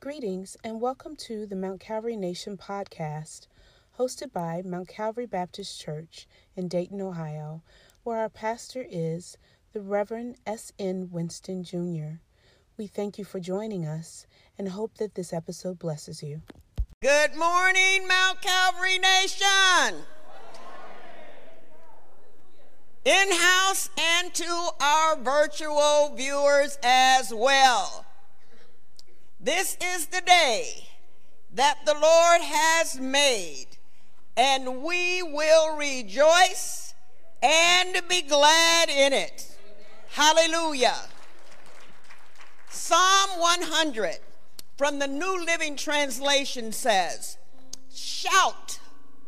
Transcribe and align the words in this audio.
Greetings 0.00 0.56
and 0.62 0.80
welcome 0.80 1.16
to 1.16 1.44
the 1.44 1.56
Mount 1.56 1.80
Calvary 1.80 2.14
Nation 2.14 2.56
podcast, 2.56 3.48
hosted 3.98 4.32
by 4.32 4.62
Mount 4.64 4.86
Calvary 4.86 5.26
Baptist 5.26 5.80
Church 5.80 6.28
in 6.54 6.68
Dayton, 6.68 7.00
Ohio, 7.00 7.64
where 8.04 8.18
our 8.18 8.28
pastor 8.28 8.86
is 8.88 9.36
the 9.72 9.80
Reverend 9.80 10.36
S.N. 10.46 11.08
Winston 11.10 11.64
Jr. 11.64 12.20
We 12.76 12.86
thank 12.86 13.18
you 13.18 13.24
for 13.24 13.40
joining 13.40 13.86
us 13.86 14.28
and 14.56 14.68
hope 14.68 14.98
that 14.98 15.16
this 15.16 15.32
episode 15.32 15.80
blesses 15.80 16.22
you. 16.22 16.42
Good 17.02 17.34
morning, 17.34 18.06
Mount 18.06 18.40
Calvary 18.40 18.98
Nation. 18.98 20.04
In 23.04 23.32
house 23.32 23.90
and 23.98 24.32
to 24.32 24.68
our 24.80 25.16
virtual 25.16 26.14
viewers 26.14 26.78
as 26.84 27.34
well. 27.34 28.04
This 29.40 29.76
is 29.80 30.06
the 30.06 30.20
day 30.20 30.88
that 31.54 31.78
the 31.86 31.94
Lord 31.94 32.40
has 32.42 32.98
made, 32.98 33.66
and 34.36 34.82
we 34.82 35.22
will 35.22 35.76
rejoice 35.76 36.92
and 37.40 38.02
be 38.08 38.22
glad 38.22 38.88
in 38.88 39.12
it. 39.12 39.56
Hallelujah. 40.10 40.96
Psalm 42.68 43.38
100 43.38 44.18
from 44.76 44.98
the 44.98 45.06
New 45.06 45.44
Living 45.44 45.76
Translation 45.76 46.72
says, 46.72 47.38
Shout 47.94 48.80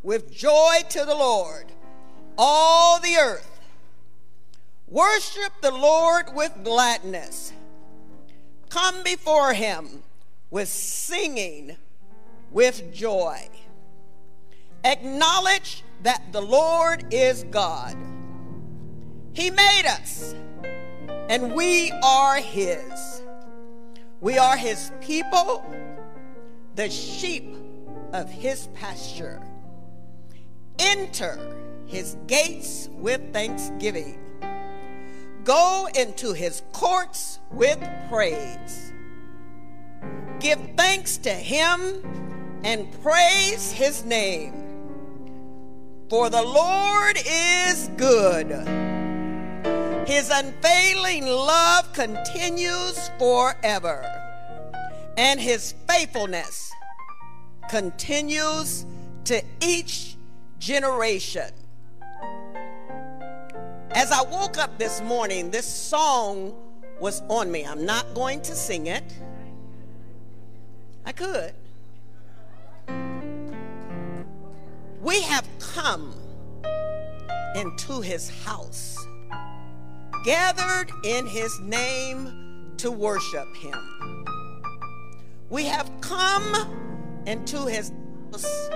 with 0.03 0.33
joy 0.33 0.79
to 0.89 1.05
the 1.05 1.15
Lord, 1.15 1.67
all 2.37 2.98
the 2.98 3.15
earth. 3.15 3.61
Worship 4.89 5.53
the 5.62 5.70
Lord 5.70 6.34
with 6.34 6.65
gladness 6.65 7.53
come 8.70 9.03
before 9.03 9.53
him 9.53 10.03
with 10.51 10.69
singing, 10.69 11.77
with 12.51 12.93
joy. 12.93 13.49
Acknowledge 14.84 15.84
that 16.03 16.33
the 16.33 16.41
Lord 16.41 17.12
is 17.12 17.45
God. 17.51 17.97
He 19.33 19.51
made 19.51 19.87
us, 19.87 20.34
and 21.29 21.55
we 21.55 21.92
are 22.03 22.37
His. 22.37 23.23
We 24.20 24.39
are 24.39 24.57
His 24.57 24.91
people, 25.01 25.65
the 26.75 26.91
sheep 26.91 27.55
of 28.12 28.29
His 28.29 28.69
pasture. 28.75 29.41
Enter 30.79 31.39
His 31.87 32.17
gates 32.27 32.89
with 32.92 33.33
thanksgiving 33.33 34.19
Go 35.45 35.89
into 35.95 36.35
his 36.35 36.62
courts 36.73 37.39
with 37.51 37.79
praise. 38.11 38.89
Give 40.41 40.58
thanks 40.74 41.19
to 41.19 41.30
him 41.30 42.60
and 42.64 42.91
praise 43.02 43.70
his 43.70 44.05
name. 44.06 44.55
For 46.08 46.30
the 46.30 46.42
Lord 46.42 47.19
is 47.27 47.91
good. 47.98 48.50
His 50.08 50.30
unfailing 50.30 51.27
love 51.27 51.92
continues 51.92 53.11
forever, 53.18 54.02
and 55.18 55.38
his 55.38 55.74
faithfulness 55.86 56.72
continues 57.68 58.86
to 59.24 59.42
each 59.61 60.16
generation. 60.58 61.52
As 63.92 64.11
I 64.11 64.22
woke 64.22 64.56
up 64.56 64.78
this 64.78 65.02
morning, 65.02 65.50
this 65.50 65.66
song 65.66 66.55
was 66.98 67.22
on 67.28 67.52
me. 67.52 67.66
I'm 67.66 67.84
not 67.84 68.14
going 68.14 68.41
to 68.42 68.55
sing 68.55 68.86
it. 68.86 69.05
I 71.05 71.12
could. 71.12 71.55
We 75.03 75.23
have 75.23 75.48
come 75.59 76.15
into 77.55 78.01
his 78.01 78.30
house, 78.45 78.97
gathered 80.24 80.91
in 81.05 81.27
his 81.27 81.58
name 81.61 82.74
to 82.77 82.91
worship 82.91 83.55
him. 83.57 84.24
We 85.48 85.64
have 85.64 85.91
come 86.01 87.23
into 87.27 87.67
his 87.67 87.92
house, 88.30 88.70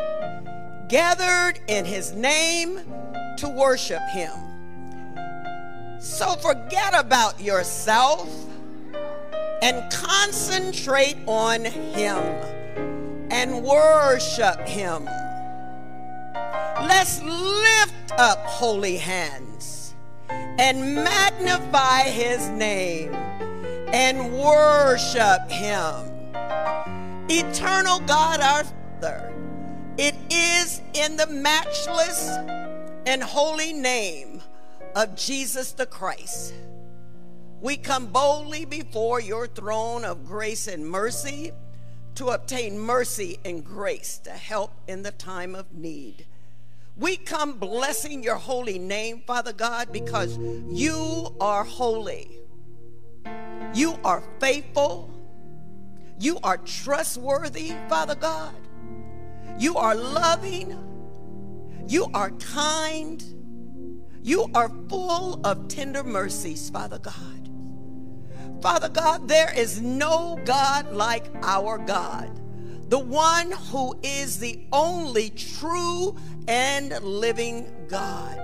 gathered 0.89 1.61
in 1.69 1.85
his 1.85 2.13
name 2.13 2.81
to 3.39 3.49
worship 3.49 4.03
him. 4.13 4.33
So 6.01 6.37
forget 6.37 6.95
about 6.99 7.41
yourself 7.41 8.29
and 9.65 9.91
concentrate 9.91 11.17
on 11.27 11.65
Him 11.65 12.23
and 13.31 13.65
worship 13.65 14.61
Him. 14.69 15.07
Let's 16.87 17.23
lift 17.23 18.13
up 18.19 18.41
holy 18.41 18.99
hands 18.99 19.95
and 20.29 20.97
magnify 20.97 22.03
His 22.03 22.51
name 22.51 23.15
and 23.15 24.35
worship 24.35 25.51
Him. 25.51 26.13
Eternal 27.31 28.01
God 28.01 28.41
our 28.41 28.65
Father, 29.01 29.33
it 29.97 30.15
is 30.29 30.83
in 30.93 31.17
the 31.17 31.27
matchless 31.27 32.29
and 33.07 33.23
holy 33.23 33.73
name 33.73 34.43
of 34.95 35.17
Jesus 35.17 35.73
the 35.73 35.87
Christ, 35.87 36.53
we 37.65 37.79
come 37.79 38.09
boldly 38.09 38.67
before 38.67 39.23
your 39.23 39.47
throne 39.47 40.05
of 40.05 40.27
grace 40.27 40.69
and 40.69 40.87
mercy 40.87 41.51
to 42.15 42.27
obtain 42.27 42.79
mercy 42.79 43.39
and 43.43 43.65
grace 43.65 44.19
to 44.19 44.31
help 44.31 44.71
in 44.87 45.03
the 45.03 45.13
time 45.13 45.55
of 45.55 45.73
need. 45.73 46.27
We 46.95 47.17
come 47.17 47.55
blessing 47.55 48.23
your 48.23 48.35
holy 48.35 48.79
name, 48.79 49.23
Father 49.27 49.55
God, 49.55 49.91
because 49.93 50.37
you 50.69 51.35
are 51.41 51.65
holy. 51.65 52.39
You 53.73 53.99
are 54.05 54.23
faithful. 54.41 55.11
You 56.21 56.41
are 56.43 56.59
trustworthy, 56.59 57.73
Father 57.89 58.15
God. 58.15 58.55
You 59.59 59.79
are 59.79 59.95
loving. 59.95 60.79
You 61.89 62.09
are 62.13 62.31
kind. 62.33 63.25
You 64.23 64.51
are 64.55 64.71
full 64.91 65.41
of 65.47 65.69
tender 65.69 66.05
mercies, 66.05 66.69
Father 66.69 66.99
God. 66.99 67.34
Father 68.65 68.89
God, 68.89 69.29
there 69.29 69.53
is 69.55 69.83
no 69.83 70.41
God 70.47 70.91
like 70.91 71.27
our 71.43 71.77
God, 71.77 72.31
the 72.89 72.99
one 72.99 73.51
who 73.51 73.95
is 74.03 74.39
the 74.39 74.59
only 74.73 75.29
true 75.29 76.17
and 76.49 76.99
living 77.03 77.71
God. 77.89 78.41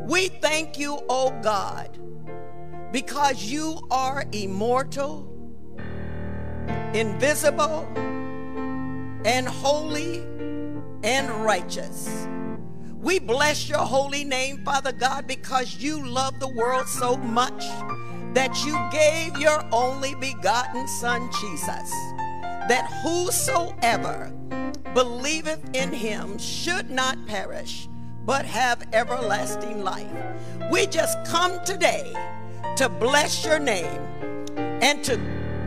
We 0.00 0.28
thank 0.28 0.78
you, 0.78 0.96
O 0.96 1.04
oh 1.08 1.40
God, 1.40 1.98
because 2.92 3.42
you 3.42 3.80
are 3.90 4.26
immortal, 4.32 5.26
invisible, 6.92 7.88
and 9.24 9.48
holy 9.48 10.18
and 11.04 11.30
righteous. 11.42 12.28
We 13.00 13.18
bless 13.18 13.66
your 13.66 13.78
holy 13.78 14.24
name, 14.24 14.62
Father 14.62 14.92
God, 14.92 15.26
because 15.26 15.76
you 15.76 16.06
love 16.06 16.38
the 16.38 16.48
world 16.48 16.86
so 16.86 17.16
much 17.16 17.64
that 18.34 18.64
you 18.64 18.78
gave 18.90 19.38
your 19.38 19.62
only 19.72 20.14
begotten 20.14 20.88
Son, 20.88 21.30
Jesus, 21.40 21.90
that 22.68 22.90
whosoever 23.02 24.32
believeth 24.94 25.60
in 25.74 25.92
him 25.92 26.38
should 26.38 26.90
not 26.90 27.18
perish, 27.26 27.88
but 28.24 28.44
have 28.44 28.86
everlasting 28.92 29.82
life. 29.82 30.10
We 30.70 30.86
just 30.86 31.22
come 31.26 31.62
today 31.64 32.12
to 32.76 32.88
bless 32.88 33.44
your 33.44 33.58
name 33.58 34.00
and 34.56 35.04
to 35.04 35.20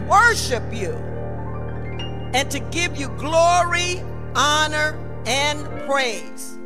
worship 0.10 0.64
you 0.72 0.94
and 2.34 2.50
to 2.52 2.60
give 2.60 2.98
you 2.98 3.10
glory, 3.18 4.02
honor, 4.36 5.00
and 5.26 5.66
praise 5.88 6.58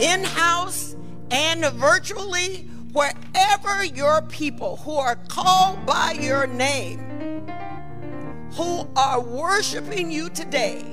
in 0.00 0.24
house 0.24 0.96
and 1.30 1.64
virtually, 1.74 2.68
wherever 2.92 3.84
your 3.84 4.22
people 4.22 4.76
who 4.76 4.94
are 4.94 5.16
called 5.28 5.84
by 5.86 6.12
your 6.12 6.46
name, 6.46 7.46
who 8.52 8.86
are 8.96 9.20
worshiping 9.20 10.10
you 10.10 10.28
today, 10.30 10.84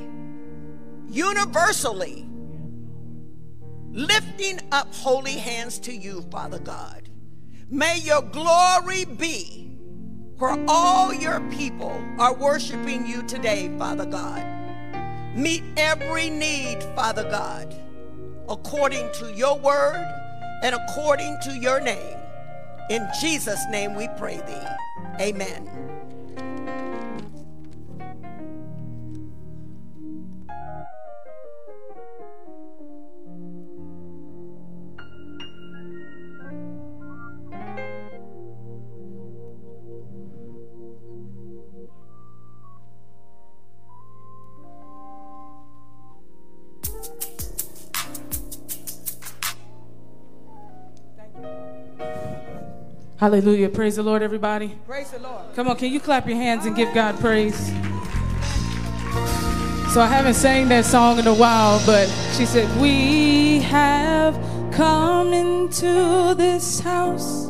universally, 1.09 2.25
lifting 3.91 4.59
up 4.71 4.93
holy 4.93 5.33
hands 5.33 5.79
to 5.79 5.93
you, 5.93 6.21
Father 6.31 6.59
God. 6.59 7.09
May 7.69 7.99
your 7.99 8.21
glory 8.21 9.05
be 9.05 9.77
where 10.37 10.57
all 10.67 11.13
your 11.13 11.41
people 11.51 12.01
are 12.17 12.33
worshiping 12.33 13.05
you 13.05 13.23
today, 13.23 13.69
Father 13.77 14.05
God. 14.05 14.45
Meet 15.35 15.63
every 15.77 16.29
need, 16.29 16.81
Father 16.95 17.23
God 17.23 17.75
according 18.49 19.11
to 19.13 19.31
your 19.33 19.57
word 19.59 20.18
and 20.63 20.75
according 20.75 21.39
to 21.41 21.57
your 21.57 21.79
name. 21.79 22.17
In 22.89 23.07
Jesus' 23.21 23.63
name 23.69 23.95
we 23.95 24.07
pray 24.17 24.37
thee. 24.37 25.23
Amen. 25.23 25.98
Hallelujah. 53.19 53.67
Praise 53.67 53.97
the 53.97 54.03
Lord, 54.03 54.21
everybody. 54.21 54.77
Praise 54.87 55.11
the 55.11 55.19
Lord. 55.19 55.53
Come 55.53 55.67
on, 55.67 55.75
can 55.75 55.91
you 55.91 55.99
clap 55.99 56.25
your 56.25 56.37
hands 56.37 56.65
and 56.65 56.73
give 56.73 56.93
God 56.93 57.19
praise? 57.19 57.67
So 59.93 59.99
I 59.99 60.07
haven't 60.07 60.35
sang 60.35 60.69
that 60.69 60.85
song 60.85 61.19
in 61.19 61.27
a 61.27 61.33
while, 61.33 61.81
but 61.85 62.07
she 62.37 62.45
said, 62.45 62.65
We 62.79 63.59
have 63.59 64.35
come 64.71 65.33
into 65.33 66.33
this 66.35 66.79
house 66.79 67.47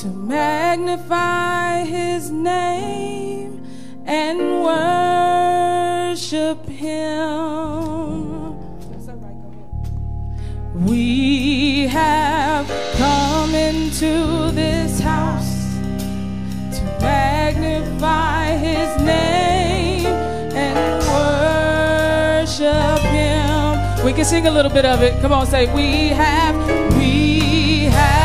to 0.00 0.08
magnify 0.08 1.84
his 1.84 2.32
name 2.32 3.64
and 4.04 4.64
worship 4.64 6.66
him. 6.66 8.49
We 10.80 11.88
have 11.88 12.66
come 12.96 13.54
into 13.54 14.50
this 14.52 14.98
house 14.98 15.74
to 16.74 16.82
magnify 17.02 18.56
his 18.56 19.02
name 19.02 20.06
and 20.06 21.02
worship 22.46 23.00
him. 23.00 24.04
We 24.06 24.14
can 24.14 24.24
sing 24.24 24.46
a 24.46 24.50
little 24.50 24.72
bit 24.72 24.86
of 24.86 25.02
it. 25.02 25.20
Come 25.20 25.32
on, 25.32 25.46
say, 25.46 25.66
We 25.74 26.08
have, 26.08 26.56
we 26.96 27.84
have 27.92 28.19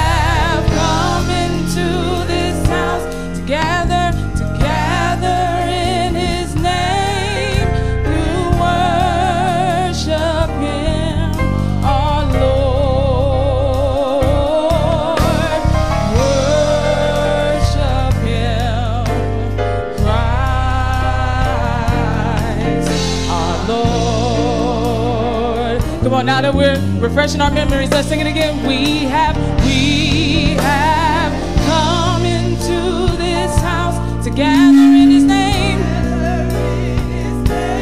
on, 26.30 26.42
now 26.42 26.42
that 26.42 26.54
we're 26.54 26.80
refreshing 27.00 27.42
our 27.42 27.51
memories, 27.51 27.89
let's 27.92 28.07
sing 28.07 28.19
it 28.19 28.27
again. 28.27 28.66
We 28.68 29.06
have, 29.06 29.36
we 29.63 30.56
have 30.62 31.33
come 31.66 32.25
into 32.25 33.16
this 33.18 33.56
house 33.60 34.24
to 34.25 34.31
gather 34.31 35.04
in 35.04 35.12
his 35.12 35.24
name 35.24 35.80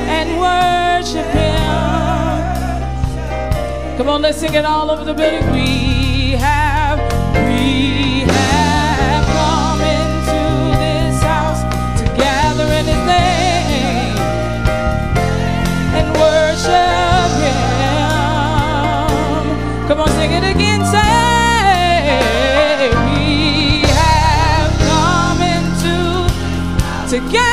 and 0.09 0.39
worship 0.39 1.25
him. 1.27 1.63
Come 3.97 4.09
on, 4.09 4.21
let's 4.21 4.37
sing 4.37 4.53
it 4.53 4.65
all 4.65 4.89
over 4.91 5.03
the 5.03 5.13
building. 5.13 5.51
We 5.51 6.31
have, 6.31 6.99
we 7.47 8.25
have 8.27 9.25
come 9.25 9.81
into 9.81 10.77
this 10.79 11.21
house 11.21 11.63
to 11.99 12.05
gather 12.17 12.65
in 12.73 12.85
His 12.85 13.07
name 13.07 13.42
Come 19.93 20.01
on, 20.01 20.09
sing 20.17 20.31
it 20.31 20.43
again. 20.43 20.83
Say, 20.87 20.97
we 23.05 23.81
have 23.85 24.71
come 24.89 25.39
into 25.43 26.27
together 27.07 27.52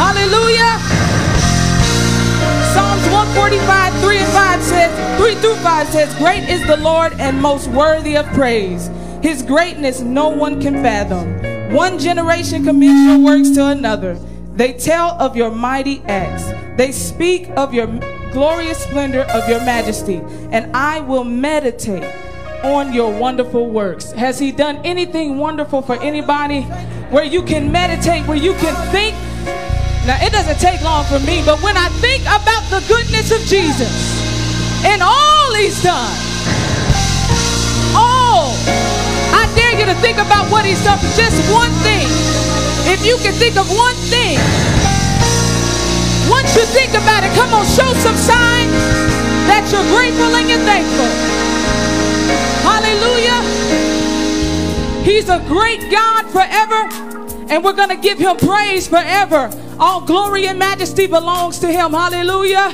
Hallelujah. 0.00 0.80
Psalms 2.72 3.04
145, 3.12 4.00
3 4.00 4.16
and 4.16 4.32
5 4.32 4.62
says, 4.62 5.20
3 5.20 5.34
through 5.34 5.56
5 5.56 5.88
says, 5.88 6.14
Great 6.16 6.48
is 6.48 6.66
the 6.66 6.78
Lord 6.78 7.12
and 7.20 7.38
most 7.38 7.68
worthy 7.68 8.16
of 8.16 8.24
praise. 8.28 8.88
His 9.20 9.42
greatness 9.42 10.00
no 10.00 10.30
one 10.30 10.58
can 10.58 10.82
fathom. 10.82 11.74
One 11.74 11.98
generation 11.98 12.64
commits 12.64 12.98
your 12.98 13.18
works 13.18 13.50
to 13.50 13.66
another. 13.66 14.14
They 14.54 14.72
tell 14.72 15.20
of 15.20 15.36
your 15.36 15.50
mighty 15.50 16.00
acts. 16.06 16.44
They 16.78 16.92
speak 16.92 17.50
of 17.50 17.74
your 17.74 17.86
glorious 18.32 18.78
splendor 18.78 19.24
of 19.24 19.50
your 19.50 19.60
majesty. 19.66 20.22
And 20.50 20.74
I 20.74 21.00
will 21.00 21.24
meditate 21.24 22.10
on 22.64 22.94
your 22.94 23.12
wonderful 23.12 23.68
works. 23.68 24.12
Has 24.12 24.38
he 24.38 24.50
done 24.50 24.78
anything 24.78 25.36
wonderful 25.36 25.82
for 25.82 26.00
anybody 26.00 26.62
where 27.10 27.24
you 27.24 27.42
can 27.42 27.70
meditate, 27.70 28.26
where 28.26 28.38
you 28.38 28.54
can 28.54 28.74
think? 28.90 29.14
Now, 30.06 30.16
it 30.24 30.32
doesn't 30.32 30.58
take 30.58 30.80
long 30.80 31.04
for 31.04 31.20
me, 31.20 31.42
but 31.44 31.60
when 31.62 31.76
I 31.76 31.88
think 32.00 32.22
about 32.24 32.64
the 32.72 32.80
goodness 32.88 33.30
of 33.30 33.40
Jesus 33.44 33.92
and 34.84 35.02
all 35.02 35.52
he's 35.54 35.82
done, 35.82 36.16
all, 37.92 38.56
I 39.36 39.44
dare 39.54 39.78
you 39.78 39.84
to 39.84 39.94
think 40.00 40.16
about 40.16 40.50
what 40.50 40.64
he's 40.64 40.82
done 40.82 40.98
for 40.98 41.12
just 41.12 41.36
one 41.52 41.70
thing. 41.84 42.08
If 42.88 43.04
you 43.04 43.20
can 43.20 43.34
think 43.36 43.60
of 43.60 43.68
one 43.68 43.94
thing, 44.08 44.40
once 46.32 46.56
you 46.56 46.64
think 46.72 46.96
about 46.96 47.22
it, 47.22 47.32
come 47.36 47.52
on, 47.52 47.66
show 47.66 47.92
some 48.00 48.16
sign 48.16 48.72
that 49.52 49.68
you're 49.68 49.84
grateful 49.92 50.32
and 50.32 50.48
you're 50.48 50.64
thankful. 50.64 51.10
Hallelujah. 52.64 53.40
He's 55.04 55.28
a 55.28 55.38
great 55.46 55.90
God 55.90 56.24
forever, 56.32 56.88
and 57.52 57.62
we're 57.62 57.74
going 57.74 57.90
to 57.90 57.96
give 57.96 58.18
him 58.18 58.36
praise 58.36 58.88
forever. 58.88 59.50
All 59.80 60.02
glory 60.02 60.46
and 60.46 60.58
majesty 60.58 61.06
belongs 61.06 61.58
to 61.60 61.66
him. 61.66 61.92
Hallelujah. 61.92 62.68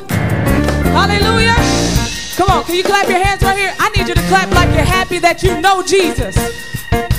Hallelujah. 0.90 1.54
Come 2.34 2.50
on, 2.50 2.64
can 2.64 2.74
you 2.74 2.82
clap 2.82 3.08
your 3.08 3.22
hands 3.22 3.42
right 3.44 3.56
here? 3.56 3.72
I 3.78 3.90
need 3.90 4.08
you 4.08 4.14
to 4.14 4.22
clap 4.22 4.50
like 4.50 4.74
you're 4.74 4.84
happy 4.84 5.20
that 5.20 5.40
you 5.40 5.60
know 5.60 5.84
Jesus. 5.84 6.34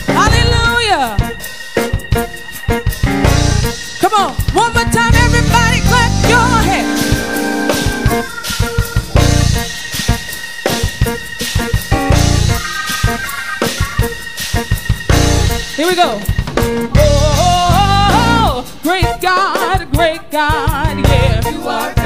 Hallelujah. 0.07 1.15
Come 4.01 4.13
on, 4.13 4.33
one 4.53 4.73
more 4.73 4.83
time, 4.91 5.13
everybody, 5.15 5.79
clap 5.87 6.11
your 6.27 6.61
hands. 6.67 7.01
Here 15.77 15.87
we 15.87 15.95
go. 15.95 16.36
God, 20.37 20.99
yeah. 20.99 21.49
You 21.49 21.67
are 21.67 21.96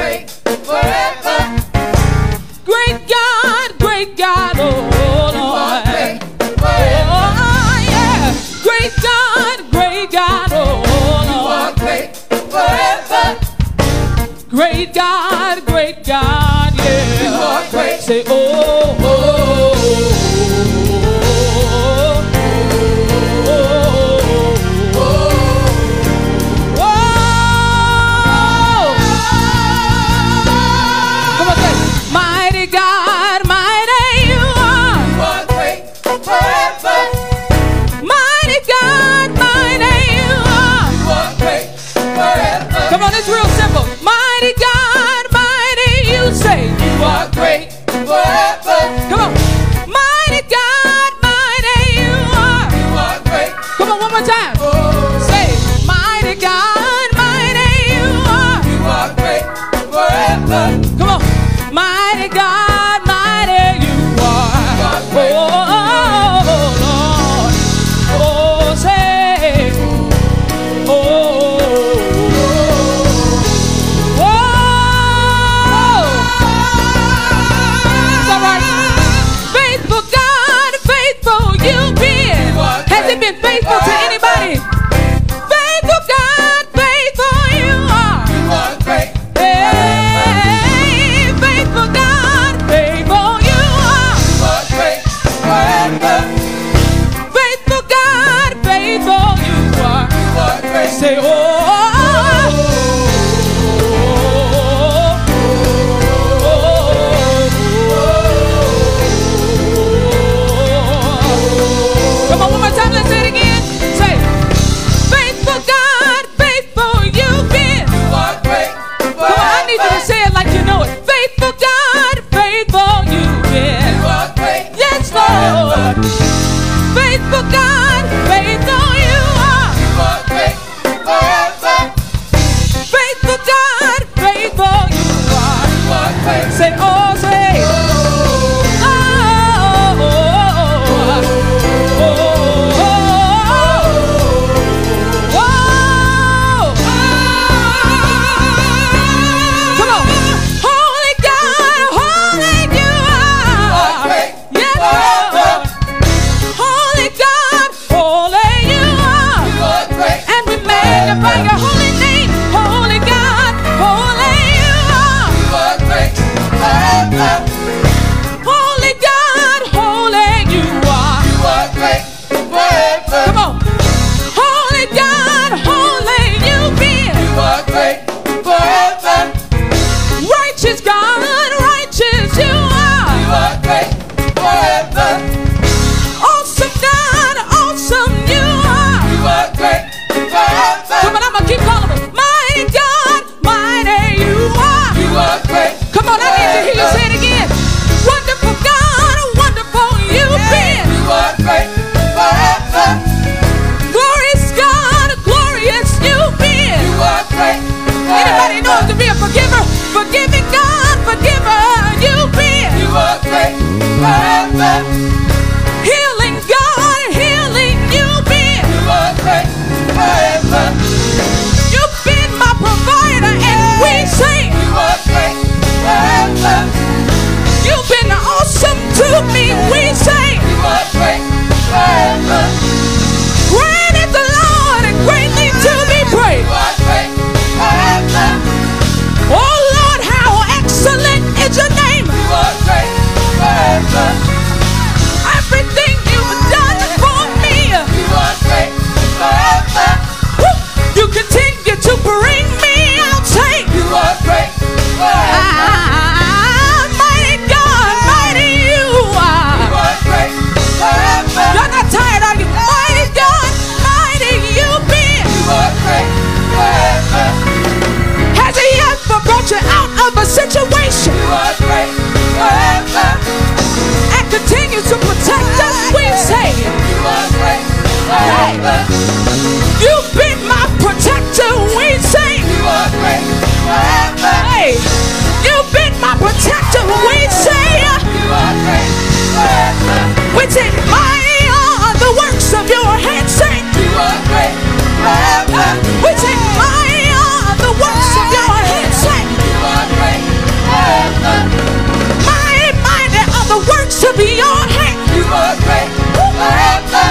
be 304.22 304.38
your 304.38 304.62
hand. 304.74 304.98
You 305.18 305.26
are 305.26 305.56
great 305.66 305.90
forever. 306.14 307.06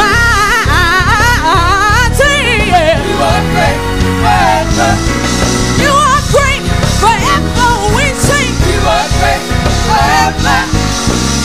Mighty. 0.00 1.22
You 3.06 3.18
are 3.30 3.44
great 3.54 3.78
forever. 4.18 4.90
You 5.84 5.92
are 6.10 6.22
great 6.34 6.64
forever. 7.02 7.68
We 7.94 8.06
sing. 8.26 8.54
You 8.74 8.82
are 8.96 9.08
great 9.22 9.42
forever. 9.86 10.58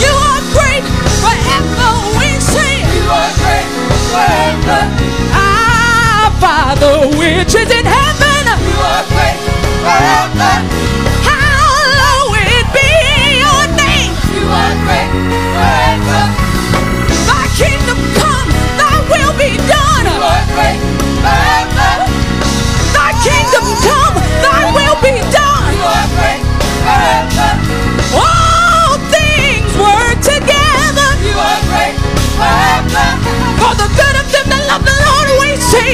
You 0.02 0.14
are 0.34 0.44
great 0.58 0.86
forever. 1.22 1.90
We 2.18 2.30
sing. 2.42 2.82
You 2.98 3.06
are 3.22 3.34
great 3.42 3.70
forever. 4.14 4.82
Our 5.46 6.30
Father 6.42 6.96
which 7.22 7.54
is 7.62 7.70
in 7.70 7.86
heaven, 7.86 8.46
You 8.66 8.78
are 8.94 9.06
great 9.14 9.40
forever. 9.86 10.87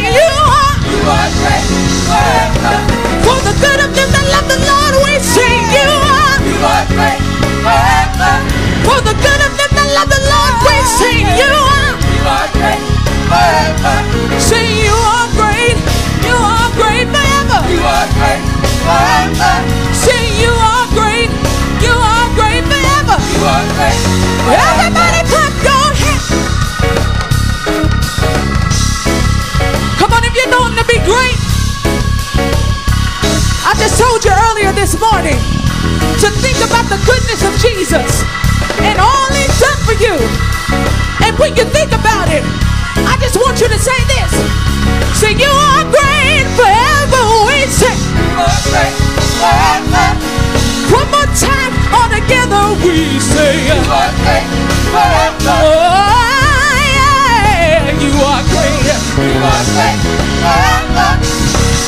You 0.01 0.10
are. 0.10 0.73
You 0.89 1.01
are 1.06 1.29
great 1.38 1.65
forever. 2.10 2.75
For 3.21 3.38
the 3.45 3.53
good 3.62 3.79
of 3.86 3.91
them 3.93 4.10
that 4.10 4.25
love 4.34 4.47
the 4.49 4.58
Lord, 4.65 4.93
we 5.06 5.13
say 5.21 5.53
you 5.69 5.86
are. 5.86 6.38
You 6.41 6.58
are 6.65 6.86
great 6.97 7.21
forever. 7.62 8.34
For 8.89 8.99
the 9.06 9.13
good 9.13 9.41
of 9.45 9.53
them 9.53 9.71
that 9.77 9.89
love 9.93 10.10
the 10.10 10.21
Lord, 10.25 10.53
we 10.65 10.75
say 10.97 11.15
you 11.21 11.53
are. 11.53 11.93
You 11.93 12.25
are 12.25 12.49
great 12.58 12.82
forever. 13.29 13.95
Say 14.41 14.65
you 14.82 14.97
are 14.97 15.29
great. 15.38 15.77
You 16.25 16.38
are 16.41 16.69
great 16.73 17.06
forever. 17.13 17.60
You 17.69 17.82
are 17.86 18.10
great 18.17 18.41
forever. 18.82 19.53
Say 19.93 20.21
you 20.41 20.49
are 20.49 20.89
great. 20.97 21.29
You 21.86 21.93
are 21.93 22.27
great 22.34 22.65
forever. 22.65 23.15
You 23.21 23.45
are 23.45 23.65
great 23.77 23.99
forever. 24.41 24.83
To 30.84 30.88
be 30.88 31.00
great. 31.08 31.39
I 33.63 33.72
just 33.80 33.96
told 33.96 34.24
you 34.26 34.32
earlier 34.52 34.72
this 34.76 35.00
morning 35.00 35.39
to 36.19 36.28
think 36.43 36.60
about 36.60 36.88
the 36.91 37.00
goodness 37.08 37.41
of 37.48 37.54
Jesus 37.63 38.24
and 38.84 39.00
all 39.00 39.28
he's 39.32 39.56
done 39.60 39.80
for 39.88 39.96
you. 39.96 40.15
And 41.24 41.38
when 41.39 41.56
you 41.56 41.63
think 41.72 41.91
about 41.96 42.28
it, 42.28 42.43
I 43.08 43.15
just 43.22 43.39
want 43.39 43.62
you 43.62 43.67
to 43.67 43.80
say 43.80 43.96
this. 44.12 44.32
Say, 45.15 45.32
you 45.39 45.48
are 45.48 45.84
great 45.88 46.48
forever. 46.60 47.24
We 47.48 47.63
say, 47.72 47.96
one 50.91 51.10
more 51.15 51.30
time, 51.39 51.72
all 51.96 52.10
together 52.12 52.76
we 52.84 53.19
say, 53.19 53.72
You 53.72 53.80
are 53.88 54.12
great 54.19 54.48
forever. 54.91 55.56
Oh, 55.63 56.12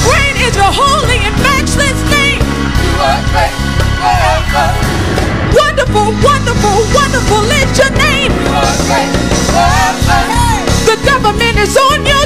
great. 0.05 0.35
Is 0.45 0.53
your 0.55 0.69
holy 0.69 1.17
and 1.25 1.33
matchless 1.41 1.97
name. 2.13 2.41
Wonderful, 5.57 6.13
wonderful, 6.21 6.77
wonderful 6.93 7.41
is 7.49 7.73
your 7.77 7.89
name. 7.97 8.31
The 10.85 10.97
government 11.05 11.57
is 11.57 11.75
on 11.77 12.05
your 12.05 12.25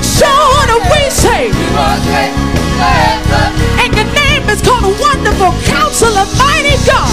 we 0.92 1.10
say. 1.10 1.52
And 3.80 3.96
your 3.96 4.06
name 4.12 4.50
is 4.50 4.62
called 4.62 5.00
Mighty 6.36 6.76
God. 6.86 7.08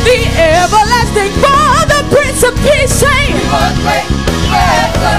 You 0.00 0.16
are 0.16 0.16
great 0.16 0.32
forever. 0.32 0.64
The 0.64 0.64
everlasting 0.64 1.34
Father, 1.44 2.00
Prince 2.08 2.42
of 2.42 2.54
Peace, 2.64 3.04
say. 3.04 3.36
You 3.36 3.44
are 3.52 3.72
great 3.84 4.08
forever. 4.48 5.14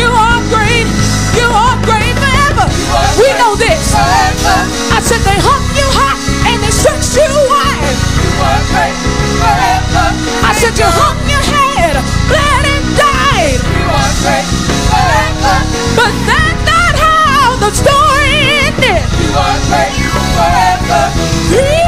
You 0.00 0.08
are 0.08 0.40
great, 0.48 0.88
you 1.36 1.48
are 1.52 1.76
great 1.84 2.16
forever. 2.16 2.64
Are 2.64 3.12
We 3.20 3.28
know 3.36 3.52
this. 3.60 3.92
Forever. 3.92 4.56
I 4.96 5.00
said 5.04 5.20
they 5.28 5.36
hung 5.36 5.64
you 5.76 5.84
high 5.92 6.16
and 6.48 6.62
they 6.64 6.72
stretched 6.72 7.12
you 7.12 7.28
wide. 7.28 7.96
You 8.24 8.32
are 8.40 8.62
great 8.72 8.96
forever. 9.36 10.06
I 10.48 10.52
said 10.56 10.74
you 10.80 10.88
hung 10.88 11.20
your 11.28 11.44
head, 11.44 12.00
bled 12.24 12.64
and 12.72 12.86
died. 12.96 13.60
You 13.60 13.84
are 13.84 14.12
great 14.24 14.48
forever. 14.88 15.56
But 15.92 16.12
that's 16.24 16.62
not 16.64 16.94
how 16.96 17.60
the 17.60 17.70
story 17.76 18.64
ended. 18.64 19.04
You 19.20 19.36
are 19.36 19.60
great 19.68 19.92
forever. 20.32 21.79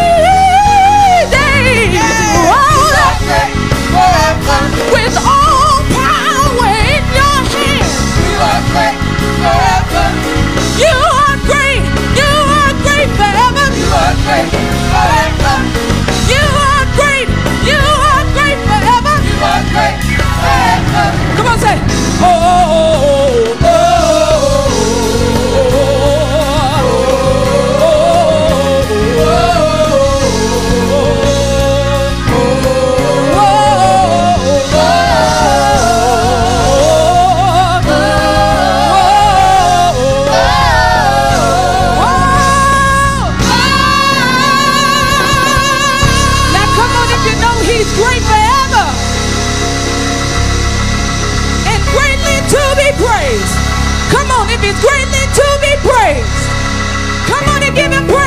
He's 54.62 54.78
greatly 54.80 55.24
to 55.38 55.46
be 55.60 55.72
praised. 55.82 56.44
Come 57.26 57.44
on 57.50 57.62
and 57.62 57.74
give 57.74 57.92
him 57.92 58.06
praise. 58.06 58.21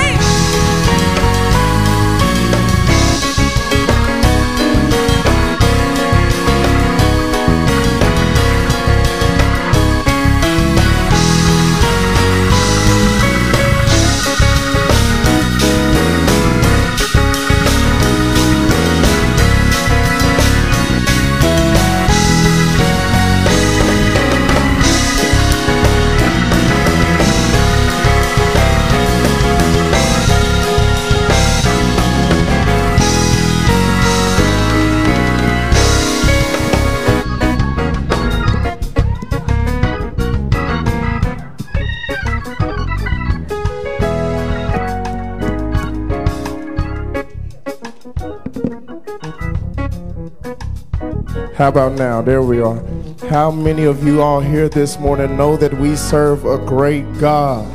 How 51.55 51.69
about 51.69 51.93
now? 51.93 52.21
There 52.21 52.41
we 52.41 52.59
are. 52.59 52.83
How 53.29 53.49
many 53.49 53.85
of 53.85 54.05
you 54.05 54.21
all 54.21 54.41
here 54.41 54.67
this 54.67 54.99
morning 54.99 55.37
know 55.37 55.55
that 55.55 55.73
we 55.75 55.95
serve 55.95 56.43
a 56.43 56.57
great 56.57 57.05
God? 57.17 57.65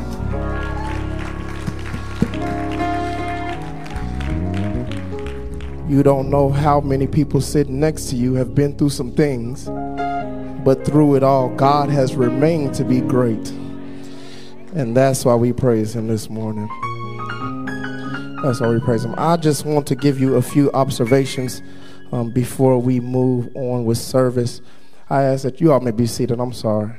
You 5.88 6.02
don't 6.02 6.28
know 6.28 6.50
how 6.50 6.82
many 6.82 7.06
people 7.06 7.40
sitting 7.40 7.80
next 7.80 8.10
to 8.10 8.16
you 8.16 8.34
have 8.34 8.54
been 8.54 8.76
through 8.76 8.90
some 8.90 9.12
things, 9.12 9.64
but 10.62 10.84
through 10.84 11.14
it 11.14 11.22
all, 11.22 11.48
God 11.48 11.88
has 11.88 12.14
remained 12.14 12.74
to 12.74 12.84
be 12.84 13.00
great. 13.00 13.48
And 14.74 14.94
that's 14.94 15.24
why 15.24 15.36
we 15.36 15.54
praise 15.54 15.96
Him 15.96 16.06
this 16.06 16.28
morning. 16.28 16.68
That's 18.42 18.60
why 18.60 18.68
we 18.68 18.80
praise 18.80 19.06
Him. 19.06 19.14
I 19.16 19.38
just 19.38 19.64
want 19.64 19.86
to 19.86 19.94
give 19.94 20.20
you 20.20 20.36
a 20.36 20.42
few 20.42 20.70
observations 20.72 21.62
um, 22.12 22.30
before 22.30 22.78
we 22.78 23.00
move 23.00 23.54
on 23.54 23.84
with 23.84 23.98
service. 23.98 24.60
I 25.08 25.22
ask 25.22 25.42
that 25.42 25.60
you 25.60 25.72
all 25.72 25.80
may 25.80 25.90
be 25.90 26.06
seated. 26.06 26.40
I'm 26.40 26.52
sorry. 26.52 26.92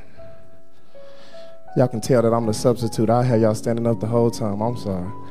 Y'all 1.77 1.87
can 1.87 2.01
tell 2.01 2.21
that 2.21 2.33
I'm 2.33 2.45
the 2.45 2.53
substitute. 2.53 3.09
I 3.09 3.23
had 3.23 3.41
y'all 3.41 3.55
standing 3.55 3.87
up 3.87 3.99
the 3.99 4.07
whole 4.07 4.31
time. 4.31 4.61
I'm 4.61 4.77
sorry. 4.77 5.11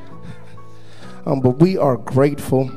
Um, 1.27 1.41
but 1.41 1.59
we 1.59 1.77
are 1.77 1.99
grateful 1.99 2.71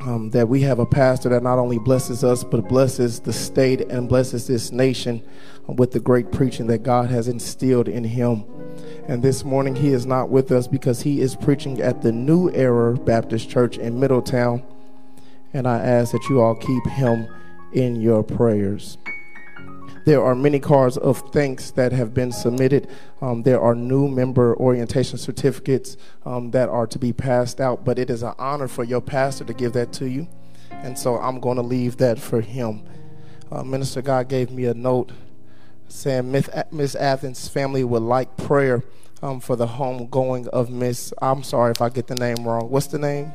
um, 0.00 0.30
that 0.30 0.48
we 0.48 0.62
have 0.62 0.78
a 0.78 0.86
pastor 0.86 1.28
that 1.28 1.42
not 1.42 1.58
only 1.58 1.78
blesses 1.78 2.24
us, 2.24 2.42
but 2.42 2.68
blesses 2.68 3.20
the 3.20 3.32
state 3.32 3.82
and 3.82 4.08
blesses 4.08 4.46
this 4.46 4.72
nation 4.72 5.22
with 5.68 5.92
the 5.92 6.00
great 6.00 6.32
preaching 6.32 6.66
that 6.68 6.82
God 6.82 7.10
has 7.10 7.28
instilled 7.28 7.86
in 7.86 8.02
him. 8.02 8.44
And 9.06 9.22
this 9.22 9.44
morning, 9.44 9.76
he 9.76 9.88
is 9.88 10.06
not 10.06 10.30
with 10.30 10.50
us 10.52 10.66
because 10.66 11.02
he 11.02 11.20
is 11.20 11.36
preaching 11.36 11.80
at 11.80 12.02
the 12.02 12.12
New 12.12 12.50
Era 12.50 12.94
Baptist 12.94 13.48
Church 13.50 13.78
in 13.78 14.00
Middletown. 14.00 14.64
And 15.52 15.66
I 15.66 15.78
ask 15.78 16.12
that 16.12 16.28
you 16.28 16.40
all 16.40 16.54
keep 16.54 16.86
him 16.86 17.28
in 17.72 18.00
your 18.00 18.22
prayers. 18.22 18.98
There 20.06 20.24
are 20.24 20.34
many 20.34 20.58
cards 20.58 20.96
of 20.96 21.18
thanks 21.30 21.70
that 21.72 21.92
have 21.92 22.14
been 22.14 22.32
submitted. 22.32 22.88
Um, 23.20 23.42
there 23.42 23.60
are 23.60 23.74
new 23.74 24.08
member 24.08 24.56
orientation 24.56 25.18
certificates 25.18 25.96
um, 26.24 26.52
that 26.52 26.68
are 26.68 26.86
to 26.86 26.98
be 26.98 27.12
passed 27.12 27.60
out, 27.60 27.84
but 27.84 27.98
it 27.98 28.08
is 28.08 28.22
an 28.22 28.34
honor 28.38 28.66
for 28.66 28.82
your 28.82 29.02
pastor 29.02 29.44
to 29.44 29.52
give 29.52 29.74
that 29.74 29.92
to 29.94 30.08
you. 30.08 30.26
And 30.70 30.98
so 30.98 31.18
I'm 31.18 31.38
going 31.38 31.56
to 31.56 31.62
leave 31.62 31.98
that 31.98 32.18
for 32.18 32.40
him. 32.40 32.82
Uh, 33.52 33.62
Minister 33.62 34.00
God 34.00 34.28
gave 34.28 34.50
me 34.50 34.64
a 34.64 34.74
note 34.74 35.12
saying 35.88 36.30
Miss 36.30 36.94
Athens' 36.94 37.48
family 37.48 37.84
would 37.84 38.02
like 38.02 38.36
prayer 38.36 38.82
um, 39.22 39.40
for 39.40 39.56
the 39.56 39.66
homegoing 39.66 40.46
of 40.48 40.70
Miss. 40.70 41.12
I'm 41.20 41.42
sorry 41.42 41.72
if 41.72 41.82
I 41.82 41.90
get 41.90 42.06
the 42.06 42.14
name 42.14 42.46
wrong. 42.46 42.70
What's 42.70 42.86
the 42.86 42.98
name? 42.98 43.32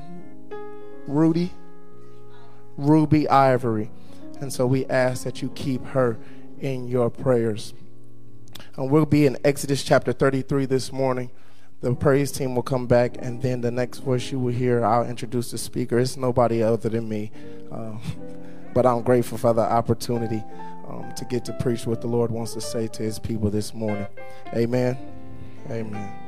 Rudy? 1.06 1.52
Ruby 2.78 3.28
Ivory. 3.30 3.92
And 4.40 4.52
so 4.52 4.66
we 4.68 4.86
ask 4.88 5.24
that 5.24 5.42
you 5.42 5.50
keep 5.50 5.86
her 5.88 6.18
in 6.60 6.88
your 6.88 7.10
prayers. 7.10 7.74
And 8.76 8.90
we'll 8.90 9.06
be 9.06 9.26
in 9.26 9.38
Exodus 9.44 9.84
chapter 9.84 10.12
33 10.12 10.66
this 10.66 10.92
morning. 10.92 11.32
The 11.82 11.94
praise 11.94 12.32
team 12.32 12.56
will 12.56 12.64
come 12.64 12.88
back, 12.88 13.18
and 13.20 13.42
then 13.42 13.62
the 13.62 13.72
next 13.72 14.00
voice 14.00 14.32
you 14.32 14.40
will 14.40 14.54
hear, 14.54 14.84
I'll 14.84 15.06
introduce 15.06 15.52
the 15.52 15.58
speaker. 15.58 16.00
It's 16.00 16.18
nobody 16.18 16.64
other 16.64 16.90
than 16.90 17.08
me. 17.08 17.32
Uh, 17.72 17.98
but 18.74 18.86
I'm 18.86 19.02
grateful 19.04 19.38
for 19.38 19.54
the 19.54 19.62
opportunity 19.62 20.44
um, 20.88 21.14
to 21.16 21.26
get 21.26 21.46
to 21.46 21.54
preach 21.54 21.86
what 21.86 22.02
the 22.02 22.08
Lord 22.08 22.32
wants 22.32 22.54
to 22.54 22.62
say 22.62 22.88
to 22.88 23.04
his 23.04 23.20
people 23.20 23.50
this 23.50 23.74
morning. 23.74 24.08
Amen. 24.54 24.98
Amen. 25.70 26.25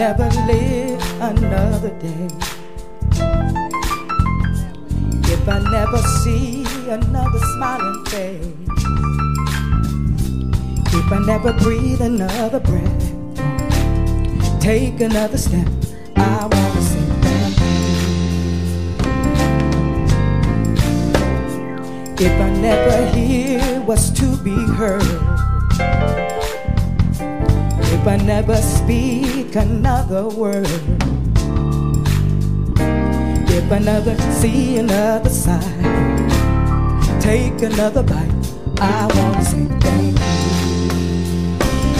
Never 0.00 0.30
live 0.46 1.20
another 1.20 1.90
day. 2.00 2.28
If 5.30 5.46
I 5.46 5.58
never 5.70 5.98
see 6.22 6.64
another 6.88 7.38
smiling 7.52 8.04
face. 8.06 8.46
If 10.94 11.12
I 11.12 11.18
never 11.26 11.52
breathe 11.52 12.00
another 12.00 12.60
breath, 12.60 13.12
take 14.58 14.98
another 15.02 15.36
step, 15.36 15.68
I 16.16 16.46
want 16.50 16.74
to 16.76 16.82
say 16.82 17.04
thank 17.20 17.60
you. 22.16 22.26
If 22.26 22.40
I 22.40 22.48
never 22.48 23.06
hear 23.14 23.60
what's 23.82 24.08
to 24.18 24.34
be 24.38 24.56
heard 24.80 26.39
if 28.00 28.06
I 28.06 28.16
never 28.16 28.56
speak 28.56 29.54
another 29.56 30.26
word, 30.26 30.66
if 33.50 33.70
I 33.70 33.78
never 33.78 34.16
see 34.40 34.78
another 34.78 35.28
side, 35.28 35.60
take 37.20 37.60
another 37.60 38.02
bite, 38.02 38.32
I 38.80 39.06
want 39.14 39.36
to 39.36 39.44
say 39.44 39.66
thank 39.80 40.18
you. 40.18 40.24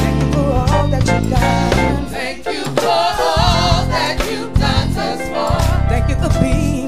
Thank 0.00 0.22
you 0.22 0.32
for 0.32 0.52
all 0.72 0.88
that 0.88 1.06
you've 1.06 1.30
done. 1.30 2.06
Thank 2.06 2.46
you 2.46 2.64
for 2.64 2.88
all 2.88 3.84
that 3.94 4.26
you've 4.30 4.54
done 4.54 4.94
thus 4.94 5.28
far. 5.28 5.60
Thank 5.90 6.08
you 6.08 6.16
for 6.16 6.40
being 6.40 6.79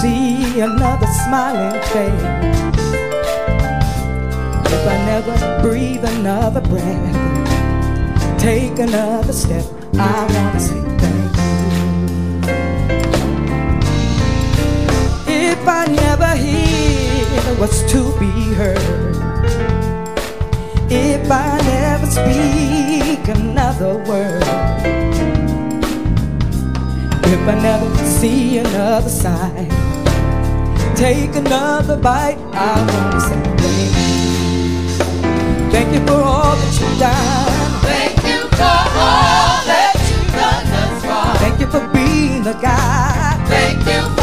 see 0.00 0.60
another 0.60 1.06
smiling 1.26 1.78
face, 1.92 2.24
if 4.72 4.86
I 4.86 4.96
never 5.04 5.34
breathe 5.62 6.02
another 6.02 6.62
breath, 6.62 8.38
take 8.38 8.78
another 8.78 9.34
step, 9.34 9.64
I 9.98 10.26
want 10.32 10.54
to 10.54 10.60
say 10.60 10.80
thank 11.00 11.36
you. 11.36 11.52
If 15.50 15.68
I 15.68 15.84
never 15.84 16.34
hear 16.34 17.54
what's 17.58 17.82
to 17.92 18.00
be 18.18 18.54
heard, 18.54 18.78
if 20.90 21.30
I 21.30 21.60
never 21.60 22.06
speak 22.06 23.28
another 23.36 23.98
word, 24.08 24.44
if 27.26 27.48
I 27.48 27.54
never 27.60 27.96
see 28.04 28.58
another 28.58 29.10
side, 29.10 29.89
take 31.00 31.34
another 31.34 31.96
bite, 31.96 32.36
I 32.52 32.76
want 32.92 33.22
say 33.22 33.40
thank 33.56 33.96
you. 33.96 35.70
Thank 35.72 35.94
you 35.94 36.06
for 36.06 36.20
all 36.20 36.54
that 36.54 36.72
you've 36.78 36.98
done. 36.98 37.80
Thank 37.80 38.16
you 38.28 38.40
for 38.58 38.78
all 39.08 39.64
that 39.72 39.94
you've 40.10 40.32
done 40.40 40.66
thus 40.74 41.04
far. 41.06 41.36
Thank 41.38 41.58
you 41.58 41.68
for 41.68 41.80
being 41.88 42.42
the 42.42 42.52
God. 42.52 43.48
Thank 43.48 43.78
you 43.86 44.19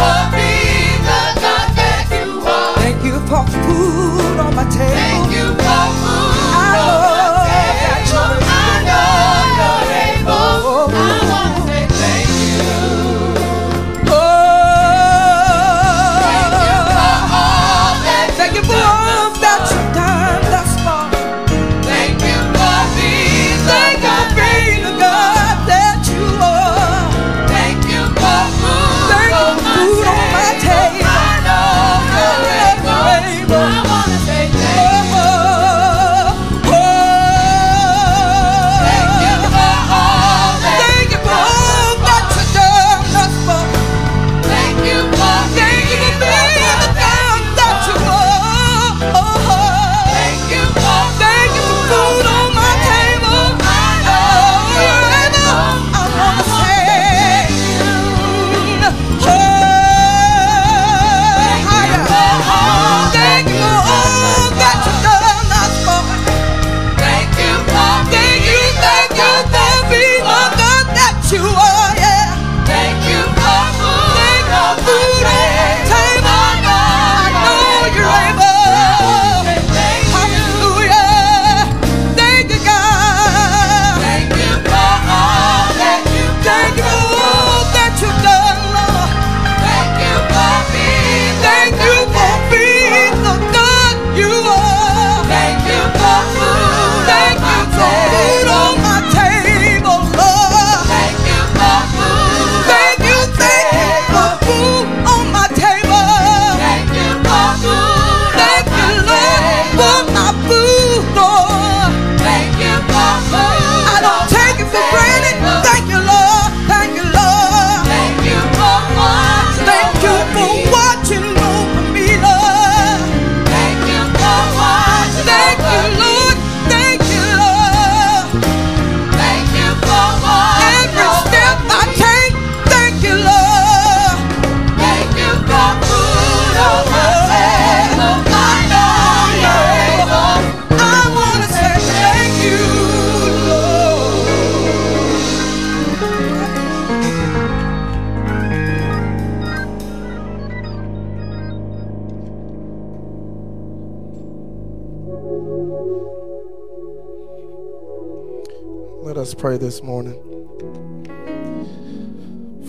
pray 159.38 159.56
this 159.56 159.84
morning. 159.84 160.24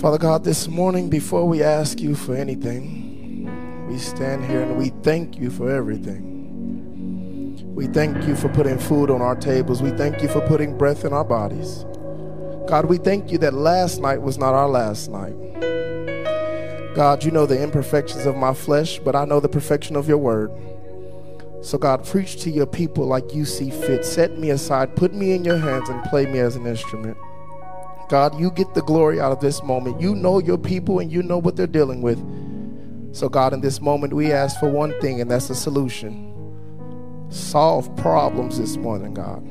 Father 0.00 0.18
God, 0.18 0.44
this 0.44 0.68
morning, 0.68 1.08
before 1.08 1.48
we 1.48 1.62
ask 1.62 1.98
you 1.98 2.14
for 2.14 2.34
anything, 2.36 3.86
we 3.88 3.96
stand 3.96 4.44
here 4.44 4.60
and 4.60 4.76
we 4.76 4.90
thank 5.02 5.38
you 5.38 5.50
for 5.50 5.70
everything. 5.70 7.64
We 7.74 7.86
thank 7.86 8.26
you 8.26 8.36
for 8.36 8.50
putting 8.50 8.78
food 8.78 9.10
on 9.10 9.22
our 9.22 9.34
tables. 9.34 9.80
We 9.80 9.92
thank 9.92 10.20
you 10.22 10.28
for 10.28 10.42
putting 10.42 10.76
breath 10.76 11.06
in 11.06 11.14
our 11.14 11.24
bodies. 11.24 11.86
God, 12.68 12.84
we 12.84 12.98
thank 12.98 13.32
you 13.32 13.38
that 13.38 13.54
last 13.54 14.02
night 14.02 14.20
was 14.20 14.36
not 14.36 14.52
our 14.52 14.68
last 14.68 15.10
night. 15.10 15.34
God, 16.94 17.24
you 17.24 17.30
know 17.30 17.46
the 17.46 17.62
imperfections 17.62 18.26
of 18.26 18.36
my 18.36 18.52
flesh, 18.52 18.98
but 18.98 19.16
I 19.16 19.24
know 19.24 19.40
the 19.40 19.48
perfection 19.48 19.96
of 19.96 20.06
your 20.06 20.18
word. 20.18 20.50
So, 21.60 21.76
God, 21.76 22.04
preach 22.04 22.40
to 22.42 22.50
your 22.50 22.66
people 22.66 23.06
like 23.06 23.34
you 23.34 23.44
see 23.44 23.70
fit. 23.70 24.04
Set 24.04 24.38
me 24.38 24.50
aside, 24.50 24.94
put 24.94 25.12
me 25.12 25.32
in 25.32 25.44
your 25.44 25.58
hands, 25.58 25.88
and 25.88 26.02
play 26.04 26.26
me 26.26 26.38
as 26.38 26.54
an 26.56 26.66
instrument. 26.66 27.16
God, 28.08 28.38
you 28.38 28.50
get 28.50 28.72
the 28.74 28.82
glory 28.82 29.20
out 29.20 29.32
of 29.32 29.40
this 29.40 29.62
moment. 29.62 30.00
You 30.00 30.14
know 30.14 30.38
your 30.38 30.56
people 30.56 31.00
and 31.00 31.12
you 31.12 31.22
know 31.22 31.38
what 31.38 31.56
they're 31.56 31.66
dealing 31.66 32.00
with. 32.00 32.18
So, 33.14 33.28
God, 33.28 33.52
in 33.52 33.60
this 33.60 33.80
moment, 33.80 34.12
we 34.14 34.32
ask 34.32 34.58
for 34.60 34.70
one 34.70 34.98
thing, 35.00 35.20
and 35.20 35.30
that's 35.30 35.50
a 35.50 35.54
solution. 35.54 36.26
Solve 37.28 37.94
problems 37.96 38.58
this 38.58 38.76
morning, 38.76 39.12
God, 39.12 39.42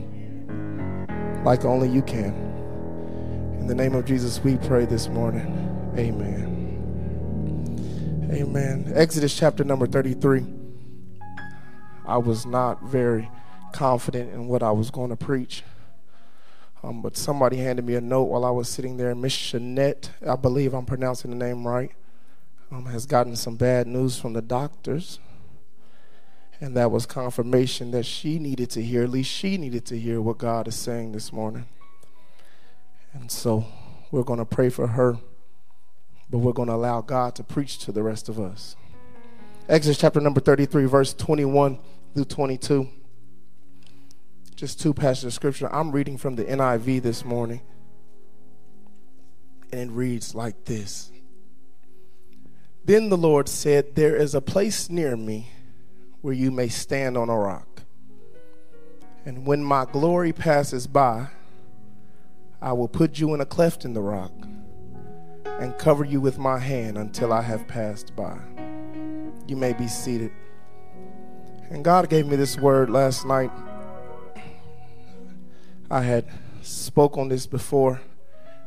like 1.46 1.65
only 1.65 1.89
you 1.89 2.02
can. 2.02 2.34
In 3.60 3.67
the 3.67 3.76
name 3.76 3.93
of 3.93 4.06
Jesus, 4.06 4.43
we 4.43 4.58
pray 4.58 4.86
this 4.86 5.10
morning. 5.10 5.46
Amen. 5.98 6.56
Amen. 8.32 8.91
Exodus 8.96 9.38
chapter 9.38 9.63
number 9.63 9.86
33. 9.86 10.57
I 12.08 12.17
was 12.17 12.46
not 12.46 12.82
very 12.84 13.30
confident 13.74 14.34
in 14.34 14.48
what 14.48 14.63
I 14.63 14.72
was 14.72 14.89
going 14.89 15.10
to 15.10 15.17
preach. 15.17 15.63
Um, 16.82 17.02
but 17.02 17.17
somebody 17.17 17.58
handed 17.58 17.86
me 17.86 17.96
a 17.96 18.02
note 18.02 18.24
while 18.24 18.46
I 18.46 18.50
was 18.50 18.70
sitting 18.70 18.96
there. 18.96 19.13
Miss 19.13 19.34
Shanette, 19.34 20.10
I 20.26 20.36
believe 20.36 20.74
I'm 20.74 20.86
pronouncing 20.86 21.32
the 21.32 21.38
name 21.38 21.67
right, 21.67 21.91
um, 22.72 22.86
has 22.86 23.06
gotten 23.06 23.36
some 23.36 23.58
bad 23.58 23.88
news 23.88 24.17
from 24.17 24.34
the 24.34 24.41
doctors. 24.41 25.20
And 26.62 26.76
that 26.78 26.89
was 26.89 27.06
confirmation 27.06 27.91
that 27.91 28.06
she 28.06 28.39
needed 28.39 28.70
to 28.72 28.82
hear, 28.82 29.04
at 29.04 29.10
least 29.10 29.30
she 29.30 29.58
needed 29.58 29.86
to 29.88 30.00
hear 30.00 30.22
what 30.22 30.38
God 30.38 30.67
is 30.67 30.76
saying 30.76 31.12
this 31.12 31.34
morning. 31.34 31.65
And 33.13 33.30
so 33.30 33.65
we're 34.12 34.24
going 34.24 34.39
to 34.39 34.46
pray 34.46 34.70
for 34.70 34.88
her, 34.88 35.17
but 36.30 36.39
we're 36.39 36.54
going 36.54 36.70
to 36.70 36.74
allow 36.74 37.02
God 37.02 37.36
to 37.36 37.43
preach 37.43 37.80
to 37.80 37.91
the 37.91 38.02
rest 38.02 38.30
of 38.30 38.39
us. 38.39 38.76
Exodus 39.70 39.98
chapter 39.98 40.22
number 40.22 40.39
33, 40.39 40.86
verse 40.86 41.13
21 41.13 41.78
through 42.13 42.26
22. 42.26 42.89
Just 44.56 44.80
two 44.80 44.93
passages 44.93 45.26
of 45.26 45.34
scripture. 45.34 45.74
I'm 45.74 45.91
reading 45.91 46.17
from 46.17 46.36
the 46.36 46.43
NIV 46.43 47.02
this 47.04 47.24
morning. 47.24 47.62
And 49.72 49.82
it 49.82 49.93
reads 49.93 50.34
like 50.34 50.65
this 50.65 51.12
Then 52.86 53.10
the 53.10 53.17
Lord 53.17 53.48
said, 53.48 53.96
There 53.96 54.15
is 54.15 54.34
a 54.34 54.41
place 54.41 54.89
near 54.89 55.15
me 55.15 55.50
where 56.22 56.34
you 56.34 56.52
may 56.52 56.70
stand 56.70 57.17
on 57.17 57.30
a 57.30 57.38
rock. 57.38 57.84
And 59.26 59.46
when 59.46 59.63
my 59.63 59.86
glory 59.86 60.32
passes 60.32 60.88
by, 60.88 61.28
I 62.62 62.74
will 62.74 62.88
put 62.88 63.20
you 63.20 63.34
in 63.34 63.41
a 63.41 63.46
cleft 63.46 63.86
in 63.86 63.93
the 63.93 64.02
rock 64.02 64.32
and 65.60 65.78
cover 65.78 66.04
you 66.04 66.22
with 66.22 66.38
my 66.38 66.58
hand 66.58 66.98
until 66.98 67.32
I 67.34 67.41
have 67.41 67.67
passed 67.67 68.15
by. 68.15 68.38
You 69.48 69.56
may 69.56 69.74
be 69.74 69.88
seated. 69.88 70.32
And 71.69 71.84
God 71.84 72.10
gave 72.10 72.25
me 72.25 72.38
this 72.38 72.58
word 72.58 72.89
last 72.89 73.25
night. 73.25 73.51
I 75.91 76.01
had 76.01 76.25
spoke 76.62 77.17
on 77.17 77.27
this 77.27 77.45
before, 77.45 77.99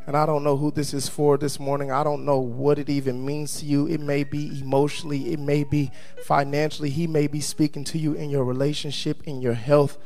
and 0.07 0.15
I 0.15 0.27
don't 0.27 0.45
know 0.45 0.59
who 0.59 0.71
this 0.71 0.93
is 0.93 1.09
for 1.09 1.39
this 1.39 1.59
morning. 1.59 1.91
I 1.91 2.05
don't 2.05 2.27
know 2.27 2.39
what 2.39 2.79
it 2.79 2.91
even 2.91 3.25
means 3.25 3.61
to 3.61 3.67
you. 3.67 3.87
It 3.87 4.01
may 4.01 4.23
be 4.23 4.61
emotionally, 4.61 5.33
it 5.33 5.41
may 5.41 5.65
be 5.65 5.91
financially. 6.25 6.91
He 6.91 7.07
may 7.07 7.27
be 7.27 7.41
speaking 7.41 7.85
to 7.85 7.99
you 7.99 8.13
in 8.13 8.29
your 8.29 8.45
relationship, 8.45 9.23
in 9.25 9.41
your 9.41 9.55
health. 9.55 9.97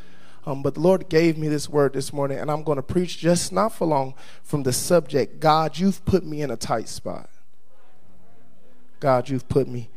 Um, 0.47 0.63
but 0.63 0.75
the 0.75 0.81
Lord 0.81 1.09
gave 1.09 1.37
me 1.37 1.49
this 1.49 1.69
word 1.69 1.95
this 1.95 2.13
morning, 2.13 2.39
and 2.39 2.51
I'm 2.51 2.63
going 2.63 2.77
to 2.77 2.83
preach 2.83 3.19
just 3.19 3.53
not 3.53 3.73
for 3.73 3.87
long 3.87 4.15
from 4.45 4.63
the 4.63 4.73
subject 4.73 5.41
God, 5.41 5.79
you've 5.79 6.05
put 6.05 6.25
me 6.25 6.43
in 6.43 6.51
a 6.51 6.57
tight 6.57 6.89
spot. 6.89 7.29
God, 9.01 9.29
you've 9.29 9.49
put 9.49 9.67
me 9.67 9.89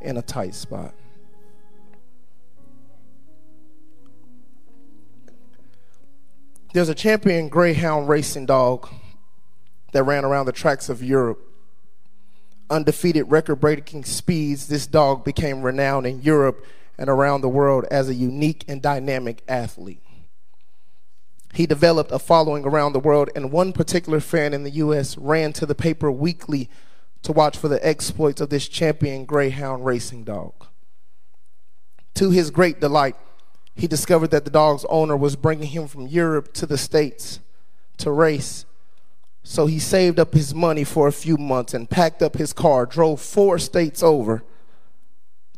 in 0.00 0.16
a 0.16 0.22
tight 0.22 0.54
spot. 0.54 0.94
There's 6.78 6.88
a 6.88 6.94
champion 6.94 7.48
greyhound 7.48 8.08
racing 8.08 8.46
dog 8.46 8.88
that 9.90 10.04
ran 10.04 10.24
around 10.24 10.46
the 10.46 10.52
tracks 10.52 10.88
of 10.88 11.02
Europe. 11.02 11.42
Undefeated 12.70 13.28
record 13.28 13.56
breaking 13.56 14.04
speeds, 14.04 14.68
this 14.68 14.86
dog 14.86 15.24
became 15.24 15.62
renowned 15.62 16.06
in 16.06 16.22
Europe 16.22 16.64
and 16.96 17.10
around 17.10 17.40
the 17.40 17.48
world 17.48 17.84
as 17.90 18.08
a 18.08 18.14
unique 18.14 18.64
and 18.68 18.80
dynamic 18.80 19.42
athlete. 19.48 20.04
He 21.52 21.66
developed 21.66 22.12
a 22.12 22.18
following 22.20 22.64
around 22.64 22.92
the 22.92 23.00
world, 23.00 23.28
and 23.34 23.50
one 23.50 23.72
particular 23.72 24.20
fan 24.20 24.54
in 24.54 24.62
the 24.62 24.70
U.S. 24.70 25.18
ran 25.18 25.52
to 25.54 25.66
the 25.66 25.74
paper 25.74 26.12
weekly 26.12 26.70
to 27.22 27.32
watch 27.32 27.58
for 27.58 27.66
the 27.66 27.84
exploits 27.84 28.40
of 28.40 28.50
this 28.50 28.68
champion 28.68 29.24
greyhound 29.24 29.84
racing 29.84 30.22
dog. 30.22 30.54
To 32.14 32.30
his 32.30 32.52
great 32.52 32.80
delight, 32.80 33.16
he 33.78 33.86
discovered 33.86 34.32
that 34.32 34.44
the 34.44 34.50
dog's 34.50 34.84
owner 34.90 35.16
was 35.16 35.36
bringing 35.36 35.68
him 35.68 35.86
from 35.86 36.08
Europe 36.08 36.52
to 36.54 36.66
the 36.66 36.76
States 36.76 37.38
to 37.98 38.10
race. 38.10 38.66
So 39.44 39.66
he 39.66 39.78
saved 39.78 40.18
up 40.18 40.34
his 40.34 40.52
money 40.52 40.82
for 40.82 41.06
a 41.06 41.12
few 41.12 41.36
months 41.36 41.74
and 41.74 41.88
packed 41.88 42.20
up 42.20 42.36
his 42.36 42.52
car, 42.52 42.86
drove 42.86 43.20
four 43.20 43.56
states 43.58 44.02
over 44.02 44.42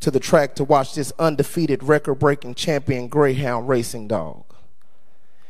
to 0.00 0.11
the 0.11 0.20
track 0.20 0.54
to 0.56 0.64
watch 0.64 0.94
this 0.94 1.12
undefeated 1.18 1.83
record 1.83 2.16
breaking 2.16 2.54
champion 2.54 3.09
greyhound 3.09 3.68
racing 3.68 4.06
dog. 4.06 4.44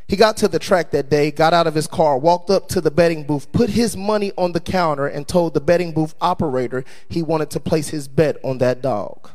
He 0.06 0.16
got 0.16 0.36
to 0.38 0.48
the 0.48 0.58
track 0.60 0.92
that 0.92 1.10
day, 1.10 1.32
got 1.32 1.52
out 1.52 1.66
of 1.66 1.74
his 1.74 1.86
car, 1.88 2.18
walked 2.18 2.50
up 2.50 2.68
to 2.68 2.80
the 2.80 2.90
betting 2.90 3.24
booth, 3.24 3.50
put 3.52 3.70
his 3.70 3.96
money 3.96 4.32
on 4.36 4.52
the 4.52 4.60
counter, 4.60 5.08
and 5.08 5.26
told 5.26 5.54
the 5.54 5.60
betting 5.60 5.92
booth 5.92 6.14
operator 6.20 6.84
he 7.08 7.22
wanted 7.22 7.50
to 7.50 7.60
place 7.60 7.88
his 7.88 8.06
bet 8.06 8.36
on 8.44 8.58
that 8.58 8.80
dog. 8.80 9.30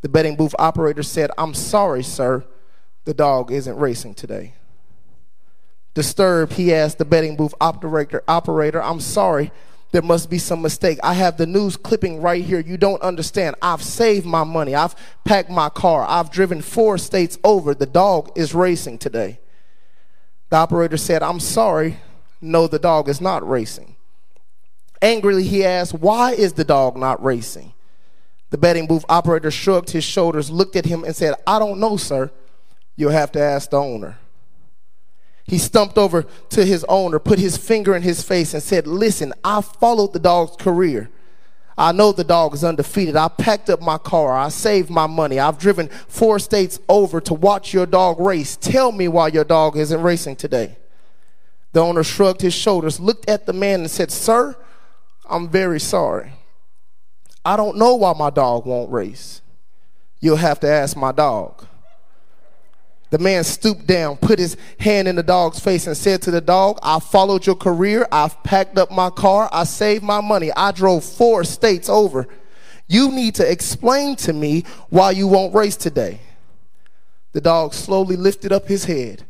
The 0.00 0.08
betting 0.08 0.36
booth 0.36 0.54
operator 0.58 1.02
said, 1.02 1.30
I'm 1.36 1.54
sorry, 1.54 2.02
sir, 2.02 2.44
the 3.04 3.14
dog 3.14 3.50
isn't 3.50 3.76
racing 3.76 4.14
today. 4.14 4.54
Disturbed, 5.94 6.52
he 6.52 6.72
asked 6.72 6.98
the 6.98 7.04
betting 7.04 7.36
booth 7.36 7.54
operator, 7.60 8.22
operator, 8.28 8.82
I'm 8.82 9.00
sorry, 9.00 9.50
there 9.90 10.02
must 10.02 10.28
be 10.28 10.38
some 10.38 10.60
mistake. 10.60 10.98
I 11.02 11.14
have 11.14 11.38
the 11.38 11.46
news 11.46 11.76
clipping 11.76 12.20
right 12.20 12.44
here. 12.44 12.60
You 12.60 12.76
don't 12.76 13.00
understand. 13.00 13.56
I've 13.62 13.82
saved 13.82 14.26
my 14.26 14.44
money. 14.44 14.74
I've 14.74 14.94
packed 15.24 15.48
my 15.48 15.70
car. 15.70 16.04
I've 16.06 16.30
driven 16.30 16.60
four 16.60 16.98
states 16.98 17.38
over. 17.42 17.74
The 17.74 17.86
dog 17.86 18.30
is 18.36 18.54
racing 18.54 18.98
today. 18.98 19.40
The 20.50 20.56
operator 20.56 20.98
said, 20.98 21.22
I'm 21.22 21.40
sorry. 21.40 21.98
No, 22.40 22.66
the 22.66 22.78
dog 22.78 23.08
is 23.08 23.20
not 23.20 23.48
racing. 23.48 23.96
Angrily, 25.00 25.44
he 25.44 25.64
asked, 25.64 25.94
Why 25.94 26.32
is 26.32 26.52
the 26.52 26.64
dog 26.64 26.96
not 26.96 27.22
racing? 27.22 27.72
The 28.50 28.58
betting 28.58 28.86
booth 28.86 29.04
operator 29.08 29.50
shrugged 29.50 29.90
his 29.90 30.04
shoulders, 30.04 30.50
looked 30.50 30.76
at 30.76 30.86
him, 30.86 31.04
and 31.04 31.14
said, 31.14 31.34
I 31.46 31.58
don't 31.58 31.80
know, 31.80 31.96
sir. 31.96 32.30
You'll 32.96 33.10
have 33.10 33.32
to 33.32 33.40
ask 33.40 33.70
the 33.70 33.80
owner. 33.80 34.18
He 35.44 35.58
stumped 35.58 35.96
over 35.96 36.26
to 36.50 36.64
his 36.64 36.84
owner, 36.88 37.18
put 37.18 37.38
his 37.38 37.56
finger 37.56 37.96
in 37.96 38.02
his 38.02 38.22
face, 38.22 38.52
and 38.52 38.62
said, 38.62 38.86
Listen, 38.86 39.32
I 39.42 39.62
followed 39.62 40.12
the 40.12 40.18
dog's 40.18 40.56
career. 40.56 41.10
I 41.76 41.92
know 41.92 42.10
the 42.10 42.24
dog 42.24 42.54
is 42.54 42.64
undefeated. 42.64 43.14
I 43.14 43.28
packed 43.28 43.70
up 43.70 43.80
my 43.80 43.98
car. 43.98 44.36
I 44.36 44.48
saved 44.48 44.90
my 44.90 45.06
money. 45.06 45.38
I've 45.38 45.58
driven 45.58 45.88
four 45.88 46.40
states 46.40 46.80
over 46.88 47.20
to 47.20 47.34
watch 47.34 47.72
your 47.72 47.86
dog 47.86 48.18
race. 48.18 48.56
Tell 48.56 48.90
me 48.90 49.06
why 49.06 49.28
your 49.28 49.44
dog 49.44 49.76
isn't 49.76 50.02
racing 50.02 50.36
today. 50.36 50.76
The 51.72 51.80
owner 51.80 52.02
shrugged 52.02 52.42
his 52.42 52.54
shoulders, 52.54 52.98
looked 52.98 53.28
at 53.28 53.46
the 53.46 53.52
man, 53.52 53.80
and 53.80 53.90
said, 53.90 54.10
Sir, 54.10 54.56
I'm 55.30 55.48
very 55.48 55.78
sorry. 55.78 56.32
I 57.44 57.56
don't 57.56 57.76
know 57.76 57.94
why 57.94 58.12
my 58.14 58.30
dog 58.30 58.66
won't 58.66 58.90
race. 58.90 59.40
You'll 60.20 60.36
have 60.36 60.60
to 60.60 60.68
ask 60.68 60.96
my 60.96 61.12
dog. 61.12 61.66
The 63.10 63.18
man 63.18 63.42
stooped 63.44 63.86
down, 63.86 64.18
put 64.18 64.38
his 64.38 64.56
hand 64.78 65.08
in 65.08 65.16
the 65.16 65.22
dog's 65.22 65.58
face, 65.58 65.86
and 65.86 65.96
said 65.96 66.20
to 66.22 66.30
the 66.30 66.42
dog, 66.42 66.78
I 66.82 66.98
followed 67.00 67.46
your 67.46 67.54
career. 67.54 68.06
I've 68.12 68.42
packed 68.42 68.76
up 68.76 68.90
my 68.90 69.08
car. 69.08 69.48
I 69.50 69.64
saved 69.64 70.04
my 70.04 70.20
money. 70.20 70.50
I 70.54 70.72
drove 70.72 71.04
four 71.04 71.44
states 71.44 71.88
over. 71.88 72.28
You 72.86 73.10
need 73.10 73.34
to 73.36 73.50
explain 73.50 74.16
to 74.16 74.32
me 74.32 74.64
why 74.90 75.12
you 75.12 75.26
won't 75.26 75.54
race 75.54 75.76
today. 75.76 76.20
The 77.32 77.40
dog 77.40 77.72
slowly 77.72 78.16
lifted 78.16 78.52
up 78.52 78.66
his 78.66 78.84
head 78.84 79.24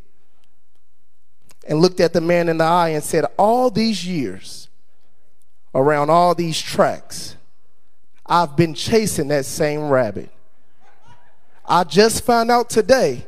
and 1.68 1.80
looked 1.80 2.00
at 2.00 2.12
the 2.12 2.20
man 2.20 2.48
in 2.48 2.58
the 2.58 2.64
eye 2.64 2.90
and 2.90 3.04
said, 3.04 3.26
All 3.36 3.70
these 3.70 4.06
years, 4.06 4.68
around 5.74 6.10
all 6.10 6.34
these 6.34 6.60
tracks, 6.60 7.36
I've 8.28 8.56
been 8.56 8.74
chasing 8.74 9.28
that 9.28 9.46
same 9.46 9.88
rabbit. 9.88 10.30
I 11.64 11.84
just 11.84 12.24
found 12.24 12.50
out 12.50 12.68
today 12.70 13.26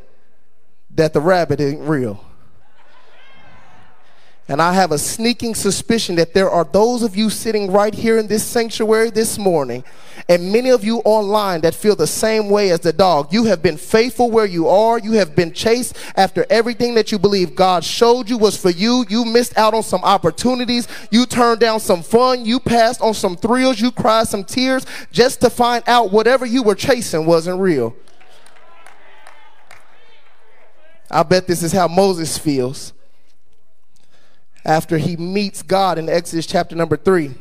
that 0.94 1.12
the 1.12 1.20
rabbit 1.20 1.60
ain't 1.60 1.80
real. 1.80 2.24
And 4.50 4.60
I 4.60 4.72
have 4.72 4.90
a 4.90 4.98
sneaking 4.98 5.54
suspicion 5.54 6.16
that 6.16 6.34
there 6.34 6.50
are 6.50 6.64
those 6.64 7.04
of 7.04 7.14
you 7.14 7.30
sitting 7.30 7.70
right 7.70 7.94
here 7.94 8.18
in 8.18 8.26
this 8.26 8.42
sanctuary 8.42 9.10
this 9.10 9.38
morning, 9.38 9.84
and 10.28 10.50
many 10.50 10.70
of 10.70 10.82
you 10.82 10.98
online 11.04 11.60
that 11.60 11.72
feel 11.72 11.94
the 11.94 12.08
same 12.08 12.50
way 12.50 12.70
as 12.70 12.80
the 12.80 12.92
dog. 12.92 13.32
You 13.32 13.44
have 13.44 13.62
been 13.62 13.76
faithful 13.76 14.28
where 14.28 14.46
you 14.46 14.66
are. 14.66 14.98
You 14.98 15.12
have 15.12 15.36
been 15.36 15.52
chased 15.52 15.96
after 16.16 16.44
everything 16.50 16.94
that 16.94 17.12
you 17.12 17.18
believe 17.20 17.54
God 17.54 17.84
showed 17.84 18.28
you 18.28 18.38
was 18.38 18.56
for 18.56 18.70
you. 18.70 19.06
You 19.08 19.24
missed 19.24 19.56
out 19.56 19.72
on 19.72 19.84
some 19.84 20.02
opportunities. 20.02 20.88
You 21.12 21.26
turned 21.26 21.60
down 21.60 21.78
some 21.78 22.02
fun. 22.02 22.44
You 22.44 22.58
passed 22.58 23.00
on 23.00 23.14
some 23.14 23.36
thrills. 23.36 23.80
You 23.80 23.92
cried 23.92 24.26
some 24.26 24.42
tears 24.42 24.84
just 25.12 25.40
to 25.42 25.50
find 25.50 25.84
out 25.86 26.10
whatever 26.10 26.44
you 26.44 26.64
were 26.64 26.74
chasing 26.74 27.24
wasn't 27.24 27.60
real. 27.60 27.94
I 31.08 31.22
bet 31.22 31.46
this 31.46 31.62
is 31.62 31.70
how 31.70 31.86
Moses 31.86 32.36
feels 32.36 32.94
after 34.64 34.98
he 34.98 35.16
meets 35.16 35.62
God 35.62 35.98
in 35.98 36.08
Exodus 36.08 36.46
chapter 36.46 36.76
number 36.76 36.96
three 36.96 37.34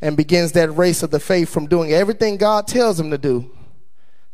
and 0.00 0.16
begins 0.16 0.52
that 0.52 0.70
race 0.70 1.02
of 1.02 1.10
the 1.10 1.20
faith 1.20 1.48
from 1.48 1.66
doing 1.66 1.92
everything 1.92 2.36
God 2.36 2.66
tells 2.66 2.98
him 2.98 3.10
to 3.10 3.18
do 3.18 3.50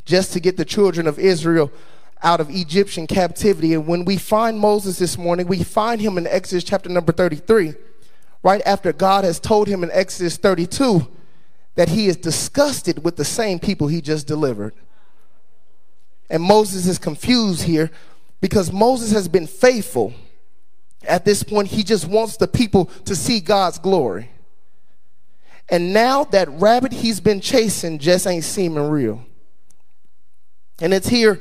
just 0.04 0.32
to 0.32 0.40
get 0.40 0.56
the 0.56 0.64
children 0.64 1.06
of 1.06 1.18
Israel 1.18 1.70
out 2.22 2.40
of 2.40 2.48
Egyptian 2.48 3.06
captivity. 3.06 3.74
And 3.74 3.86
when 3.86 4.04
we 4.04 4.16
find 4.16 4.58
Moses 4.58 4.98
this 4.98 5.18
morning, 5.18 5.46
we 5.46 5.62
find 5.62 6.00
him 6.00 6.16
in 6.16 6.26
Exodus 6.26 6.64
chapter 6.64 6.88
number 6.88 7.12
33, 7.12 7.74
right 8.42 8.62
after 8.64 8.92
God 8.92 9.24
has 9.24 9.40
told 9.40 9.68
him 9.68 9.82
in 9.82 9.90
Exodus 9.92 10.36
32 10.36 11.08
that 11.74 11.90
he 11.90 12.06
is 12.06 12.16
disgusted 12.16 13.04
with 13.04 13.16
the 13.16 13.24
same 13.24 13.58
people 13.58 13.88
he 13.88 14.00
just 14.00 14.26
delivered. 14.26 14.74
And 16.30 16.42
Moses 16.42 16.86
is 16.86 16.98
confused 16.98 17.62
here 17.62 17.90
because 18.40 18.72
Moses 18.72 19.12
has 19.12 19.28
been 19.28 19.46
faithful 19.46 20.14
at 21.06 21.24
this 21.24 21.42
point, 21.42 21.68
he 21.68 21.82
just 21.82 22.06
wants 22.06 22.36
the 22.36 22.48
people 22.48 22.86
to 23.04 23.14
see 23.14 23.40
God's 23.40 23.78
glory. 23.78 24.30
And 25.68 25.92
now 25.92 26.24
that 26.24 26.48
rabbit 26.48 26.92
he's 26.92 27.20
been 27.20 27.40
chasing 27.40 27.98
just 27.98 28.26
ain't 28.26 28.44
seeming 28.44 28.88
real. 28.88 29.24
And 30.80 30.94
it's 30.94 31.08
here 31.08 31.40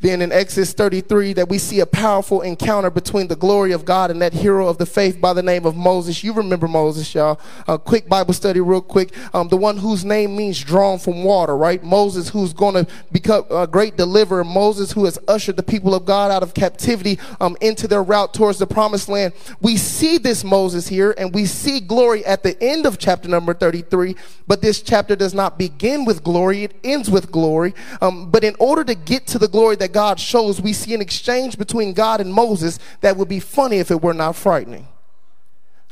then 0.00 0.20
in 0.20 0.30
Exodus 0.30 0.74
33 0.74 1.32
that 1.34 1.48
we 1.48 1.56
see 1.56 1.80
a 1.80 1.86
powerful 1.86 2.42
encounter 2.42 2.90
between 2.90 3.28
the 3.28 3.36
glory 3.36 3.72
of 3.72 3.86
God 3.86 4.10
and 4.10 4.20
that 4.20 4.34
hero 4.34 4.68
of 4.68 4.76
the 4.76 4.84
faith 4.84 5.20
by 5.20 5.32
the 5.32 5.42
name 5.42 5.64
of 5.64 5.74
Moses. 5.74 6.22
You 6.22 6.34
remember 6.34 6.68
Moses, 6.68 7.14
y'all. 7.14 7.40
A 7.66 7.78
quick 7.78 8.06
Bible 8.06 8.34
study, 8.34 8.60
real 8.60 8.82
quick. 8.82 9.14
Um, 9.34 9.48
the 9.48 9.56
one 9.56 9.78
whose 9.78 10.04
name 10.04 10.36
means 10.36 10.62
drawn 10.62 10.98
from 10.98 11.24
water, 11.24 11.56
right? 11.56 11.82
Moses, 11.82 12.28
who's 12.28 12.52
going 12.52 12.74
to 12.74 12.92
become 13.10 13.44
a 13.50 13.66
great 13.66 13.96
deliverer. 13.96 14.44
Moses, 14.44 14.92
who 14.92 15.06
has 15.06 15.18
ushered 15.28 15.56
the 15.56 15.62
people 15.62 15.94
of 15.94 16.04
God 16.04 16.30
out 16.30 16.42
of 16.42 16.52
captivity 16.52 17.18
um, 17.40 17.56
into 17.62 17.88
their 17.88 18.02
route 18.02 18.34
towards 18.34 18.58
the 18.58 18.66
promised 18.66 19.08
land. 19.08 19.32
We 19.62 19.78
see 19.78 20.18
this 20.18 20.44
Moses 20.44 20.88
here, 20.88 21.14
and 21.16 21.34
we 21.34 21.46
see 21.46 21.80
glory 21.80 22.24
at 22.26 22.42
the 22.42 22.62
end 22.62 22.84
of 22.84 22.98
chapter 22.98 23.28
number 23.28 23.54
33. 23.54 24.14
But 24.46 24.60
this 24.60 24.82
chapter 24.82 25.16
does 25.16 25.32
not 25.32 25.58
begin 25.58 26.04
with 26.04 26.22
glory, 26.22 26.64
it 26.64 26.76
ends 26.84 27.10
with 27.10 27.32
glory. 27.32 27.74
Um, 28.02 28.30
but 28.30 28.44
in 28.44 28.54
order 28.58 28.84
to 28.84 28.94
get 28.94 29.26
to 29.28 29.38
the 29.38 29.48
glory 29.48 29.76
that 29.76 29.85
that 29.86 29.92
God 29.92 30.18
shows, 30.18 30.60
we 30.60 30.72
see 30.72 30.94
an 30.94 31.00
exchange 31.00 31.56
between 31.56 31.92
God 31.92 32.20
and 32.20 32.34
Moses 32.34 32.80
that 33.02 33.16
would 33.16 33.28
be 33.28 33.38
funny 33.38 33.78
if 33.78 33.92
it 33.92 34.02
were 34.02 34.14
not 34.14 34.34
frightening. 34.34 34.88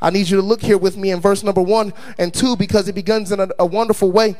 I 0.01 0.09
need 0.09 0.29
you 0.29 0.35
to 0.35 0.43
look 0.43 0.61
here 0.61 0.77
with 0.77 0.97
me 0.97 1.11
in 1.11 1.21
verse 1.21 1.43
number 1.43 1.61
one 1.61 1.93
and 2.17 2.33
two 2.33 2.57
because 2.57 2.89
it 2.89 2.95
begins 2.95 3.31
in 3.31 3.39
a, 3.39 3.47
a 3.57 3.65
wonderful 3.65 4.11
way. 4.11 4.35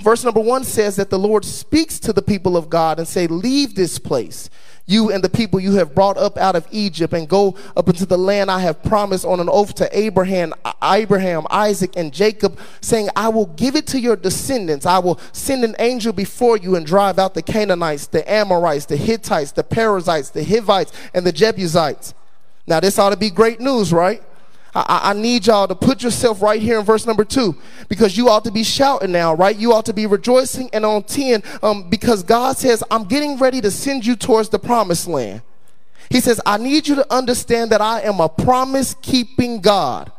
Verse 0.00 0.22
number 0.22 0.40
one 0.40 0.62
says 0.62 0.94
that 0.96 1.10
the 1.10 1.18
Lord 1.18 1.44
speaks 1.44 1.98
to 1.98 2.12
the 2.12 2.22
people 2.22 2.56
of 2.56 2.70
God 2.70 3.00
and 3.00 3.08
say, 3.08 3.26
leave 3.26 3.74
this 3.74 3.98
place 3.98 4.50
you 4.86 5.10
and 5.10 5.22
the 5.22 5.28
people 5.28 5.58
you 5.58 5.72
have 5.72 5.94
brought 5.94 6.16
up 6.16 6.38
out 6.38 6.54
of 6.54 6.66
Egypt 6.70 7.12
and 7.12 7.28
go 7.28 7.56
up 7.76 7.88
into 7.88 8.06
the 8.06 8.16
land 8.16 8.50
I 8.50 8.60
have 8.60 8.82
promised 8.84 9.24
on 9.24 9.40
an 9.40 9.48
oath 9.48 9.74
to 9.74 9.98
Abraham, 9.98 10.54
Abraham, 10.82 11.46
Isaac, 11.50 11.92
and 11.96 12.12
Jacob, 12.12 12.58
saying, 12.80 13.08
I 13.16 13.28
will 13.28 13.46
give 13.46 13.74
it 13.74 13.86
to 13.88 14.00
your 14.00 14.14
descendants. 14.14 14.86
I 14.86 14.98
will 14.98 15.18
send 15.32 15.64
an 15.64 15.74
angel 15.80 16.12
before 16.12 16.56
you 16.56 16.76
and 16.76 16.86
drive 16.86 17.18
out 17.18 17.34
the 17.34 17.42
Canaanites, 17.42 18.06
the 18.06 18.30
Amorites, 18.30 18.86
the 18.86 18.96
Hittites, 18.96 19.52
the 19.52 19.64
Perizzites, 19.64 20.30
the 20.30 20.44
Hivites, 20.44 20.92
and 21.12 21.26
the 21.26 21.32
Jebusites. 21.32 22.14
Now, 22.66 22.80
this 22.80 22.98
ought 22.98 23.10
to 23.10 23.16
be 23.16 23.30
great 23.30 23.60
news, 23.60 23.92
right? 23.92 24.22
I, 24.76 25.10
I, 25.10 25.12
need 25.14 25.46
y'all 25.46 25.66
to 25.66 25.74
put 25.74 26.02
yourself 26.02 26.42
right 26.42 26.60
here 26.60 26.78
in 26.78 26.84
verse 26.84 27.06
number 27.06 27.24
two 27.24 27.56
because 27.88 28.16
you 28.16 28.28
ought 28.28 28.44
to 28.44 28.50
be 28.50 28.62
shouting 28.62 29.10
now, 29.10 29.34
right? 29.34 29.56
You 29.56 29.72
ought 29.72 29.86
to 29.86 29.94
be 29.94 30.04
rejoicing 30.04 30.68
and 30.74 30.84
on 30.84 31.04
10 31.04 31.42
um, 31.62 31.88
because 31.88 32.22
God 32.22 32.58
says, 32.58 32.84
I'm 32.90 33.04
getting 33.04 33.38
ready 33.38 33.62
to 33.62 33.70
send 33.70 34.04
you 34.04 34.16
towards 34.16 34.50
the 34.50 34.58
promised 34.58 35.08
land. 35.08 35.40
He 36.10 36.20
says, 36.20 36.40
I 36.44 36.58
need 36.58 36.86
you 36.86 36.94
to 36.96 37.14
understand 37.14 37.72
that 37.72 37.80
I 37.80 38.02
am 38.02 38.20
a 38.20 38.28
promise 38.28 38.94
keeping 39.00 39.62
God. 39.62 40.12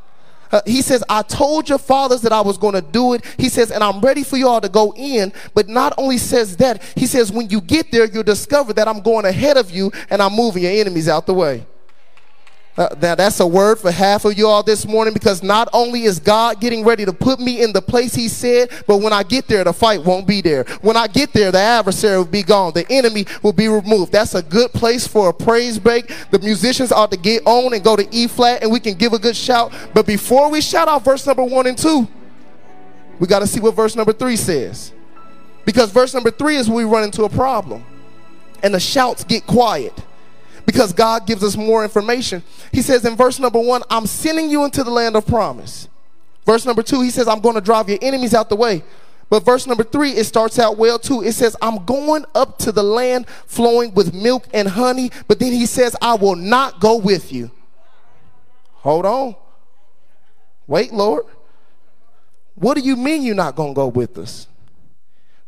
Uh, 0.52 0.62
he 0.66 0.82
says, 0.82 1.04
I 1.08 1.22
told 1.22 1.70
your 1.70 1.78
fathers 1.78 2.22
that 2.22 2.32
I 2.32 2.42
was 2.42 2.58
going 2.58 2.74
to 2.74 2.82
do 2.82 3.14
it. 3.14 3.24
He 3.38 3.50
says, 3.50 3.70
and 3.70 3.84
I'm 3.84 4.02
ready 4.02 4.24
for 4.24 4.38
you 4.38 4.48
all 4.48 4.62
to 4.62 4.70
go 4.70 4.92
in. 4.96 5.34
But 5.54 5.68
not 5.68 5.94
only 5.98 6.18
says 6.18 6.58
that, 6.58 6.82
he 6.96 7.06
says, 7.06 7.32
when 7.32 7.50
you 7.50 7.62
get 7.62 7.92
there, 7.92 8.06
you'll 8.06 8.24
discover 8.24 8.74
that 8.74 8.88
I'm 8.88 9.02
going 9.02 9.26
ahead 9.26 9.58
of 9.58 9.70
you 9.70 9.92
and 10.10 10.22
I'm 10.22 10.34
moving 10.34 10.64
your 10.64 10.72
enemies 10.72 11.08
out 11.08 11.28
the 11.28 11.34
way. 11.34 11.66
Uh, 12.78 12.90
now 13.02 13.16
that's 13.16 13.40
a 13.40 13.48
word 13.48 13.80
for 13.80 13.90
half 13.90 14.24
of 14.24 14.38
you 14.38 14.48
all 14.48 14.62
this 14.62 14.86
morning 14.86 15.12
because 15.12 15.42
not 15.42 15.68
only 15.74 16.04
is 16.04 16.20
God 16.20 16.62
getting 16.62 16.84
ready 16.84 17.06
to 17.06 17.14
put 17.14 17.40
me 17.40 17.64
in 17.64 17.74
the 17.74 17.82
place 17.82 18.14
he 18.14 18.28
said, 18.28 18.70
but 18.86 18.98
when 18.98 19.12
I 19.12 19.24
get 19.24 19.48
there, 19.48 19.64
the 19.64 19.74
fight 19.74 20.04
won't 20.04 20.28
be 20.28 20.42
there. 20.42 20.64
When 20.82 20.96
I 20.96 21.08
get 21.08 21.34
there, 21.34 21.52
the 21.52 21.58
adversary 21.58 22.18
will 22.18 22.26
be 22.26 22.44
gone. 22.44 22.74
The 22.74 22.86
enemy 22.92 23.26
will 23.42 23.54
be 23.54 23.68
removed. 23.68 24.12
That's 24.12 24.36
a 24.36 24.44
good 24.44 24.72
place 24.74 25.08
for 25.08 25.30
a 25.30 25.34
praise 25.34 25.80
break. 25.80 26.14
The 26.30 26.38
musicians 26.38 26.92
ought 26.92 27.10
to 27.12 27.18
get 27.18 27.42
on 27.48 27.74
and 27.74 27.84
go 27.84 27.96
to 27.96 28.08
E 28.12 28.28
flat 28.28 28.62
and 28.62 28.72
we 28.72 28.80
can 28.80 28.94
give 28.94 29.14
a 29.14 29.20
good 29.20 29.36
shout. 29.36 29.74
But 29.96 30.06
before 30.06 30.52
we 30.52 30.62
shout 30.62 30.88
out 30.88 31.04
verse 31.04 31.26
number 31.26 31.44
one 31.44 31.66
and 31.66 31.78
two, 31.78 32.08
we 33.20 33.26
got 33.26 33.40
to 33.40 33.48
see 33.48 33.60
what 33.60 33.74
verse 33.74 33.96
number 33.96 34.14
three 34.14 34.36
says. 34.36 34.94
Because 35.66 35.92
verse 35.92 36.14
number 36.14 36.30
three 36.30 36.58
is 36.58 36.70
when 36.70 36.78
we 36.78 36.84
run 36.84 37.04
into 37.04 37.24
a 37.24 37.30
problem 37.30 37.84
and 38.62 38.74
the 38.74 38.80
shouts 38.80 39.24
get 39.24 39.48
quiet 39.48 39.94
because 40.68 40.92
God 40.92 41.26
gives 41.26 41.44
us 41.46 41.56
more 41.56 41.84
information. 41.84 42.44
He 42.74 42.82
says 42.82 43.06
in 43.06 43.16
verse 43.16 43.40
number 43.40 43.60
one, 43.60 43.84
I'm 43.90 44.06
sending 44.06 44.50
you 44.50 44.66
into 44.66 44.84
the 44.84 44.92
land 44.92 45.16
of 45.16 45.26
promise. 45.26 45.88
Verse 46.46 46.66
number 46.66 46.84
two, 46.84 47.02
he 47.02 47.10
says, 47.10 47.28
I'm 47.28 47.40
going 47.40 47.56
to 47.56 47.62
drive 47.62 47.88
your 47.90 47.98
enemies 48.02 48.34
out 48.34 48.50
the 48.50 48.58
way. 48.58 48.84
But 49.30 49.46
verse 49.46 49.66
number 49.66 49.86
three, 49.86 50.12
it 50.12 50.26
starts 50.26 50.60
out 50.60 50.78
well 50.78 51.00
too. 51.00 51.24
It 51.24 51.32
says, 51.32 51.56
I'm 51.62 51.86
going 51.86 52.26
up 52.36 52.58
to 52.60 52.74
the 52.74 52.84
land 52.84 53.30
flowing 53.46 53.94
with 53.94 54.14
milk 54.14 54.46
and 54.54 54.68
honey. 54.68 55.10
But 55.30 55.40
then 55.40 55.54
he 55.54 55.66
says, 55.66 55.96
I 56.02 56.16
will 56.16 56.36
not 56.36 56.82
go 56.82 56.98
with 56.98 57.32
you. 57.32 57.50
Hold 58.74 59.06
on. 59.06 59.36
Wait, 60.68 60.92
Lord. 60.92 61.24
What 62.56 62.74
do 62.74 62.82
you 62.82 62.98
mean 62.98 63.24
you're 63.24 63.36
not 63.36 63.56
going 63.56 63.74
to 63.74 63.76
go 63.76 63.88
with 63.88 64.18
us? 64.18 64.48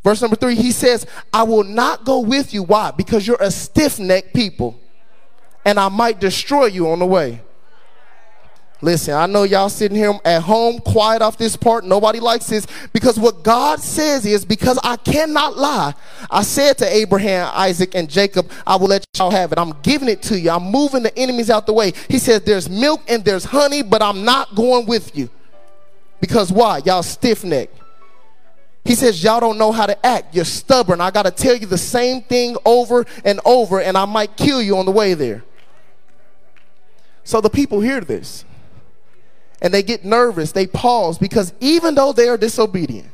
Verse 0.01 0.22
number 0.22 0.38
three, 0.38 0.55
he 0.55 0.72
says, 0.72 1.05
I 1.34 1.43
will 1.43 1.65
not 1.65 2.05
go 2.05 2.20
with 2.22 2.53
you. 2.53 2.63
Why? 2.63 2.91
Because 2.91 3.28
you're 3.28 3.41
a 3.41 3.51
stiff 3.51 3.99
necked 3.99 4.34
people 4.34 4.80
and 5.66 5.80
I 5.80 5.89
might 5.89 6.20
destroy 6.20 6.66
you 6.66 6.89
on 6.89 6.99
the 6.99 7.05
way. 7.05 7.41
Listen, 8.82 9.14
I 9.14 9.26
know 9.26 9.43
y'all 9.43 9.68
sitting 9.68 9.97
here 9.97 10.18
at 10.24 10.41
home 10.41 10.80
quiet 10.80 11.22
off 11.22 11.38
this 11.38 11.57
part. 11.57 11.84
Nobody 11.84 12.22
likes 12.22 12.47
this 12.47 12.66
because 12.93 13.20
what 13.20 13.43
God 13.43 13.82
says 13.82 14.26
is 14.26 14.45
because 14.45 14.80
I 14.84 14.95
cannot 14.95 15.57
lie. 15.57 15.93
I 16.32 16.43
said 16.43 16.78
to 16.78 16.88
Abraham, 16.88 17.51
Isaac, 17.53 17.93
and 17.93 18.10
Jacob, 18.10 18.49
I 18.66 18.78
will 18.78 18.88
let 18.88 19.05
y'all 19.18 19.32
have 19.32 19.51
it. 19.51 19.60
I'm 19.60 19.74
giving 19.82 20.07
it 20.07 20.22
to 20.24 20.39
you. 20.39 20.51
I'm 20.51 20.64
moving 20.64 21.03
the 21.03 21.18
enemies 21.18 21.49
out 21.49 21.66
the 21.66 21.74
way. 21.74 21.91
He 22.07 22.20
says 22.20 22.43
there's 22.43 22.70
milk 22.70 23.01
and 23.10 23.26
there's 23.26 23.43
honey, 23.43 23.84
but 23.84 24.01
I'm 24.01 24.24
not 24.24 24.55
going 24.55 24.86
with 24.86 25.16
you. 25.16 25.30
Because 26.22 26.49
why? 26.49 26.78
Y'all 26.86 27.03
stiff 27.03 27.43
necked. 27.43 27.78
He 28.86 28.95
says, 28.95 29.22
Y'all 29.22 29.41
don't 29.41 29.57
know 29.57 29.74
how 29.74 29.88
to 29.88 30.05
act. 30.05 30.34
You're 30.34 30.45
stubborn. 30.45 31.01
I 31.01 31.12
got 31.12 31.24
to 31.24 31.32
tell 31.32 31.55
you 31.55 31.66
the 31.66 31.78
same 31.78 32.22
thing 32.22 32.55
over 32.66 33.05
and 33.26 33.41
over, 33.43 33.82
and 33.82 33.97
I 33.97 34.05
might 34.05 34.38
kill 34.38 34.62
you 34.62 34.78
on 34.78 34.86
the 34.86 34.91
way 34.91 35.16
there. 35.16 35.43
So 37.30 37.41
the 37.41 37.49
people 37.51 37.80
hear 37.80 38.01
this 38.01 38.43
and 39.61 39.71
they 39.71 39.84
get 39.84 40.03
nervous. 40.03 40.51
They 40.51 40.65
pause 40.65 41.19
because 41.19 41.53
even 41.59 41.93
though 41.93 42.11
they 42.11 42.27
are 42.27 42.38
disobedient, 42.38 43.11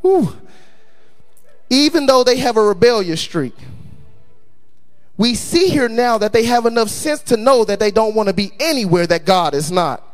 whew, 0.00 0.36
even 1.68 2.06
though 2.06 2.22
they 2.22 2.36
have 2.36 2.56
a 2.56 2.62
rebellious 2.62 3.20
streak, 3.20 3.56
we 5.16 5.34
see 5.34 5.70
here 5.70 5.88
now 5.88 6.18
that 6.18 6.32
they 6.32 6.44
have 6.44 6.66
enough 6.66 6.88
sense 6.88 7.20
to 7.22 7.36
know 7.36 7.64
that 7.64 7.80
they 7.80 7.90
don't 7.90 8.14
want 8.14 8.28
to 8.28 8.32
be 8.32 8.52
anywhere 8.60 9.08
that 9.08 9.24
God 9.24 9.54
is 9.54 9.72
not. 9.72 10.05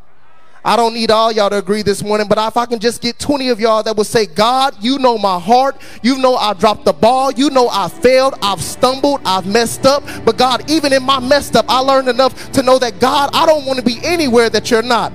I 0.64 0.76
don't 0.76 0.94
need 0.94 1.10
all 1.10 1.32
y'all 1.32 1.50
to 1.50 1.58
agree 1.58 1.82
this 1.82 2.04
morning, 2.04 2.28
but 2.28 2.38
if 2.38 2.56
I 2.56 2.66
can 2.66 2.78
just 2.78 3.02
get 3.02 3.18
20 3.18 3.48
of 3.48 3.58
y'all 3.58 3.82
that 3.82 3.96
will 3.96 4.04
say, 4.04 4.26
God, 4.26 4.76
you 4.80 4.98
know 4.98 5.18
my 5.18 5.38
heart. 5.38 5.76
You 6.02 6.18
know 6.18 6.36
I 6.36 6.52
dropped 6.54 6.84
the 6.84 6.92
ball. 6.92 7.32
You 7.32 7.50
know 7.50 7.68
I 7.68 7.88
failed. 7.88 8.34
I've 8.42 8.62
stumbled. 8.62 9.22
I've 9.24 9.46
messed 9.46 9.86
up. 9.86 10.04
But 10.24 10.38
God, 10.38 10.70
even 10.70 10.92
in 10.92 11.02
my 11.02 11.18
messed 11.18 11.56
up, 11.56 11.66
I 11.68 11.80
learned 11.80 12.08
enough 12.08 12.52
to 12.52 12.62
know 12.62 12.78
that 12.78 13.00
God, 13.00 13.30
I 13.32 13.44
don't 13.44 13.66
want 13.66 13.78
to 13.78 13.84
be 13.84 13.98
anywhere 14.04 14.50
that 14.50 14.70
you're 14.70 14.82
not. 14.82 15.12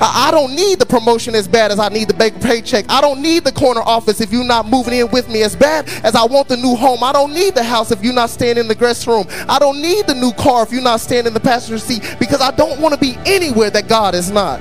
I 0.00 0.30
don't 0.30 0.54
need 0.54 0.78
the 0.78 0.86
promotion 0.86 1.34
as 1.34 1.46
bad 1.46 1.70
as 1.70 1.78
I 1.78 1.88
need 1.88 2.08
the 2.08 2.14
big 2.14 2.40
paycheck. 2.40 2.86
I 2.88 3.00
don't 3.00 3.22
need 3.22 3.44
the 3.44 3.52
corner 3.52 3.82
office 3.82 4.20
if 4.20 4.32
you're 4.32 4.44
not 4.44 4.66
moving 4.66 4.94
in 4.94 5.10
with 5.10 5.28
me 5.28 5.42
as 5.42 5.54
bad 5.54 5.88
as 6.04 6.14
I 6.14 6.24
want 6.24 6.48
the 6.48 6.56
new 6.56 6.74
home. 6.74 7.04
I 7.04 7.12
don't 7.12 7.32
need 7.32 7.54
the 7.54 7.62
house 7.62 7.90
if 7.92 8.02
you're 8.02 8.12
not 8.12 8.30
staying 8.30 8.58
in 8.58 8.68
the 8.68 8.74
guest 8.74 9.06
room. 9.06 9.26
I 9.48 9.58
don't 9.58 9.80
need 9.80 10.06
the 10.06 10.14
new 10.14 10.32
car 10.32 10.62
if 10.64 10.72
you're 10.72 10.82
not 10.82 11.00
staying 11.00 11.26
in 11.26 11.34
the 11.34 11.40
passenger 11.40 11.78
seat 11.78 12.16
because 12.18 12.40
I 12.40 12.50
don't 12.50 12.80
want 12.80 12.94
to 12.94 13.00
be 13.00 13.16
anywhere 13.26 13.70
that 13.70 13.88
God 13.88 14.14
is 14.14 14.30
not. 14.30 14.60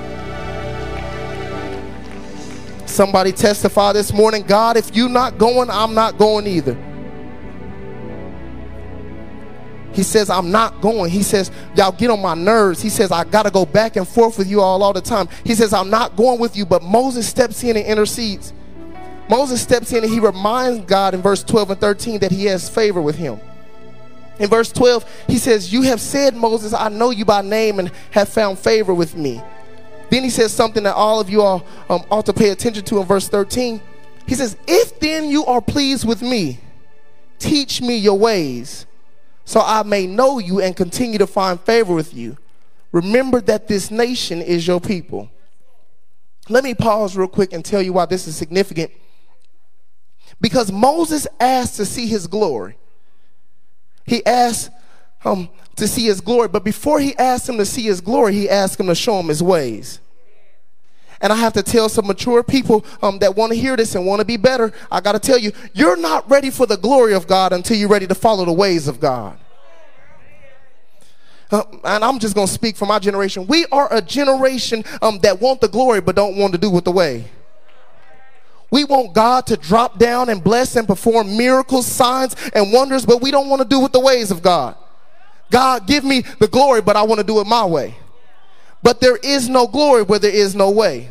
Somebody 2.87 3.31
testify 3.31 3.93
this 3.93 4.11
morning, 4.11 4.43
God, 4.43 4.75
if 4.75 4.95
you're 4.95 5.09
not 5.09 5.37
going, 5.37 5.69
I'm 5.69 5.93
not 5.93 6.17
going 6.17 6.45
either. 6.45 6.77
He 9.93 10.03
says, 10.03 10.29
I'm 10.29 10.51
not 10.51 10.79
going. 10.81 11.11
He 11.11 11.23
says, 11.23 11.51
y'all 11.75 11.91
get 11.91 12.09
on 12.09 12.21
my 12.21 12.33
nerves. 12.33 12.81
He 12.81 12.89
says, 12.89 13.11
I 13.11 13.23
got 13.25 13.43
to 13.43 13.51
go 13.51 13.65
back 13.65 13.97
and 13.97 14.07
forth 14.07 14.37
with 14.37 14.47
you 14.47 14.61
all 14.61 14.83
all 14.83 14.93
the 14.93 15.01
time. 15.01 15.27
He 15.43 15.53
says, 15.53 15.73
I'm 15.73 15.89
not 15.89 16.15
going 16.15 16.39
with 16.39 16.55
you. 16.55 16.65
But 16.65 16.81
Moses 16.81 17.27
steps 17.27 17.63
in 17.63 17.75
and 17.75 17.85
intercedes. 17.85 18.53
Moses 19.29 19.61
steps 19.61 19.91
in 19.91 20.03
and 20.03 20.11
he 20.11 20.19
reminds 20.19 20.85
God 20.85 21.13
in 21.13 21.21
verse 21.21 21.43
12 21.43 21.71
and 21.71 21.81
13 21.81 22.19
that 22.19 22.31
he 22.31 22.45
has 22.45 22.69
favor 22.69 23.01
with 23.01 23.15
him. 23.17 23.39
In 24.39 24.49
verse 24.49 24.71
12, 24.71 25.25
he 25.27 25.37
says, 25.37 25.71
You 25.71 25.83
have 25.83 26.01
said, 26.01 26.35
Moses, 26.35 26.73
I 26.73 26.89
know 26.89 27.11
you 27.11 27.25
by 27.25 27.41
name 27.41 27.79
and 27.79 27.91
have 28.11 28.29
found 28.29 28.59
favor 28.59 28.93
with 28.93 29.15
me. 29.15 29.41
Then 30.09 30.23
he 30.23 30.29
says 30.29 30.51
something 30.51 30.83
that 30.83 30.95
all 30.95 31.19
of 31.19 31.29
you 31.29 31.41
all 31.41 31.65
um, 31.89 32.03
ought 32.09 32.25
to 32.25 32.33
pay 32.33 32.49
attention 32.49 32.83
to 32.85 32.99
in 32.99 33.05
verse 33.05 33.29
13. 33.29 33.81
He 34.25 34.35
says, 34.35 34.57
If 34.67 34.99
then 34.99 35.29
you 35.29 35.45
are 35.45 35.61
pleased 35.61 36.07
with 36.07 36.21
me, 36.21 36.59
teach 37.39 37.81
me 37.81 37.97
your 37.97 38.17
ways 38.17 38.85
so 39.51 39.59
I 39.59 39.83
may 39.83 40.07
know 40.07 40.39
you 40.39 40.61
and 40.61 40.73
continue 40.73 41.17
to 41.17 41.27
find 41.27 41.59
favor 41.59 41.93
with 41.93 42.13
you. 42.13 42.37
Remember 42.93 43.41
that 43.41 43.67
this 43.67 43.91
nation 43.91 44.41
is 44.41 44.65
your 44.65 44.79
people. 44.79 45.29
Let 46.47 46.63
me 46.63 46.73
pause 46.73 47.17
real 47.17 47.27
quick 47.27 47.51
and 47.51 47.63
tell 47.63 47.81
you 47.81 47.91
why 47.91 48.05
this 48.05 48.29
is 48.29 48.35
significant. 48.37 48.91
Because 50.39 50.71
Moses 50.71 51.27
asked 51.37 51.75
to 51.75 51.85
see 51.85 52.07
his 52.07 52.27
glory. 52.27 52.77
He 54.05 54.25
asked 54.25 54.71
um, 55.25 55.49
to 55.75 55.85
see 55.85 56.05
his 56.05 56.21
glory, 56.21 56.47
but 56.47 56.63
before 56.63 57.01
he 57.01 57.13
asked 57.17 57.49
him 57.49 57.57
to 57.57 57.65
see 57.65 57.81
his 57.81 57.99
glory, 57.99 58.31
he 58.31 58.49
asked 58.49 58.79
him 58.79 58.87
to 58.87 58.95
show 58.95 59.19
him 59.19 59.27
his 59.27 59.43
ways. 59.43 59.99
And 61.21 61.31
I 61.31 61.35
have 61.35 61.53
to 61.53 61.63
tell 61.63 61.87
some 61.87 62.07
mature 62.07 62.41
people 62.43 62.83
um, 63.01 63.19
that 63.19 63.35
want 63.35 63.51
to 63.51 63.57
hear 63.57 63.77
this 63.77 63.95
and 63.95 64.05
want 64.05 64.19
to 64.19 64.25
be 64.25 64.37
better, 64.37 64.73
I 64.91 65.01
got 65.01 65.11
to 65.11 65.19
tell 65.19 65.37
you, 65.37 65.51
you're 65.73 65.97
not 65.97 66.29
ready 66.29 66.49
for 66.49 66.65
the 66.65 66.77
glory 66.77 67.13
of 67.13 67.27
God 67.27 67.53
until 67.53 67.77
you're 67.77 67.89
ready 67.89 68.07
to 68.07 68.15
follow 68.15 68.43
the 68.45 68.53
ways 68.53 68.87
of 68.87 68.99
God. 68.99 69.37
Uh, 71.51 71.63
and 71.83 72.03
I'm 72.03 72.17
just 72.17 72.33
going 72.33 72.47
to 72.47 72.53
speak 72.53 72.75
for 72.77 72.85
my 72.85 72.97
generation. 72.97 73.45
We 73.45 73.65
are 73.71 73.93
a 73.93 74.01
generation 74.01 74.83
um, 75.01 75.19
that 75.19 75.39
want 75.39 75.61
the 75.61 75.67
glory 75.67 76.01
but 76.01 76.15
don't 76.15 76.37
want 76.37 76.53
to 76.53 76.57
do 76.57 76.69
with 76.69 76.85
the 76.85 76.91
way. 76.91 77.25
We 78.71 78.85
want 78.85 79.13
God 79.13 79.45
to 79.47 79.57
drop 79.57 79.99
down 79.99 80.29
and 80.29 80.41
bless 80.41 80.77
and 80.77 80.87
perform 80.87 81.37
miracles, 81.37 81.85
signs, 81.85 82.35
and 82.53 82.71
wonders, 82.71 83.05
but 83.05 83.21
we 83.21 83.29
don't 83.29 83.49
want 83.49 83.61
to 83.61 83.67
do 83.67 83.81
with 83.81 83.91
the 83.91 83.99
ways 83.99 84.31
of 84.31 84.41
God. 84.41 84.75
God, 85.51 85.85
give 85.85 86.05
me 86.05 86.21
the 86.39 86.47
glory, 86.47 86.81
but 86.81 86.95
I 86.95 87.01
want 87.01 87.19
to 87.19 87.27
do 87.27 87.41
it 87.41 87.47
my 87.47 87.65
way. 87.65 87.95
But 88.83 88.99
there 88.99 89.17
is 89.17 89.47
no 89.49 89.67
glory 89.67 90.03
where 90.03 90.19
there 90.19 90.31
is 90.31 90.55
no 90.55 90.71
way. 90.71 91.09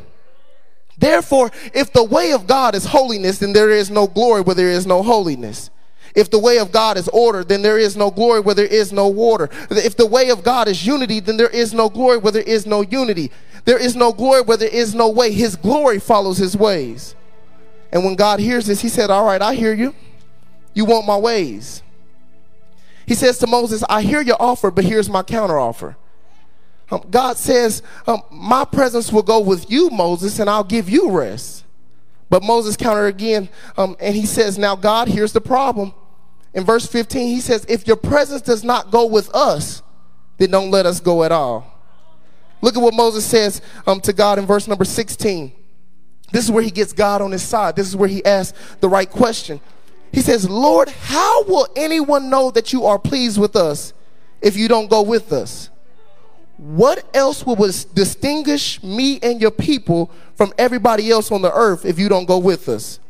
Therefore, 0.99 1.51
if 1.73 1.93
the 1.93 2.05
way 2.05 2.33
of 2.33 2.47
God 2.47 2.75
is 2.75 2.87
holiness, 2.87 3.39
then 3.39 3.53
there 3.53 3.71
is 3.71 3.91
no 3.91 4.07
glory 4.07 4.43
where 4.43 4.55
there 4.55 4.71
is 4.71 4.87
no 4.87 5.03
holiness. 5.03 5.71
If 6.15 6.31
the 6.31 6.39
way 6.39 6.59
of 6.59 6.73
God 6.73 6.99
is 6.99 7.09
order, 7.09 7.45
then 7.45 7.63
there 7.63 7.79
is 7.79 7.97
no 7.97 8.11
glory 8.11 8.41
where 8.41 8.55
there 8.55 8.67
is 8.67 8.93
no 8.93 9.13
order. 9.13 9.49
If 9.71 9.97
the 9.97 10.07
way 10.07 10.31
of 10.31 10.43
God 10.43 10.69
is 10.69 10.85
unity, 10.87 11.21
then 11.21 11.37
there 11.37 11.49
is 11.49 11.73
no 11.73 11.89
glory 11.89 12.19
where 12.19 12.33
there 12.33 12.43
is 12.43 12.67
no 12.67 12.83
unity. 12.83 13.31
There 13.65 13.79
is 13.79 13.95
no 13.95 14.13
glory 14.13 14.43
where 14.43 14.57
there 14.57 14.69
is 14.69 14.95
no 14.95 15.09
way. 15.09 15.33
His 15.33 15.57
glory 15.57 16.01
follows 16.01 16.39
his 16.39 16.57
ways. 16.57 17.15
And 17.93 18.05
when 18.05 18.17
God 18.17 18.41
hears 18.41 18.67
this, 18.67 18.81
he 18.81 18.89
said, 18.89 19.11
All 19.11 19.25
right, 19.25 19.41
I 19.41 19.55
hear 19.55 19.73
you. 19.73 19.95
You 20.75 20.85
want 20.85 21.07
my 21.07 21.17
ways. 21.17 21.83
He 23.07 23.15
says 23.15 23.39
to 23.39 23.47
Moses, 23.47 23.83
I 23.89 24.03
hear 24.03 24.21
your 24.21 24.41
offer, 24.41 24.71
but 24.71 24.85
here's 24.85 25.11
my 25.11 25.23
counteroffer. 25.23 25.97
Um, 26.91 27.05
God 27.11 27.37
says, 27.37 27.83
um, 28.07 28.23
My 28.31 28.65
presence 28.65 29.13
will 29.13 29.23
go 29.23 29.41
with 29.41 29.71
you, 29.71 29.91
Moses, 29.91 30.39
and 30.39 30.51
I'll 30.51 30.65
give 30.65 30.89
you 30.89 31.11
rest. 31.11 31.65
But 32.29 32.43
Moses 32.43 32.77
countered 32.77 33.15
again, 33.15 33.49
um, 33.77 33.97
and 34.01 34.15
he 34.15 34.27
says, 34.27 34.59
Now, 34.59 34.77
God, 34.77 35.09
here's 35.09 35.33
the 35.33 35.41
problem. 35.41 35.95
In 36.55 36.65
verse 36.65 36.87
15, 36.87 37.29
he 37.29 37.41
says, 37.41 37.65
If 37.69 37.87
your 37.87 37.97
presence 37.97 38.43
does 38.43 38.65
not 38.65 38.91
go 38.91 39.07
with 39.07 39.33
us, 39.35 39.83
then 40.39 40.51
don't 40.51 40.71
let 40.71 40.87
us 40.87 41.01
go 41.01 41.23
at 41.23 41.33
all. 41.33 41.67
Look 42.63 42.77
at 42.77 42.83
what 42.83 42.95
Moses 42.95 43.25
says 43.25 43.63
um, 43.87 44.01
to 44.03 44.13
God 44.13 44.39
in 44.39 44.47
verse 44.47 44.69
number 44.69 44.85
16. 44.85 45.53
This 46.33 46.45
is 46.45 46.51
where 46.51 46.63
he 46.63 46.71
gets 46.71 46.93
God 46.93 47.23
on 47.23 47.33
his 47.33 47.43
side. 47.43 47.75
This 47.75 47.89
is 47.89 47.97
where 47.97 48.09
he 48.09 48.25
asks 48.25 48.59
the 48.81 48.89
right 48.89 49.09
question. 49.09 49.61
He 50.13 50.21
says, 50.21 50.49
Lord, 50.49 50.89
how 50.89 51.45
will 51.45 51.69
anyone 51.77 52.31
know 52.31 52.51
that 52.51 52.73
you 52.73 52.85
are 52.85 52.99
pleased 52.99 53.41
with 53.41 53.57
us 53.57 53.93
if 54.41 54.57
you 54.57 54.69
don't 54.69 54.91
go 54.91 55.03
with 55.03 55.33
us? 55.33 55.70
What 56.61 57.09
else 57.17 57.47
will 57.47 57.57
distinguish 57.57 58.83
me 58.83 59.19
and 59.23 59.41
your 59.41 59.51
people 59.51 60.11
from 60.35 60.53
everybody 60.59 61.11
else 61.11 61.33
on 61.33 61.41
the 61.41 61.51
earth 61.51 61.87
if 61.87 61.99
you 61.99 62.07
don't 62.11 62.27
go 62.27 62.37
with 62.37 62.69
us? 62.69 63.01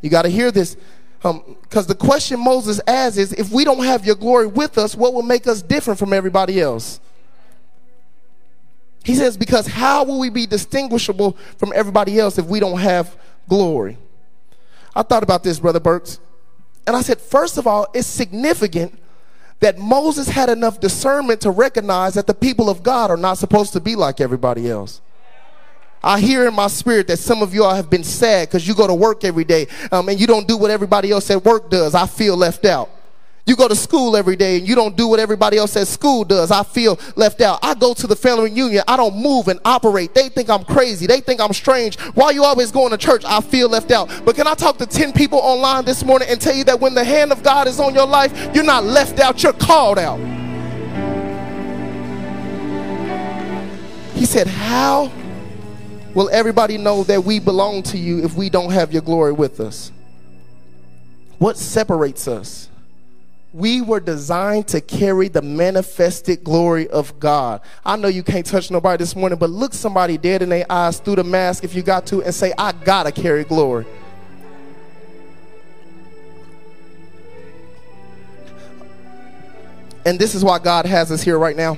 You 0.00 0.08
got 0.08 0.22
to 0.22 0.28
hear 0.28 0.52
this. 0.52 0.76
Because 1.18 1.86
um, 1.86 1.88
the 1.88 1.96
question 1.96 2.38
Moses 2.38 2.80
asks 2.86 3.18
is 3.18 3.32
if 3.32 3.50
we 3.50 3.64
don't 3.64 3.82
have 3.82 4.06
your 4.06 4.14
glory 4.14 4.46
with 4.46 4.78
us, 4.78 4.94
what 4.94 5.12
will 5.12 5.24
make 5.24 5.48
us 5.48 5.60
different 5.60 5.98
from 5.98 6.12
everybody 6.12 6.60
else? 6.60 7.00
He 9.02 9.16
says, 9.16 9.36
because 9.36 9.66
how 9.66 10.04
will 10.04 10.20
we 10.20 10.30
be 10.30 10.46
distinguishable 10.46 11.36
from 11.56 11.72
everybody 11.74 12.20
else 12.20 12.38
if 12.38 12.46
we 12.46 12.60
don't 12.60 12.78
have 12.78 13.16
glory? 13.48 13.98
I 14.94 15.02
thought 15.02 15.24
about 15.24 15.42
this, 15.42 15.58
Brother 15.58 15.80
Burks. 15.80 16.20
And 16.86 16.94
I 16.94 17.02
said, 17.02 17.20
first 17.20 17.58
of 17.58 17.66
all, 17.66 17.88
it's 17.92 18.06
significant 18.06 19.01
that 19.62 19.78
Moses 19.78 20.28
had 20.28 20.50
enough 20.50 20.80
discernment 20.80 21.40
to 21.42 21.50
recognize 21.50 22.14
that 22.14 22.26
the 22.26 22.34
people 22.34 22.68
of 22.68 22.82
God 22.82 23.12
are 23.12 23.16
not 23.16 23.38
supposed 23.38 23.72
to 23.74 23.80
be 23.80 23.94
like 23.94 24.20
everybody 24.20 24.68
else. 24.68 25.00
I 26.02 26.18
hear 26.18 26.48
in 26.48 26.54
my 26.54 26.66
spirit 26.66 27.06
that 27.06 27.18
some 27.18 27.42
of 27.42 27.54
y'all 27.54 27.72
have 27.72 27.88
been 27.88 28.02
sad 28.02 28.48
because 28.48 28.66
you 28.66 28.74
go 28.74 28.88
to 28.88 28.94
work 28.94 29.22
every 29.22 29.44
day 29.44 29.68
um, 29.92 30.08
and 30.08 30.20
you 30.20 30.26
don't 30.26 30.48
do 30.48 30.56
what 30.56 30.72
everybody 30.72 31.12
else 31.12 31.30
at 31.30 31.44
work 31.44 31.70
does. 31.70 31.94
I 31.94 32.08
feel 32.08 32.36
left 32.36 32.64
out. 32.64 32.90
You 33.44 33.56
go 33.56 33.66
to 33.66 33.74
school 33.74 34.16
every 34.16 34.36
day 34.36 34.58
and 34.58 34.68
you 34.68 34.76
don't 34.76 34.96
do 34.96 35.08
what 35.08 35.18
everybody 35.18 35.56
else 35.56 35.76
at 35.76 35.88
school 35.88 36.22
does. 36.22 36.52
I 36.52 36.62
feel 36.62 36.98
left 37.16 37.40
out. 37.40 37.58
I 37.60 37.74
go 37.74 37.92
to 37.92 38.06
the 38.06 38.14
family 38.14 38.50
reunion. 38.50 38.84
I 38.86 38.96
don't 38.96 39.16
move 39.16 39.48
and 39.48 39.58
operate. 39.64 40.14
They 40.14 40.28
think 40.28 40.48
I'm 40.48 40.62
crazy. 40.64 41.08
They 41.08 41.20
think 41.20 41.40
I'm 41.40 41.52
strange. 41.52 41.98
Why 42.14 42.30
you 42.30 42.44
always 42.44 42.70
going 42.70 42.90
to 42.90 42.96
church? 42.96 43.24
I 43.26 43.40
feel 43.40 43.68
left 43.68 43.90
out. 43.90 44.08
But 44.24 44.36
can 44.36 44.46
I 44.46 44.54
talk 44.54 44.78
to 44.78 44.86
10 44.86 45.12
people 45.12 45.40
online 45.40 45.84
this 45.84 46.04
morning 46.04 46.28
and 46.30 46.40
tell 46.40 46.54
you 46.54 46.62
that 46.64 46.80
when 46.80 46.94
the 46.94 47.02
hand 47.02 47.32
of 47.32 47.42
God 47.42 47.66
is 47.66 47.80
on 47.80 47.94
your 47.94 48.06
life, 48.06 48.54
you're 48.54 48.62
not 48.62 48.84
left 48.84 49.18
out, 49.18 49.42
you're 49.42 49.52
called 49.52 49.98
out. 49.98 50.20
He 54.14 54.24
said, 54.24 54.46
How 54.46 55.10
will 56.14 56.30
everybody 56.30 56.78
know 56.78 57.02
that 57.04 57.24
we 57.24 57.40
belong 57.40 57.82
to 57.84 57.98
you 57.98 58.22
if 58.22 58.36
we 58.36 58.50
don't 58.50 58.70
have 58.70 58.92
your 58.92 59.02
glory 59.02 59.32
with 59.32 59.58
us? 59.58 59.90
What 61.38 61.58
separates 61.58 62.28
us? 62.28 62.68
We 63.52 63.82
were 63.82 64.00
designed 64.00 64.68
to 64.68 64.80
carry 64.80 65.28
the 65.28 65.42
manifested 65.42 66.42
glory 66.42 66.88
of 66.88 67.20
God. 67.20 67.60
I 67.84 67.96
know 67.96 68.08
you 68.08 68.22
can't 68.22 68.46
touch 68.46 68.70
nobody 68.70 69.02
this 69.02 69.14
morning, 69.14 69.38
but 69.38 69.50
look 69.50 69.74
somebody 69.74 70.16
dead 70.16 70.40
in 70.40 70.48
their 70.48 70.64
eyes 70.70 70.98
through 70.98 71.16
the 71.16 71.24
mask 71.24 71.62
if 71.62 71.74
you 71.74 71.82
got 71.82 72.06
to 72.06 72.22
and 72.22 72.34
say, 72.34 72.54
I 72.56 72.72
gotta 72.72 73.12
carry 73.12 73.44
glory. 73.44 73.84
And 80.04 80.18
this 80.18 80.34
is 80.34 80.42
why 80.42 80.58
God 80.58 80.86
has 80.86 81.12
us 81.12 81.22
here 81.22 81.38
right 81.38 81.56
now. 81.56 81.76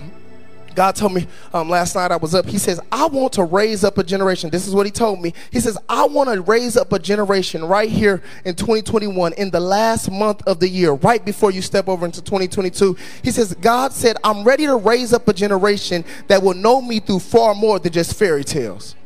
God 0.74 0.96
told 0.96 1.14
me 1.14 1.26
um, 1.52 1.68
last 1.68 1.94
night 1.94 2.10
I 2.10 2.16
was 2.16 2.34
up. 2.34 2.46
He 2.46 2.58
says, 2.58 2.80
I 2.90 3.06
want 3.06 3.32
to 3.34 3.44
raise 3.44 3.84
up 3.84 3.98
a 3.98 4.04
generation. 4.04 4.50
This 4.50 4.66
is 4.66 4.74
what 4.74 4.86
he 4.86 4.92
told 4.92 5.20
me. 5.20 5.34
He 5.50 5.60
says, 5.60 5.78
I 5.88 6.06
want 6.06 6.32
to 6.32 6.40
raise 6.40 6.76
up 6.76 6.92
a 6.92 6.98
generation 6.98 7.64
right 7.64 7.88
here 7.88 8.22
in 8.44 8.54
2021, 8.54 9.32
in 9.34 9.50
the 9.50 9.60
last 9.60 10.10
month 10.10 10.42
of 10.46 10.60
the 10.60 10.68
year, 10.68 10.92
right 10.92 11.24
before 11.24 11.50
you 11.50 11.62
step 11.62 11.88
over 11.88 12.04
into 12.04 12.22
2022. 12.22 12.96
He 13.22 13.30
says, 13.30 13.54
God 13.54 13.92
said, 13.92 14.16
I'm 14.24 14.44
ready 14.44 14.66
to 14.66 14.76
raise 14.76 15.12
up 15.12 15.28
a 15.28 15.32
generation 15.32 16.04
that 16.28 16.42
will 16.42 16.54
know 16.54 16.80
me 16.80 17.00
through 17.00 17.20
far 17.20 17.54
more 17.54 17.78
than 17.78 17.92
just 17.92 18.18
fairy 18.18 18.44
tales. 18.44 18.96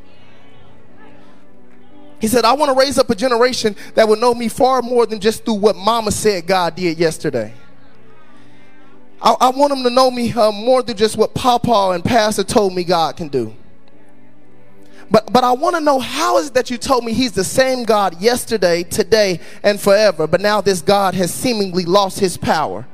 He 2.20 2.26
said, 2.26 2.44
I 2.44 2.54
want 2.54 2.70
to 2.70 2.78
raise 2.78 2.98
up 2.98 3.10
a 3.10 3.14
generation 3.14 3.76
that 3.94 4.08
will 4.08 4.16
know 4.16 4.34
me 4.34 4.48
far 4.48 4.82
more 4.82 5.06
than 5.06 5.20
just 5.20 5.44
through 5.44 5.54
what 5.54 5.76
mama 5.76 6.10
said 6.10 6.46
God 6.46 6.74
did 6.74 6.98
yesterday. 6.98 7.54
I, 9.20 9.34
I 9.40 9.50
want 9.50 9.70
them 9.70 9.82
to 9.82 9.90
know 9.90 10.10
me 10.10 10.32
uh, 10.32 10.52
more 10.52 10.82
than 10.82 10.96
just 10.96 11.16
what 11.16 11.34
Papa 11.34 11.90
and 11.94 12.04
Pastor 12.04 12.44
told 12.44 12.74
me 12.74 12.84
God 12.84 13.16
can 13.16 13.28
do. 13.28 13.54
But, 15.10 15.32
but 15.32 15.42
I 15.42 15.52
want 15.52 15.74
to 15.76 15.80
know 15.80 15.98
how 15.98 16.38
is 16.38 16.48
it 16.48 16.54
that 16.54 16.70
you 16.70 16.76
told 16.76 17.04
me 17.04 17.14
he's 17.14 17.32
the 17.32 17.44
same 17.44 17.84
God 17.84 18.20
yesterday, 18.20 18.82
today, 18.82 19.40
and 19.62 19.80
forever, 19.80 20.26
but 20.26 20.40
now 20.40 20.60
this 20.60 20.82
God 20.82 21.14
has 21.14 21.32
seemingly 21.32 21.84
lost 21.84 22.20
his 22.20 22.36
power? 22.36 22.86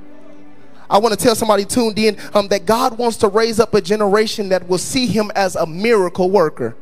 I 0.88 0.98
want 0.98 1.18
to 1.18 1.22
tell 1.22 1.34
somebody 1.34 1.64
tuned 1.64 1.98
in 1.98 2.16
um, 2.34 2.48
that 2.48 2.66
God 2.66 2.98
wants 2.98 3.16
to 3.18 3.28
raise 3.28 3.58
up 3.58 3.74
a 3.74 3.80
generation 3.80 4.50
that 4.50 4.68
will 4.68 4.78
see 4.78 5.06
him 5.06 5.32
as 5.34 5.56
a 5.56 5.66
miracle 5.66 6.30
worker. 6.30 6.76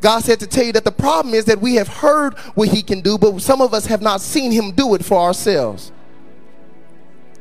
God 0.00 0.24
said 0.24 0.40
to 0.40 0.46
tell 0.46 0.64
you 0.64 0.72
that 0.72 0.84
the 0.84 0.92
problem 0.92 1.34
is 1.34 1.44
that 1.44 1.60
we 1.60 1.74
have 1.74 1.88
heard 1.88 2.36
what 2.54 2.68
he 2.68 2.82
can 2.82 3.00
do, 3.00 3.18
but 3.18 3.40
some 3.40 3.60
of 3.60 3.74
us 3.74 3.86
have 3.86 4.02
not 4.02 4.20
seen 4.20 4.50
him 4.50 4.72
do 4.72 4.94
it 4.94 5.04
for 5.04 5.18
ourselves. 5.18 5.92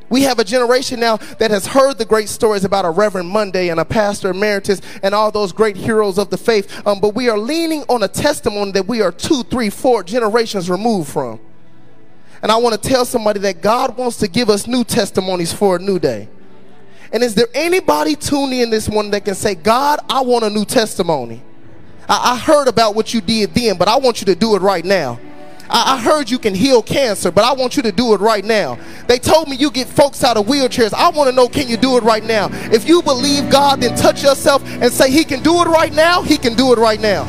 We 0.10 0.24
have 0.24 0.40
a 0.40 0.44
generation 0.44 1.00
now 1.00 1.18
that 1.18 1.52
has 1.52 1.68
heard 1.68 1.98
the 1.98 2.06
great 2.06 2.30
stories 2.30 2.64
about 2.64 2.86
a 2.86 2.90
Reverend 2.90 3.30
Monday 3.30 3.70
and 3.70 3.80
a 3.80 3.86
Pastor 3.86 4.32
Emeritus 4.32 4.82
and 5.04 5.14
all 5.14 5.32
those 5.32 5.52
great 5.52 5.78
heroes 5.78 6.18
of 6.18 6.30
the 6.30 6.38
faith, 6.38 6.86
um, 6.88 7.00
but 7.00 7.14
we 7.14 7.30
are 7.30 7.38
leaning 7.38 7.84
on 7.90 8.04
a 8.04 8.08
testimony 8.08 8.72
that 8.72 8.88
we 8.88 9.02
are 9.02 9.12
two, 9.12 9.44
three, 9.44 9.70
four 9.70 10.04
generations 10.04 10.70
removed 10.70 11.12
from. 11.12 11.40
And 12.42 12.52
I 12.52 12.58
want 12.58 12.82
to 12.82 12.90
tell 12.90 13.06
somebody 13.06 13.40
that 13.42 13.62
God 13.62 13.98
wants 13.98 14.18
to 14.18 14.28
give 14.28 14.50
us 14.50 14.66
new 14.66 14.84
testimonies 14.84 15.54
for 15.54 15.76
a 15.76 15.80
new 15.80 16.00
day. 16.00 16.30
And 17.12 17.24
is 17.24 17.36
there 17.36 17.48
anybody 17.54 18.16
tuning 18.16 18.62
in 18.62 18.70
this 18.70 18.90
morning 18.90 19.12
that 19.12 19.26
can 19.26 19.36
say, 19.36 19.56
God, 19.56 20.00
I 20.10 20.22
want 20.22 20.46
a 20.46 20.50
new 20.50 20.66
testimony? 20.66 21.42
I, 22.08 22.34
I 22.34 22.38
heard 22.38 22.68
about 22.68 22.96
what 22.96 23.14
you 23.14 23.22
did 23.22 23.54
then, 23.54 23.78
but 23.78 23.88
I 23.88 23.98
want 23.98 24.22
you 24.22 24.26
to 24.26 24.36
do 24.36 24.56
it 24.56 24.62
right 24.62 24.86
now. 24.86 25.20
I, 25.70 25.96
I 25.96 26.02
heard 26.02 26.30
you 26.30 26.40
can 26.40 26.56
heal 26.56 26.82
cancer, 26.82 27.32
but 27.32 27.44
I 27.44 27.54
want 27.54 27.78
you 27.78 27.84
to 27.84 27.92
do 27.92 28.14
it 28.14 28.20
right 28.20 28.44
now. 28.44 28.78
They 29.08 29.20
told 29.20 29.48
me 29.48 29.56
you 29.56 29.72
get 29.72 29.88
folks 29.88 30.24
out 30.24 30.38
of 30.38 30.48
wheelchairs. 30.48 30.94
I 30.94 31.10
want 31.10 31.30
to 31.30 31.36
know, 31.36 31.48
can 31.48 31.68
you 31.68 31.78
do 31.78 31.98
it 31.98 32.04
right 32.04 32.24
now? 32.24 32.50
If 32.72 32.88
you 32.88 33.02
believe 33.02 33.50
God, 33.50 33.82
then 33.82 33.96
touch 33.96 34.24
yourself 34.24 34.64
and 34.66 34.92
say, 34.92 35.12
He 35.12 35.24
can 35.24 35.42
do 35.44 35.62
it 35.62 35.68
right 35.68 35.94
now. 35.94 36.22
He 36.22 36.38
can 36.38 36.56
do 36.56 36.74
it 36.74 36.80
right 36.80 37.00
now. 37.00 37.26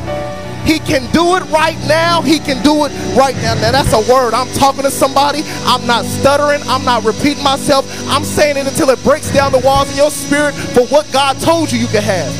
He 0.65 0.77
can 0.77 1.11
do 1.11 1.35
it 1.35 1.43
right 1.49 1.77
now. 1.87 2.21
He 2.21 2.37
can 2.37 2.61
do 2.63 2.85
it 2.85 2.91
right 3.17 3.35
now. 3.37 3.55
Now, 3.55 3.71
that's 3.71 3.93
a 3.93 4.11
word. 4.11 4.33
I'm 4.33 4.47
talking 4.53 4.83
to 4.83 4.91
somebody. 4.91 5.41
I'm 5.65 5.85
not 5.87 6.05
stuttering. 6.05 6.61
I'm 6.65 6.85
not 6.85 7.03
repeating 7.03 7.43
myself. 7.43 7.85
I'm 8.07 8.23
saying 8.23 8.57
it 8.57 8.67
until 8.67 8.89
it 8.91 9.03
breaks 9.03 9.33
down 9.33 9.51
the 9.51 9.59
walls 9.59 9.89
in 9.89 9.97
your 9.97 10.11
spirit 10.11 10.53
for 10.53 10.85
what 10.87 11.11
God 11.11 11.39
told 11.39 11.71
you 11.71 11.79
you 11.79 11.87
can 11.87 12.03
have. 12.03 12.31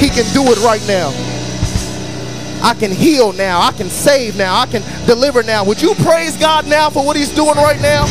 He 0.00 0.08
can 0.08 0.24
do 0.32 0.42
it 0.50 0.58
right 0.64 0.82
now. 0.88 1.33
I 2.64 2.72
can 2.72 2.90
heal 2.90 3.34
now. 3.34 3.60
I 3.60 3.72
can 3.72 3.90
save 3.90 4.38
now. 4.38 4.58
I 4.58 4.64
can 4.64 4.80
deliver 5.06 5.42
now. 5.42 5.66
Would 5.66 5.82
you 5.82 5.94
praise 5.96 6.34
God 6.38 6.66
now 6.66 6.88
for 6.88 7.04
what 7.04 7.14
He's 7.14 7.28
doing 7.34 7.56
right 7.56 7.78
now? 7.82 8.06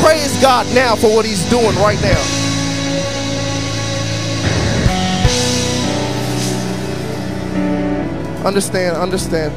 Praise 0.00 0.40
God 0.40 0.66
now 0.74 0.96
for 0.96 1.14
what 1.14 1.26
He's 1.26 1.44
doing 1.50 1.76
right 1.76 2.00
now. 2.00 2.42
Understand, 8.46 8.96
understand 8.96 9.54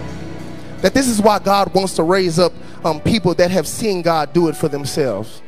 that 0.82 0.93
this 0.93 1.07
is 1.07 1.21
why 1.21 1.39
God 1.39 1.73
wants 1.73 1.95
to 1.95 2.03
raise 2.03 2.38
up 2.38 2.51
um, 2.84 2.99
people 2.99 3.34
that 3.36 3.51
have 3.51 3.67
seen 3.67 4.01
God 4.01 4.34
do 4.34 4.49
it 4.49 4.55
for 4.57 4.67
themselves. 4.67 5.41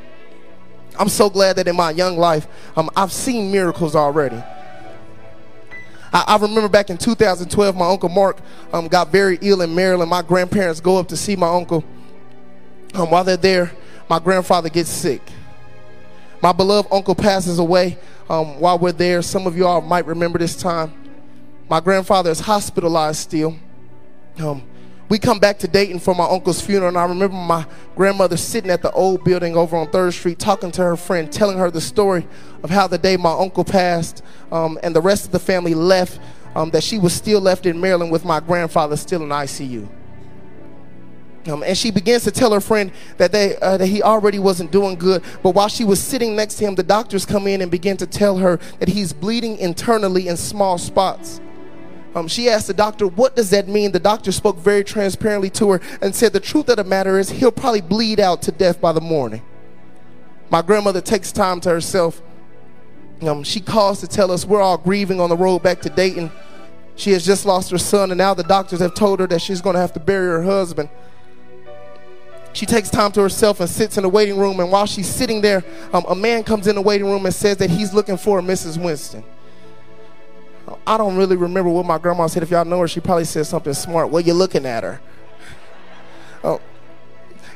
I'm 0.98 1.10
so 1.10 1.30
glad 1.30 1.58
that 1.58 1.68
in 1.68 1.76
my 1.76 1.92
young 1.92 2.18
life, 2.18 2.48
um, 2.78 2.90
I've 2.96 3.12
seen 3.12 3.52
miracles 3.52 3.96
already. 3.98 4.42
I, 6.18 6.24
I, 6.34 6.38
remember 6.38 6.68
back 6.68 6.90
in 6.90 6.98
2012, 6.98 7.76
my 7.76 7.88
uncle 7.88 8.10
Mark 8.10 8.40
um, 8.74 8.88
got 8.88 9.12
very 9.12 9.38
ill 9.40 9.62
in 9.62 9.76
Maryland. 9.76 10.10
My 10.10 10.24
grandparents 10.24 10.80
go 10.80 10.98
up 10.98 11.10
to 11.10 11.18
see 11.18 11.36
my 11.36 11.48
uncle. 11.48 11.84
Um, 12.96 13.12
while 13.12 13.24
they're 13.24 13.38
there, 13.38 13.72
my 14.10 14.18
grandfather 14.18 14.70
gets 14.70 14.90
sick. 14.90 15.22
My 16.42 16.54
beloved 16.54 16.92
uncle 16.92 17.14
passes 17.14 17.60
away 17.60 18.00
um, 18.32 18.60
while 18.60 18.80
we're 18.80 18.94
there. 18.94 19.22
Some 19.22 19.46
of 19.46 19.56
you 19.56 19.68
all 19.68 19.80
might 19.80 20.08
remember 20.08 20.40
this 20.40 20.56
time. 20.56 20.92
My 21.70 21.80
grandfather 21.80 22.32
is 22.32 22.40
hospitalized 22.40 23.20
still. 23.20 23.56
Um, 24.40 24.64
we 25.10 25.18
come 25.20 25.40
back 25.40 25.60
to 25.60 25.68
Dayton 25.68 26.00
for 26.00 26.14
my 26.14 26.26
uncle's 26.26 26.62
funeral, 26.62 26.90
and 26.90 26.98
I 26.98 27.06
remember 27.06 27.36
my 27.36 27.66
grandmother 27.96 28.36
sitting 28.36 28.70
at 28.70 28.82
the 28.82 28.92
old 28.92 29.24
building 29.24 29.56
over 29.56 29.78
on 29.78 29.90
Third 29.90 30.14
Street, 30.14 30.38
talking 30.38 30.72
to 30.72 30.82
her 30.84 30.98
friend, 30.98 31.32
telling 31.32 31.58
her 31.58 31.72
the 31.72 31.82
story 31.82 32.28
of 32.62 32.70
how 32.70 32.88
the 32.88 32.98
day 32.98 33.16
my 33.16 33.32
uncle 33.32 33.64
passed 33.64 34.22
um, 34.52 34.78
and 34.84 34.96
the 34.96 35.02
rest 35.02 35.26
of 35.26 35.32
the 35.32 35.40
family 35.40 35.74
left, 35.74 36.20
um, 36.56 36.72
that 36.72 36.84
she 36.84 37.00
was 37.00 37.14
still 37.14 37.40
left 37.40 37.66
in 37.66 37.80
Maryland 37.80 38.12
with 38.12 38.26
my 38.26 38.40
grandfather 38.40 38.98
still 38.98 39.24
in 39.24 39.30
ICU. 39.30 39.88
Um, 41.48 41.64
and 41.64 41.78
she 41.78 41.92
begins 41.92 42.24
to 42.26 42.32
tell 42.32 42.52
her 42.52 42.60
friend 42.60 42.92
that 43.18 43.32
they 43.32 43.56
uh, 43.58 43.78
that 43.78 43.88
he 43.88 44.04
already 44.04 44.40
wasn't 44.40 44.72
doing 44.72 44.96
good. 44.96 45.24
But 45.42 45.52
while 45.52 45.70
she 45.70 45.86
was 45.86 46.02
sitting 46.02 46.36
next 46.36 46.56
to 46.56 46.66
him, 46.66 46.76
the 46.76 46.84
doctors 46.84 47.26
come 47.26 47.48
in 47.48 47.62
and 47.62 47.72
begin 47.72 47.96
to 47.98 48.06
tell 48.06 48.38
her 48.40 48.60
that 48.80 48.90
he's 48.90 49.14
bleeding 49.14 49.58
internally 49.58 50.28
in 50.28 50.36
small 50.36 50.78
spots. 50.78 51.40
Um, 52.16 52.28
she 52.28 52.50
asked 52.50 52.68
the 52.68 52.74
doctor, 52.74 53.08
What 53.08 53.36
does 53.36 53.50
that 53.52 53.68
mean? 53.68 53.92
The 53.92 54.00
doctor 54.00 54.32
spoke 54.32 54.58
very 54.58 54.84
transparently 54.84 55.50
to 55.52 55.72
her 55.72 55.82
and 56.02 56.16
said, 56.16 56.34
The 56.34 56.40
truth 56.40 56.70
of 56.70 56.78
the 56.78 56.84
matter 56.84 57.20
is, 57.20 57.30
he'll 57.30 57.52
probably 57.52 57.82
bleed 57.82 58.20
out 58.20 58.42
to 58.44 58.52
death 58.52 58.82
by 58.82 58.92
the 58.92 59.02
morning. 59.02 59.44
My 60.50 60.62
grandmother 60.62 61.02
takes 61.02 61.32
time 61.32 61.60
to 61.62 61.70
herself. 61.70 62.22
Um, 63.22 63.44
she 63.44 63.60
calls 63.60 64.00
to 64.02 64.08
tell 64.08 64.32
us 64.32 64.46
we're 64.46 64.62
all 64.62 64.78
grieving 64.78 65.20
on 65.20 65.30
the 65.30 65.36
road 65.36 65.64
back 65.64 65.82
to 65.82 65.90
Dayton. 65.90 66.32
She 66.96 67.12
has 67.12 67.26
just 67.26 67.46
lost 67.46 67.70
her 67.72 67.78
son, 67.78 68.12
and 68.12 68.18
now 68.18 68.34
the 68.34 68.44
doctors 68.44 68.80
have 68.80 68.96
told 68.96 69.20
her 69.20 69.28
that 69.28 69.42
she's 69.42 69.62
going 69.62 69.76
to 69.76 69.80
have 69.80 69.94
to 69.94 70.00
bury 70.00 70.28
her 70.28 70.44
husband. 70.44 70.90
She 72.54 72.66
takes 72.66 72.90
time 72.90 73.12
to 73.12 73.22
herself 73.22 73.60
and 73.60 73.70
sits 73.70 73.98
in 73.98 74.04
the 74.04 74.10
waiting 74.10 74.36
room. 74.36 74.60
And 74.60 74.72
while 74.72 74.88
she's 74.88 75.08
sitting 75.08 75.42
there, 75.42 75.64
um, 75.94 76.06
a 76.10 76.16
man 76.16 76.44
comes 76.44 76.66
in 76.66 76.74
the 76.74 76.82
waiting 76.82 77.06
room 77.06 77.28
and 77.28 77.36
says 77.36 77.58
that 77.58 77.70
he's 77.70 77.94
looking 77.94 78.18
for 78.18 78.42
Mrs. 78.42 78.82
Winston. 78.84 79.24
I 80.86 80.98
don't 80.98 81.16
really 81.16 81.38
remember 81.38 81.70
what 81.70 81.86
my 81.86 81.98
grandma 81.98 82.28
said. 82.28 82.44
If 82.44 82.52
y'all 82.52 82.66
know 82.66 82.80
her, 82.80 82.88
she 82.88 83.00
probably 83.00 83.26
said 83.26 83.46
something 83.46 83.74
smart. 83.74 84.10
Well, 84.10 84.22
you're 84.22 84.36
looking 84.36 84.66
at 84.66 84.84
her. 84.84 85.00
Oh. 86.44 86.62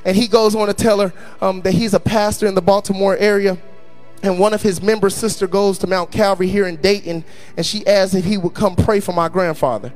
And 0.05 0.15
he 0.15 0.27
goes 0.27 0.55
on 0.55 0.67
to 0.67 0.73
tell 0.73 0.99
her 0.99 1.13
um, 1.41 1.61
that 1.61 1.73
he's 1.73 1.93
a 1.93 1.99
pastor 1.99 2.47
in 2.47 2.55
the 2.55 2.61
Baltimore 2.61 3.17
area. 3.17 3.57
And 4.23 4.39
one 4.39 4.53
of 4.53 4.61
his 4.61 4.81
member 4.81 5.09
sister 5.09 5.47
goes 5.47 5.77
to 5.79 5.87
Mount 5.87 6.11
Calvary 6.11 6.47
here 6.47 6.67
in 6.67 6.77
Dayton, 6.77 7.23
and 7.57 7.65
she 7.65 7.85
asks 7.87 8.13
if 8.13 8.23
he 8.23 8.37
would 8.37 8.53
come 8.53 8.75
pray 8.75 8.99
for 8.99 9.13
my 9.13 9.27
grandfather. 9.29 9.91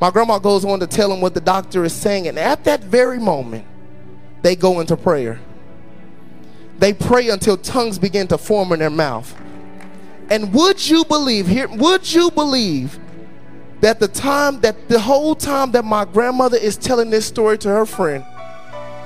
My 0.00 0.10
grandma 0.10 0.38
goes 0.38 0.64
on 0.64 0.80
to 0.80 0.86
tell 0.86 1.12
him 1.12 1.20
what 1.20 1.32
the 1.32 1.40
doctor 1.40 1.84
is 1.84 1.92
saying, 1.92 2.26
and 2.26 2.38
at 2.38 2.64
that 2.64 2.82
very 2.84 3.18
moment, 3.18 3.64
they 4.42 4.56
go 4.56 4.80
into 4.80 4.96
prayer. 4.96 5.40
They 6.78 6.92
pray 6.92 7.30
until 7.30 7.56
tongues 7.56 7.98
begin 7.98 8.26
to 8.28 8.36
form 8.36 8.72
in 8.72 8.80
their 8.80 8.90
mouth. 8.90 9.34
And 10.28 10.52
would 10.52 10.86
you 10.88 11.04
believe 11.04 11.46
here, 11.46 11.68
would 11.68 12.12
you 12.12 12.30
believe 12.30 12.98
that 13.80 14.00
the 14.00 14.08
time 14.08 14.60
that 14.60 14.88
the 14.88 14.98
whole 14.98 15.34
time 15.34 15.70
that 15.72 15.84
my 15.84 16.04
grandmother 16.04 16.56
is 16.56 16.76
telling 16.76 17.10
this 17.10 17.26
story 17.26 17.58
to 17.58 17.68
her 17.68 17.86
friend, 17.86 18.24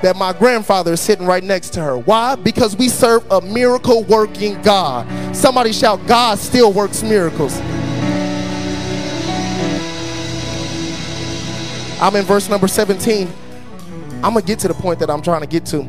that 0.03 0.17
my 0.17 0.33
grandfather 0.33 0.93
is 0.95 1.01
sitting 1.01 1.27
right 1.27 1.45
next 1.45 1.71
to 1.71 1.81
her. 1.83 1.99
Why? 1.99 2.35
Because 2.37 2.77
we 2.77 2.89
serve 2.89 3.31
a 3.31 3.41
miracle 3.41 4.05
working 4.05 4.61
God. 4.63 5.07
Somebody 5.37 5.73
shout, 5.73 6.07
God 6.07 6.39
still 6.39 6.73
works 6.73 7.03
miracles. 7.03 7.59
I'm 12.01 12.17
in 12.17 12.25
verse 12.25 12.49
number 12.49 12.67
17. 12.67 13.31
I'm 14.23 14.33
going 14.33 14.37
to 14.37 14.43
get 14.43 14.59
to 14.61 14.69
the 14.69 14.75
point 14.75 15.01
that 15.01 15.11
I'm 15.11 15.21
trying 15.21 15.43
to 15.43 15.47
get 15.47 15.67
to. 15.67 15.81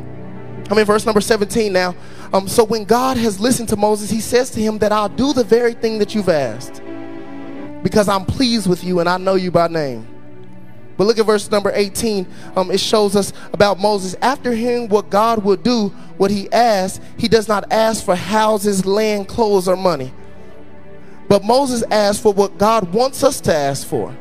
I'm 0.69 0.77
in 0.77 0.85
verse 0.85 1.05
number 1.05 1.21
17 1.21 1.71
now. 1.71 1.95
Um, 2.33 2.47
so 2.47 2.63
when 2.63 2.85
God 2.85 3.17
has 3.17 3.39
listened 3.39 3.69
to 3.69 3.75
Moses, 3.75 4.09
he 4.09 4.21
says 4.21 4.49
to 4.51 4.61
him 4.61 4.77
that 4.79 4.91
I'll 4.91 5.09
do 5.09 5.33
the 5.33 5.43
very 5.43 5.73
thing 5.73 5.99
that 5.99 6.15
you've 6.15 6.29
asked 6.29 6.81
because 7.83 8.07
I'm 8.07 8.25
pleased 8.25 8.69
with 8.69 8.83
you 8.83 8.99
and 8.99 9.09
I 9.09 9.17
know 9.17 9.35
you 9.35 9.51
by 9.51 9.67
name. 9.67 10.07
But 10.97 11.07
look 11.07 11.17
at 11.17 11.25
verse 11.25 11.49
number 11.49 11.71
18. 11.73 12.27
Um, 12.55 12.69
it 12.69 12.79
shows 12.79 13.15
us 13.15 13.33
about 13.53 13.79
Moses. 13.79 14.15
After 14.21 14.51
hearing 14.51 14.87
what 14.87 15.09
God 15.09 15.43
will 15.43 15.55
do, 15.55 15.89
what 16.17 16.29
he 16.29 16.51
asked, 16.51 17.01
he 17.17 17.27
does 17.27 17.47
not 17.47 17.71
ask 17.71 18.05
for 18.05 18.15
houses, 18.15 18.85
land, 18.85 19.27
clothes, 19.27 19.67
or 19.67 19.75
money. 19.75 20.13
But 21.27 21.43
Moses 21.43 21.83
asked 21.89 22.21
for 22.21 22.33
what 22.33 22.57
God 22.57 22.93
wants 22.93 23.23
us 23.23 23.41
to 23.41 23.55
ask 23.55 23.87
for. 23.87 24.15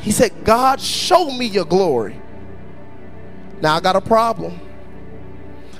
He 0.00 0.10
said, 0.10 0.32
God, 0.44 0.80
show 0.80 1.30
me 1.30 1.46
your 1.46 1.64
glory. 1.64 2.20
Now 3.60 3.76
I 3.76 3.80
got 3.80 3.96
a 3.96 4.00
problem. 4.00 4.58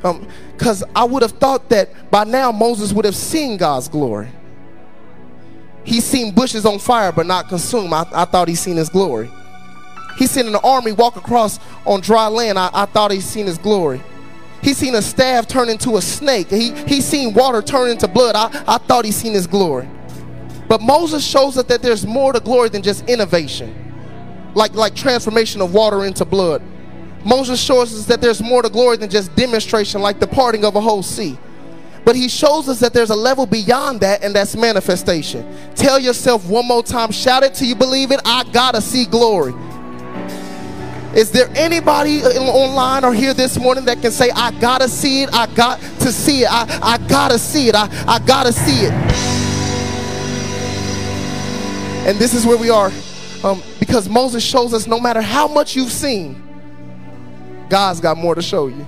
Um, 0.04 0.28
because 0.56 0.84
I 0.94 1.04
would 1.04 1.22
have 1.22 1.32
thought 1.32 1.68
that 1.70 2.10
by 2.10 2.24
now 2.24 2.52
Moses 2.52 2.92
would 2.92 3.04
have 3.04 3.16
seen 3.16 3.56
God's 3.56 3.88
glory. 3.88 4.28
He's 5.84 6.04
seen 6.04 6.34
bushes 6.34 6.64
on 6.64 6.78
fire 6.78 7.12
but 7.12 7.26
not 7.26 7.48
consumed. 7.48 7.92
I, 7.92 8.06
I 8.12 8.24
thought 8.24 8.48
he 8.48 8.54
seen 8.54 8.76
his 8.76 8.88
glory. 8.88 9.30
He's 10.16 10.30
seen 10.30 10.46
an 10.46 10.56
army 10.56 10.92
walk 10.92 11.16
across 11.16 11.58
on 11.84 12.00
dry 12.00 12.28
land. 12.28 12.58
I, 12.58 12.70
I 12.72 12.86
thought 12.86 13.10
he's 13.10 13.26
seen 13.26 13.46
his 13.46 13.58
glory. 13.58 14.00
He's 14.62 14.78
seen 14.78 14.94
a 14.94 15.02
staff 15.02 15.46
turn 15.46 15.68
into 15.68 15.96
a 15.96 16.02
snake. 16.02 16.48
He, 16.48 16.72
he's 16.84 17.04
seen 17.04 17.34
water 17.34 17.60
turn 17.60 17.90
into 17.90 18.08
blood. 18.08 18.34
I, 18.34 18.64
I 18.66 18.78
thought 18.78 19.04
he's 19.04 19.16
seen 19.16 19.34
his 19.34 19.46
glory. 19.46 19.88
But 20.68 20.80
Moses 20.80 21.26
shows 21.26 21.58
us 21.58 21.64
that 21.64 21.82
there's 21.82 22.06
more 22.06 22.32
to 22.32 22.40
glory 22.40 22.70
than 22.70 22.82
just 22.82 23.06
innovation, 23.08 23.74
like, 24.54 24.72
like 24.74 24.94
transformation 24.94 25.60
of 25.60 25.74
water 25.74 26.06
into 26.06 26.24
blood. 26.24 26.62
Moses 27.24 27.60
shows 27.60 27.98
us 27.98 28.06
that 28.06 28.20
there's 28.20 28.42
more 28.42 28.62
to 28.62 28.68
glory 28.68 28.96
than 28.96 29.08
just 29.08 29.34
demonstration, 29.34 30.00
like 30.02 30.20
the 30.20 30.26
parting 30.26 30.64
of 30.64 30.76
a 30.76 30.80
whole 30.80 31.02
sea. 31.02 31.38
But 32.04 32.16
he 32.16 32.28
shows 32.28 32.68
us 32.68 32.80
that 32.80 32.92
there's 32.92 33.10
a 33.10 33.16
level 33.16 33.46
beyond 33.46 34.00
that, 34.00 34.22
and 34.22 34.34
that's 34.34 34.54
manifestation. 34.54 35.56
Tell 35.74 35.98
yourself 35.98 36.46
one 36.46 36.66
more 36.66 36.82
time, 36.82 37.10
shout 37.12 37.42
it 37.42 37.54
till 37.54 37.66
you 37.66 37.74
believe 37.74 38.10
it. 38.10 38.20
I 38.26 38.44
gotta 38.52 38.82
see 38.82 39.06
glory. 39.06 39.54
Is 41.14 41.30
there 41.30 41.48
anybody 41.54 42.22
online 42.24 43.04
or 43.04 43.14
here 43.14 43.32
this 43.32 43.58
morning 43.58 43.84
that 43.84 44.02
can 44.02 44.10
say, 44.10 44.30
I 44.30 44.50
gotta 44.60 44.88
see 44.88 45.22
it, 45.22 45.32
I 45.32 45.46
got 45.54 45.80
to 45.80 46.12
see 46.12 46.42
it, 46.42 46.48
I, 46.50 46.66
I 46.82 46.98
gotta 47.08 47.38
see 47.38 47.68
it, 47.68 47.76
I, 47.76 47.88
I 48.06 48.18
gotta 48.18 48.52
see 48.52 48.84
it? 48.84 48.92
And 52.06 52.18
this 52.18 52.34
is 52.34 52.44
where 52.44 52.58
we 52.58 52.68
are. 52.68 52.90
Um, 53.44 53.62
because 53.78 54.08
Moses 54.08 54.42
shows 54.42 54.74
us 54.74 54.86
no 54.86 54.98
matter 54.98 55.22
how 55.22 55.46
much 55.46 55.76
you've 55.76 55.92
seen, 55.92 56.43
God's 57.74 57.98
got 57.98 58.16
more 58.16 58.36
to 58.36 58.40
show 58.40 58.68
you. 58.68 58.86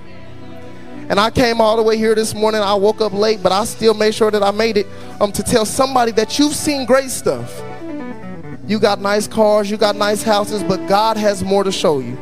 And 1.09 1.19
I 1.19 1.29
came 1.29 1.59
all 1.59 1.75
the 1.75 1.83
way 1.83 1.97
here 1.97 2.15
this 2.15 2.33
morning. 2.33 2.61
I 2.61 2.73
woke 2.73 3.01
up 3.01 3.11
late, 3.11 3.43
but 3.43 3.51
I 3.51 3.65
still 3.65 3.93
made 3.93 4.15
sure 4.15 4.31
that 4.31 4.41
I 4.41 4.51
made 4.51 4.77
it 4.77 4.87
um, 5.19 5.33
to 5.33 5.43
tell 5.43 5.65
somebody 5.65 6.13
that 6.13 6.39
you've 6.39 6.55
seen 6.55 6.85
great 6.85 7.09
stuff. 7.09 7.61
You 8.65 8.79
got 8.79 9.01
nice 9.01 9.27
cars, 9.27 9.69
you 9.69 9.75
got 9.75 9.97
nice 9.97 10.23
houses, 10.23 10.63
but 10.63 10.87
God 10.87 11.17
has 11.17 11.43
more 11.43 11.65
to 11.65 11.71
show 11.71 11.99
you. 11.99 12.17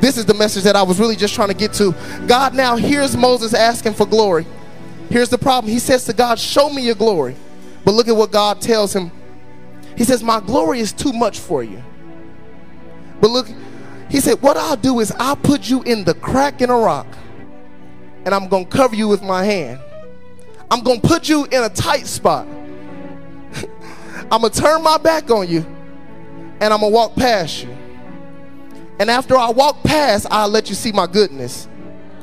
This 0.00 0.18
is 0.18 0.26
the 0.26 0.34
message 0.34 0.64
that 0.64 0.74
I 0.74 0.82
was 0.82 0.98
really 0.98 1.14
just 1.14 1.36
trying 1.36 1.50
to 1.50 1.54
get 1.54 1.72
to. 1.74 1.94
God 2.26 2.52
now 2.52 2.74
here's 2.74 3.16
Moses 3.16 3.54
asking 3.54 3.94
for 3.94 4.06
glory. 4.06 4.44
Here's 5.08 5.28
the 5.28 5.38
problem. 5.38 5.72
He 5.72 5.78
says 5.78 6.04
to 6.06 6.12
God, 6.12 6.40
Show 6.40 6.68
me 6.68 6.82
your 6.82 6.96
glory. 6.96 7.36
But 7.84 7.94
look 7.94 8.08
at 8.08 8.16
what 8.16 8.32
God 8.32 8.60
tells 8.60 8.92
him. 8.92 9.12
He 9.96 10.02
says, 10.02 10.20
My 10.20 10.40
glory 10.40 10.80
is 10.80 10.92
too 10.92 11.12
much 11.12 11.38
for 11.38 11.62
you. 11.62 11.80
But 13.20 13.30
look, 13.30 13.46
he 14.08 14.20
said, 14.20 14.40
What 14.42 14.56
I'll 14.56 14.76
do 14.76 15.00
is 15.00 15.12
I'll 15.18 15.36
put 15.36 15.68
you 15.68 15.82
in 15.82 16.04
the 16.04 16.14
crack 16.14 16.60
in 16.60 16.70
a 16.70 16.76
rock, 16.76 17.06
and 18.24 18.34
I'm 18.34 18.48
going 18.48 18.66
to 18.66 18.70
cover 18.70 18.94
you 18.94 19.08
with 19.08 19.22
my 19.22 19.44
hand. 19.44 19.80
I'm 20.70 20.82
going 20.82 21.00
to 21.00 21.06
put 21.06 21.28
you 21.28 21.44
in 21.46 21.62
a 21.62 21.68
tight 21.68 22.06
spot. 22.06 22.46
I'm 24.30 24.40
going 24.40 24.52
to 24.52 24.60
turn 24.60 24.82
my 24.82 24.98
back 24.98 25.30
on 25.30 25.48
you, 25.48 25.60
and 26.60 26.72
I'm 26.72 26.80
going 26.80 26.92
to 26.92 26.94
walk 26.94 27.14
past 27.14 27.62
you. 27.62 27.76
And 28.98 29.10
after 29.10 29.36
I 29.36 29.50
walk 29.50 29.82
past, 29.82 30.26
I'll 30.30 30.48
let 30.48 30.68
you 30.68 30.74
see 30.74 30.90
my 30.90 31.06
goodness. 31.06 31.68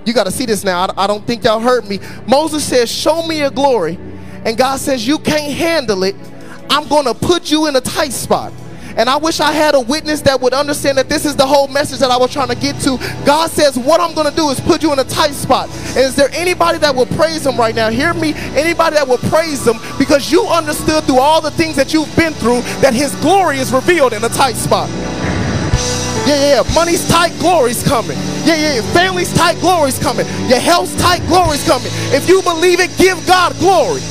You 0.05 0.13
got 0.13 0.25
to 0.25 0.31
see 0.31 0.45
this 0.45 0.63
now. 0.63 0.87
I, 0.87 1.03
I 1.03 1.07
don't 1.07 1.25
think 1.25 1.43
y'all 1.43 1.59
heard 1.59 1.87
me. 1.87 1.99
Moses 2.27 2.63
says, 2.63 2.91
Show 2.91 3.25
me 3.25 3.39
your 3.39 3.51
glory. 3.51 3.97
And 4.45 4.57
God 4.57 4.79
says, 4.79 5.07
You 5.07 5.19
can't 5.19 5.53
handle 5.53 6.03
it. 6.03 6.15
I'm 6.69 6.87
going 6.87 7.05
to 7.05 7.13
put 7.13 7.51
you 7.51 7.67
in 7.67 7.75
a 7.75 7.81
tight 7.81 8.11
spot. 8.11 8.51
And 8.97 9.09
I 9.09 9.17
wish 9.17 9.39
I 9.39 9.51
had 9.51 9.75
a 9.75 9.79
witness 9.79 10.21
that 10.21 10.39
would 10.41 10.53
understand 10.53 10.97
that 10.97 11.09
this 11.09 11.25
is 11.25 11.35
the 11.35 11.45
whole 11.45 11.67
message 11.67 11.99
that 11.99 12.11
I 12.11 12.17
was 12.17 12.31
trying 12.31 12.49
to 12.49 12.55
get 12.55 12.79
to. 12.81 12.97
God 13.25 13.49
says, 13.49 13.77
What 13.77 13.99
I'm 13.99 14.13
going 14.13 14.29
to 14.29 14.35
do 14.35 14.49
is 14.49 14.59
put 14.59 14.83
you 14.83 14.93
in 14.93 14.99
a 14.99 15.03
tight 15.03 15.31
spot. 15.31 15.69
And 15.69 15.99
is 15.99 16.15
there 16.15 16.29
anybody 16.33 16.77
that 16.79 16.95
will 16.95 17.05
praise 17.07 17.45
Him 17.45 17.57
right 17.57 17.75
now? 17.75 17.89
Hear 17.89 18.13
me? 18.13 18.33
Anybody 18.55 18.95
that 18.95 19.07
will 19.07 19.17
praise 19.29 19.65
Him 19.67 19.77
because 19.97 20.31
you 20.31 20.43
understood 20.43 21.03
through 21.05 21.19
all 21.19 21.41
the 21.41 21.51
things 21.51 21.75
that 21.75 21.93
you've 21.93 22.13
been 22.15 22.33
through 22.33 22.61
that 22.81 22.93
His 22.93 23.15
glory 23.15 23.57
is 23.57 23.73
revealed 23.73 24.13
in 24.13 24.23
a 24.23 24.29
tight 24.29 24.55
spot. 24.55 24.89
Yeah, 26.25 26.61
yeah. 26.61 26.73
Money's 26.73 27.07
tight, 27.09 27.37
glory's 27.39 27.83
coming. 27.83 28.17
Yeah, 28.45 28.55
yeah. 28.55 28.93
Family's 28.93 29.33
tight, 29.33 29.59
glory's 29.59 29.99
coming. 29.99 30.25
Your 30.47 30.59
health's 30.59 30.95
tight, 31.01 31.19
glory's 31.27 31.65
coming. 31.67 31.91
If 32.15 32.29
you 32.29 32.41
believe 32.43 32.79
it, 32.79 32.95
give 32.97 33.25
God 33.27 33.57
glory. 33.59 34.01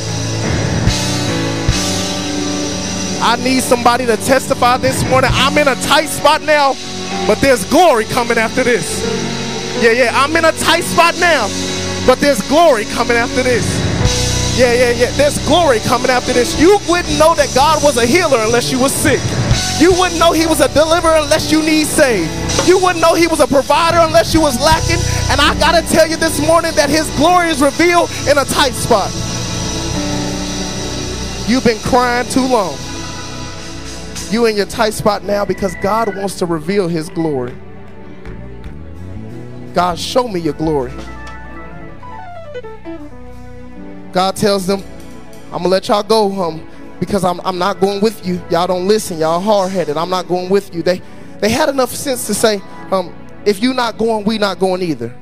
I 3.23 3.37
need 3.37 3.63
somebody 3.63 4.05
to 4.07 4.17
testify 4.17 4.79
this 4.79 5.09
morning. 5.09 5.31
I'm 5.33 5.57
in 5.57 5.69
a 5.69 5.77
tight 5.83 6.09
spot 6.09 6.43
now, 6.43 6.75
but 7.27 7.39
there's 7.41 7.65
glory 7.71 8.05
coming 8.05 8.37
after 8.37 8.65
this. 8.65 8.99
Yeah, 9.81 9.93
yeah, 9.93 10.11
I'm 10.13 10.35
in 10.35 10.45
a 10.45 10.51
tight 10.51 10.83
spot 10.83 11.15
now, 11.21 11.47
but 12.05 12.19
there's 12.19 12.43
glory 12.49 12.85
coming 12.85 13.17
after 13.17 13.45
this. 13.45 13.65
Yeah, 14.59 14.75
yeah, 14.75 14.91
yeah. 14.91 15.11
There's 15.17 15.39
glory 15.47 15.79
coming 15.81 16.11
after 16.11 16.33
this. 16.33 16.61
You 16.61 16.79
wouldn't 16.91 17.17
know 17.17 17.35
that 17.37 17.55
God 17.55 17.83
was 17.83 17.97
a 17.97 18.05
healer 18.05 18.39
unless 18.43 18.71
you 18.71 18.79
was 18.79 18.93
sick. 18.93 19.23
You 19.81 19.93
wouldn't 19.95 20.19
know 20.19 20.33
he 20.33 20.47
was 20.47 20.61
a 20.61 20.69
deliverer 20.75 21.23
unless 21.23 21.51
you 21.51 21.63
need 21.63 21.87
saved. 21.87 22.29
You 22.69 22.79
wouldn't 22.83 23.01
know 23.01 23.15
he 23.15 23.29
was 23.29 23.41
a 23.41 23.47
provider 23.47 23.99
unless 23.99 24.35
you 24.35 24.43
was 24.43 24.61
lacking. 24.61 25.01
And 25.31 25.41
I 25.41 25.55
gotta 25.63 25.81
tell 25.89 26.07
you 26.11 26.17
this 26.17 26.45
morning 26.45 26.75
that 26.75 26.91
his 26.91 27.09
glory 27.17 27.49
is 27.49 27.63
revealed 27.63 28.11
in 28.29 28.37
a 28.37 28.45
tight 28.45 28.75
spot. 28.75 29.09
You've 31.49 31.65
been 31.65 31.81
crying 31.81 32.29
too 32.29 32.47
long. 32.47 32.77
You 34.33 34.47
in 34.47 34.57
your 34.57 34.65
tight 34.65 34.95
spot 34.95 35.25
now 35.25 35.45
because 35.45 35.75
God 35.83 36.17
wants 36.17 36.39
to 36.39 36.47
reveal 36.47 36.89
his 36.89 37.11
glory. 37.11 37.55
God, 39.75 39.99
show 39.99 40.27
me 40.27 40.41
your 40.41 40.55
glory. 40.55 40.91
God 44.11 44.35
tells 44.35 44.67
them, 44.67 44.83
I'm 45.47 45.59
gonna 45.59 45.69
let 45.69 45.89
y'all 45.89 46.03
go 46.03 46.33
um, 46.43 46.67
because 46.99 47.25
I'm, 47.25 47.43
I'm 47.45 47.59
not 47.59 47.79
going 47.79 48.01
with 48.01 48.27
you. 48.27 48.43
Y'all 48.51 48.67
don't 48.67 48.89
listen. 48.89 49.19
Y'all 49.19 49.39
hard-headed. 49.39 49.99
I'm 49.99 50.09
not 50.09 50.29
going 50.29 50.49
with 50.49 50.75
you. 50.75 50.83
They 50.83 51.03
they 51.41 51.51
had 51.51 51.69
enough 51.69 51.91
sense 51.91 52.27
to 52.27 52.33
say, 52.33 52.63
um, 52.91 53.15
if 53.45 53.61
you're 53.61 53.75
not 53.75 53.99
going, 53.99 54.25
we 54.25 54.39
not 54.39 54.59
going 54.59 54.81
either. 54.81 55.15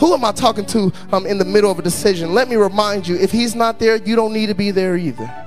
Who 0.00 0.12
am 0.12 0.22
I 0.22 0.32
talking 0.32 0.66
to 0.66 0.92
um, 1.12 1.24
in 1.24 1.38
the 1.38 1.46
middle 1.46 1.70
of 1.70 1.78
a 1.78 1.82
decision? 1.82 2.34
Let 2.34 2.50
me 2.50 2.56
remind 2.56 3.08
you, 3.08 3.16
if 3.16 3.32
he's 3.32 3.54
not 3.54 3.78
there, 3.78 3.96
you 3.96 4.16
don't 4.16 4.34
need 4.34 4.48
to 4.48 4.54
be 4.54 4.70
there 4.70 4.98
either. 4.98 5.45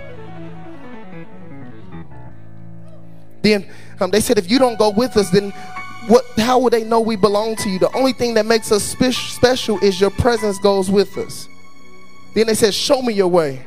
Then 3.50 3.66
um, 4.00 4.12
they 4.12 4.22
said, 4.22 4.38
if 4.38 4.50
you 4.50 4.60
don't 4.60 4.78
go 4.78 4.89
with 4.91 5.18
us, 5.18 5.32
then 5.32 5.52
what? 6.08 6.24
How 6.38 6.60
would 6.60 6.72
they 6.72 6.84
know 6.84 7.02
we 7.02 7.16
belong 7.16 7.56
to 7.58 7.70
you? 7.70 7.80
The 7.80 7.91
only 7.95 8.14
thing 8.14 8.36
that 8.36 8.45
makes 8.45 8.72
us 8.72 8.84
spe- 8.84 9.12
special 9.12 9.80
is 9.80 10.00
your 10.00 10.12
presence 10.12 10.60
goes 10.60 10.89
with 10.89 11.18
us. 11.18 11.47
Then 12.36 12.47
they 12.47 12.54
said, 12.54 12.74
show 12.74 13.02
me 13.02 13.14
your 13.14 13.28
way. 13.28 13.66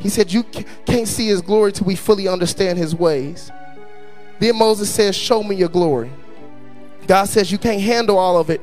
He 0.00 0.08
said, 0.08 0.32
you 0.32 0.42
ca- 0.42 0.64
can't 0.86 1.06
see 1.06 1.28
his 1.28 1.40
glory 1.40 1.72
till 1.72 1.86
we 1.86 1.94
fully 1.94 2.26
understand 2.26 2.78
his 2.78 2.94
ways. 2.94 3.50
Then 4.40 4.56
Moses 4.56 4.92
says, 4.92 5.16
show 5.16 5.42
me 5.42 5.54
your 5.54 5.68
glory. 5.68 6.10
God 7.06 7.28
says, 7.28 7.50
you 7.50 7.58
can't 7.58 7.80
handle 7.80 8.18
all 8.18 8.36
of 8.36 8.50
it. 8.50 8.60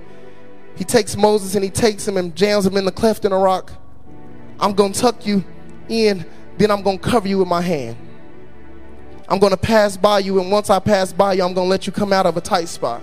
He 0.76 0.84
takes 0.84 1.16
Moses 1.16 1.56
and 1.56 1.64
he 1.64 1.70
takes 1.70 2.06
him 2.06 2.18
and 2.18 2.36
jams 2.36 2.66
him 2.66 2.76
in 2.76 2.86
the 2.86 2.92
cleft 2.92 3.24
in 3.26 3.32
a 3.32 3.38
rock. 3.38 3.72
I'm 4.60 4.74
going 4.74 4.92
to 4.92 5.00
tuck 5.00 5.26
you 5.26 5.44
in, 5.88 6.26
then 6.58 6.70
I'm 6.70 6.82
going 6.82 7.00
to 7.00 7.04
cover 7.04 7.28
you 7.28 7.40
with 7.40 7.48
my 7.48 7.62
hand. 7.62 7.98
I'm 9.28 9.40
going 9.40 9.52
to 9.52 9.58
pass 9.58 9.98
by 9.98 10.20
you, 10.20 10.40
and 10.40 10.52
once 10.52 10.70
I 10.70 10.80
pass 10.80 11.12
by 11.12 11.34
you, 11.34 11.44
I'm 11.44 11.54
going 11.54 11.66
to 11.66 11.70
let 11.70 11.88
you 11.88 11.94
come 11.94 12.14
out 12.14 12.26
of 12.26 12.38
a 12.38 12.42
tight 12.42 12.68
spot. 12.68 13.02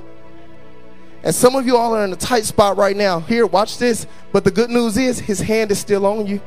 And 1.24 1.34
some 1.34 1.54
of 1.54 1.66
you 1.66 1.76
all 1.76 1.94
are 1.94 2.04
in 2.04 2.12
a 2.12 2.16
tight 2.16 2.44
spot 2.44 2.76
right 2.76 2.96
now. 2.96 3.20
Here, 3.20 3.46
watch 3.46 3.78
this. 3.78 4.06
But 4.32 4.44
the 4.44 4.50
good 4.50 4.70
news 4.70 4.96
is, 4.96 5.20
his 5.20 5.40
hand 5.40 5.70
is 5.70 5.78
still 5.78 6.06
on 6.06 6.26
you. 6.26 6.40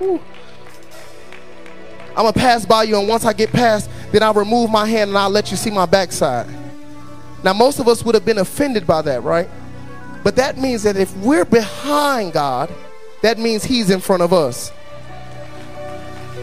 I'm 0.00 2.22
going 2.22 2.32
to 2.32 2.38
pass 2.38 2.64
by 2.64 2.84
you, 2.84 2.98
and 2.98 3.08
once 3.08 3.24
I 3.24 3.32
get 3.32 3.52
past, 3.52 3.90
then 4.10 4.22
I'll 4.22 4.34
remove 4.34 4.70
my 4.70 4.86
hand 4.86 5.10
and 5.10 5.18
I'll 5.18 5.30
let 5.30 5.50
you 5.50 5.56
see 5.56 5.70
my 5.70 5.86
backside. 5.86 6.48
Now, 7.44 7.52
most 7.52 7.78
of 7.78 7.88
us 7.88 8.04
would 8.04 8.14
have 8.14 8.24
been 8.24 8.38
offended 8.38 8.86
by 8.86 9.02
that, 9.02 9.22
right? 9.22 9.48
But 10.24 10.36
that 10.36 10.58
means 10.58 10.82
that 10.84 10.96
if 10.96 11.14
we're 11.18 11.44
behind 11.44 12.32
God, 12.32 12.72
that 13.22 13.38
means 13.38 13.64
He's 13.64 13.90
in 13.90 14.00
front 14.00 14.22
of 14.22 14.32
us. 14.32 14.72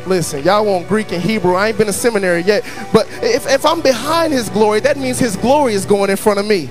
Listen, 0.06 0.43
y'all 0.43 0.66
want 0.66 0.88
Greek 0.88 1.12
and 1.14 1.22
Hebrew. 1.22 1.54
I 1.54 1.70
ain't 1.70 1.78
been 1.78 1.88
to 1.88 1.93
seminary 1.93 2.41
yet. 2.41 2.64
But 2.91 3.08
if, 3.24 3.47
if 3.47 3.66
I'm 3.66 3.82
behind 3.82 4.34
His 4.34 4.49
glory, 4.49 4.82
that 4.82 4.97
means 4.97 5.18
His 5.18 5.38
glory 5.38 5.74
is 5.74 5.86
going 5.86 6.10
in 6.10 6.18
front 6.18 6.39
of 6.39 6.45
me. 6.45 6.70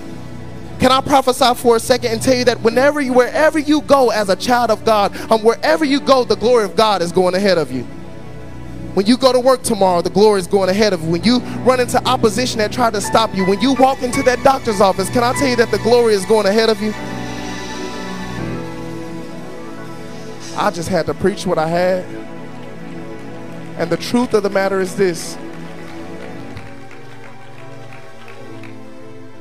Can 0.80 0.91
I 0.91 1.01
prophesy 1.01 1.55
for 1.55 1.76
a 1.76 1.80
second 1.80 2.12
and 2.12 2.20
tell 2.20 2.35
you 2.37 2.45
that 2.45 2.61
whenever 2.61 3.01
you, 3.01 3.12
wherever 3.12 3.59
you 3.59 3.83
go 3.83 4.11
as 4.11 4.28
a 4.28 4.37
child 4.37 4.70
of 4.70 4.85
God, 4.85 5.16
um, 5.30 5.43
wherever 5.43 5.85
you 5.85 6.01
go, 6.01 6.24
the 6.24 6.37
glory 6.37 6.64
of 6.64 6.76
God 6.76 7.01
is 7.03 7.12
going 7.12 7.35
ahead 7.35 7.57
of 7.57 7.70
you. 7.70 7.85
When 8.95 9.07
you 9.07 9.16
go 9.16 9.33
to 9.33 9.41
work 9.41 9.62
tomorrow, 9.62 10.03
the 10.03 10.11
glory 10.11 10.41
is 10.41 10.47
going 10.47 10.68
ahead 10.68 10.93
of 10.93 11.03
you. 11.03 11.11
When 11.11 11.24
you 11.24 11.39
run 11.64 11.80
into 11.80 12.05
opposition 12.07 12.59
that 12.59 12.72
tried 12.72 12.93
to 12.95 13.01
stop 13.01 13.35
you, 13.35 13.47
when 13.47 13.61
you 13.61 13.74
walk 13.74 14.03
into 14.03 14.22
that 14.24 14.43
doctor's 14.43 14.80
office, 14.80 15.09
can 15.09 15.22
I 15.24 15.33
tell 15.33 15.49
you 15.49 15.57
that 15.57 15.70
the 15.70 15.78
glory 15.78 16.12
is 16.12 16.26
going 16.26 16.47
ahead 16.47 16.68
of 16.68 16.83
you? 16.83 16.93
I 20.59 20.70
just 20.70 20.91
had 20.91 21.07
to 21.07 21.14
preach 21.14 21.47
what 21.47 21.57
I 21.57 21.68
had. 21.68 22.22
And 23.79 23.91
the 23.91 23.97
truth 23.97 24.35
of 24.35 24.43
the 24.43 24.51
matter 24.51 24.81
is 24.81 24.97
this. 24.97 25.37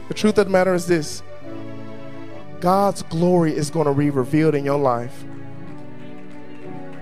The 0.08 0.14
truth 0.14 0.38
of 0.38 0.46
the 0.46 0.52
matter 0.52 0.74
is 0.74 0.88
this. 0.88 1.24
God's 2.60 3.02
glory 3.04 3.56
is 3.56 3.70
going 3.70 3.88
to 3.88 3.94
be 3.94 4.10
revealed 4.10 4.56
in 4.56 4.64
your 4.64 4.78
life. 4.78 5.24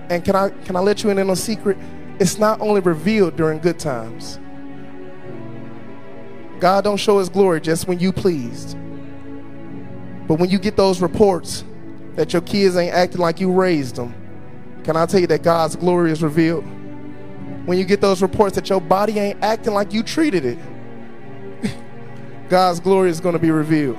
And 0.08 0.24
can 0.24 0.34
I 0.34 0.50
can 0.50 0.74
I 0.74 0.80
let 0.80 1.04
you 1.04 1.10
in 1.10 1.18
on 1.18 1.30
a 1.30 1.36
secret? 1.36 1.76
It's 2.18 2.38
not 2.38 2.60
only 2.60 2.80
revealed 2.80 3.36
during 3.36 3.58
good 3.58 3.78
times. 3.78 4.38
God 6.58 6.84
don't 6.84 6.98
show 6.98 7.18
his 7.18 7.28
glory 7.28 7.60
just 7.60 7.88
when 7.88 7.98
you 7.98 8.12
pleased. 8.12 8.76
But 10.26 10.38
when 10.38 10.50
you 10.50 10.58
get 10.58 10.76
those 10.76 11.00
reports 11.00 11.64
that 12.16 12.32
your 12.32 12.42
kids 12.42 12.76
ain't 12.76 12.94
acting 12.94 13.20
like 13.20 13.40
you 13.40 13.50
raised 13.50 13.96
them, 13.96 14.14
can 14.84 14.96
I 14.96 15.06
tell 15.06 15.20
you 15.20 15.26
that 15.28 15.42
God's 15.42 15.76
glory 15.76 16.12
is 16.12 16.22
revealed? 16.22 16.64
When 17.66 17.78
you 17.78 17.84
get 17.84 18.00
those 18.00 18.22
reports 18.22 18.54
that 18.56 18.68
your 18.68 18.80
body 18.80 19.18
ain't 19.18 19.42
acting 19.42 19.74
like 19.74 19.92
you 19.92 20.02
treated 20.02 20.44
it, 20.44 20.58
God's 22.48 22.80
glory 22.80 23.10
is 23.10 23.20
going 23.20 23.34
to 23.34 23.38
be 23.38 23.50
revealed. 23.50 23.98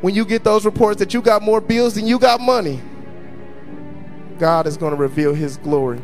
When 0.00 0.14
you 0.14 0.24
get 0.24 0.44
those 0.44 0.64
reports 0.64 0.98
that 1.00 1.12
you 1.12 1.20
got 1.20 1.42
more 1.42 1.60
bills 1.60 1.94
than 1.94 2.06
you 2.06 2.18
got 2.18 2.40
money, 2.40 2.80
God 4.38 4.66
is 4.66 4.76
going 4.76 4.92
to 4.92 4.96
reveal 4.96 5.34
his 5.34 5.58
glory. 5.58 6.00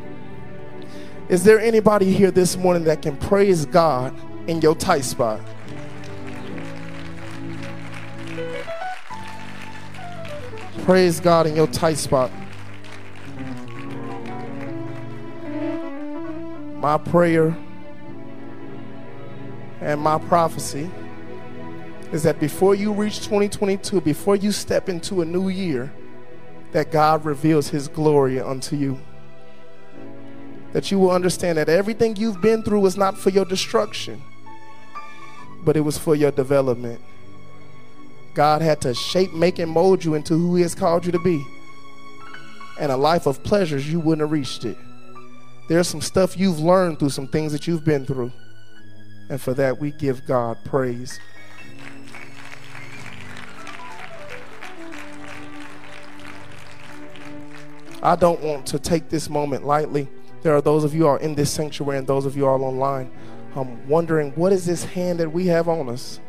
Is 1.28 1.42
there 1.42 1.58
anybody 1.58 2.12
here 2.12 2.30
this 2.30 2.56
morning 2.56 2.84
that 2.84 3.02
can 3.02 3.16
praise 3.16 3.64
God 3.64 4.14
in 4.46 4.60
your 4.60 4.74
tight 4.74 5.04
spot. 5.04 5.40
Praise 10.84 11.18
God 11.18 11.46
in 11.46 11.56
your 11.56 11.66
tight 11.66 11.98
spot. 11.98 12.30
My 16.78 16.98
prayer 16.98 17.56
and 19.80 20.00
my 20.00 20.18
prophecy 20.18 20.90
is 22.12 22.22
that 22.22 22.38
before 22.38 22.74
you 22.74 22.92
reach 22.92 23.18
2022, 23.18 24.00
before 24.00 24.36
you 24.36 24.52
step 24.52 24.88
into 24.88 25.22
a 25.22 25.24
new 25.24 25.48
year, 25.48 25.92
that 26.72 26.92
God 26.92 27.24
reveals 27.24 27.68
his 27.68 27.88
glory 27.88 28.40
unto 28.40 28.76
you. 28.76 28.98
That 30.72 30.90
you 30.90 30.98
will 30.98 31.10
understand 31.10 31.56
that 31.58 31.68
everything 31.68 32.16
you've 32.16 32.42
been 32.42 32.62
through 32.62 32.80
was 32.80 32.96
not 32.96 33.16
for 33.16 33.30
your 33.30 33.46
destruction, 33.46 34.22
but 35.64 35.76
it 35.76 35.80
was 35.80 35.96
for 35.96 36.14
your 36.14 36.30
development. 36.30 37.00
God 38.34 38.60
had 38.60 38.82
to 38.82 38.92
shape, 38.92 39.32
make, 39.32 39.58
and 39.58 39.70
mold 39.72 40.04
you 40.04 40.14
into 40.14 40.34
who 40.34 40.56
he 40.56 40.62
has 40.62 40.74
called 40.74 41.06
you 41.06 41.12
to 41.12 41.18
be. 41.18 41.42
And 42.78 42.92
a 42.92 42.96
life 42.96 43.26
of 43.26 43.42
pleasures, 43.42 43.90
you 43.90 43.98
wouldn't 43.98 44.20
have 44.20 44.30
reached 44.30 44.66
it. 44.66 44.76
There's 45.68 45.88
some 45.88 46.00
stuff 46.00 46.36
you've 46.36 46.60
learned 46.60 46.98
through 46.98 47.10
some 47.10 47.26
things 47.26 47.52
that 47.52 47.66
you've 47.66 47.84
been 47.84 48.06
through. 48.06 48.32
And 49.28 49.40
for 49.40 49.54
that, 49.54 49.78
we 49.78 49.90
give 49.90 50.24
God 50.26 50.58
praise. 50.64 51.18
I 58.02 58.14
don't 58.14 58.40
want 58.40 58.66
to 58.66 58.78
take 58.78 59.08
this 59.08 59.28
moment 59.28 59.66
lightly. 59.66 60.08
There 60.42 60.54
are 60.54 60.60
those 60.60 60.84
of 60.84 60.94
you 60.94 61.08
all 61.08 61.16
in 61.16 61.34
this 61.34 61.50
sanctuary 61.50 61.98
and 61.98 62.06
those 62.06 62.24
of 62.24 62.36
you 62.36 62.46
all 62.46 62.62
online 62.62 63.10
um, 63.56 63.88
wondering 63.88 64.32
what 64.32 64.52
is 64.52 64.66
this 64.66 64.84
hand 64.84 65.18
that 65.18 65.32
we 65.32 65.46
have 65.46 65.68
on 65.68 65.88
us 65.88 66.20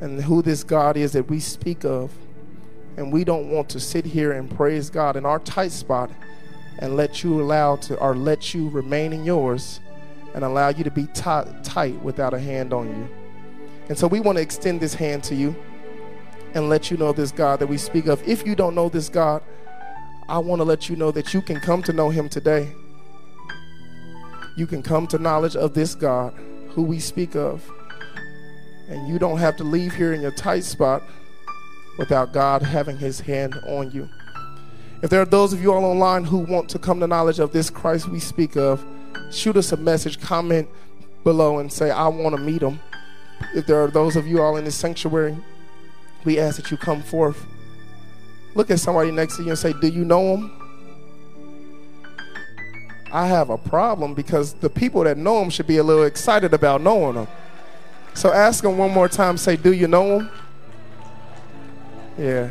and 0.00 0.20
who 0.20 0.42
this 0.42 0.64
God 0.64 0.96
is 0.96 1.12
that 1.12 1.30
we 1.30 1.40
speak 1.40 1.84
of. 1.84 2.12
And 2.96 3.12
we 3.12 3.24
don't 3.24 3.50
want 3.50 3.68
to 3.70 3.80
sit 3.80 4.04
here 4.04 4.32
and 4.32 4.50
praise 4.50 4.90
God 4.90 5.16
in 5.16 5.24
our 5.24 5.38
tight 5.38 5.72
spot 5.72 6.10
and 6.78 6.96
let 6.96 7.22
you 7.22 7.40
allow 7.40 7.76
to 7.76 7.96
or 7.98 8.14
let 8.14 8.54
you 8.54 8.68
remain 8.68 9.12
in 9.12 9.24
yours 9.24 9.80
and 10.34 10.44
allow 10.44 10.68
you 10.68 10.84
to 10.84 10.90
be 10.90 11.06
tight, 11.08 11.64
tight 11.64 12.00
without 12.02 12.34
a 12.34 12.38
hand 12.38 12.72
on 12.72 12.88
you. 12.88 13.08
And 13.88 13.96
so 13.96 14.06
we 14.06 14.20
want 14.20 14.36
to 14.36 14.42
extend 14.42 14.80
this 14.80 14.94
hand 14.94 15.24
to 15.24 15.34
you 15.34 15.56
and 16.54 16.68
let 16.68 16.90
you 16.90 16.96
know 16.96 17.12
this 17.12 17.32
God 17.32 17.60
that 17.60 17.66
we 17.66 17.78
speak 17.78 18.06
of. 18.06 18.26
If 18.26 18.46
you 18.46 18.54
don't 18.54 18.74
know 18.74 18.88
this 18.88 19.08
God, 19.08 19.42
I 20.28 20.38
want 20.38 20.60
to 20.60 20.64
let 20.64 20.88
you 20.88 20.96
know 20.96 21.10
that 21.12 21.32
you 21.32 21.40
can 21.40 21.60
come 21.60 21.82
to 21.84 21.92
know 21.92 22.10
him 22.10 22.28
today. 22.28 22.72
You 24.56 24.66
can 24.66 24.82
come 24.82 25.06
to 25.08 25.18
knowledge 25.18 25.54
of 25.54 25.74
this 25.74 25.94
God 25.94 26.34
who 26.70 26.82
we 26.82 26.98
speak 26.98 27.36
of. 27.36 27.70
And 28.88 29.08
you 29.08 29.18
don't 29.18 29.38
have 29.38 29.56
to 29.56 29.64
leave 29.64 29.94
here 29.94 30.12
in 30.12 30.20
your 30.20 30.30
tight 30.32 30.64
spot 30.64 31.02
without 31.98 32.32
God 32.32 32.62
having 32.62 32.96
his 32.98 33.20
hand 33.20 33.54
on 33.66 33.90
you. 33.90 34.08
If 35.02 35.10
there 35.10 35.20
are 35.20 35.26
those 35.26 35.52
of 35.52 35.62
you 35.62 35.72
all 35.72 35.84
online 35.84 36.24
who 36.24 36.38
want 36.38 36.68
to 36.70 36.78
come 36.78 37.00
to 37.00 37.06
knowledge 37.06 37.38
of 37.38 37.52
this 37.52 37.70
Christ 37.70 38.08
we 38.08 38.20
speak 38.20 38.56
of, 38.56 38.84
shoot 39.30 39.56
us 39.56 39.72
a 39.72 39.76
message, 39.76 40.20
comment 40.20 40.68
below, 41.24 41.58
and 41.58 41.72
say, 41.72 41.90
I 41.90 42.08
want 42.08 42.34
to 42.36 42.42
meet 42.42 42.62
him. 42.62 42.80
If 43.54 43.66
there 43.66 43.82
are 43.82 43.88
those 43.88 44.16
of 44.16 44.26
you 44.26 44.40
all 44.40 44.56
in 44.56 44.64
this 44.64 44.74
sanctuary, 44.74 45.36
we 46.24 46.38
ask 46.38 46.56
that 46.56 46.70
you 46.70 46.76
come 46.76 47.02
forth 47.02 47.46
Look 48.56 48.70
at 48.70 48.80
somebody 48.80 49.10
next 49.10 49.36
to 49.36 49.42
you 49.42 49.50
and 49.50 49.58
say, 49.58 49.74
Do 49.74 49.86
you 49.86 50.02
know 50.02 50.34
him? 50.34 50.50
I 53.12 53.26
have 53.26 53.50
a 53.50 53.58
problem 53.58 54.14
because 54.14 54.54
the 54.54 54.70
people 54.70 55.04
that 55.04 55.18
know 55.18 55.42
him 55.42 55.50
should 55.50 55.66
be 55.66 55.76
a 55.76 55.82
little 55.82 56.04
excited 56.04 56.54
about 56.54 56.80
knowing 56.80 57.16
him. 57.16 57.28
So 58.14 58.32
ask 58.32 58.64
him 58.64 58.78
one 58.78 58.92
more 58.92 59.10
time, 59.10 59.36
say, 59.36 59.56
Do 59.56 59.74
you 59.74 59.88
know 59.88 60.20
him? 60.20 60.30
Yeah. 62.18 62.50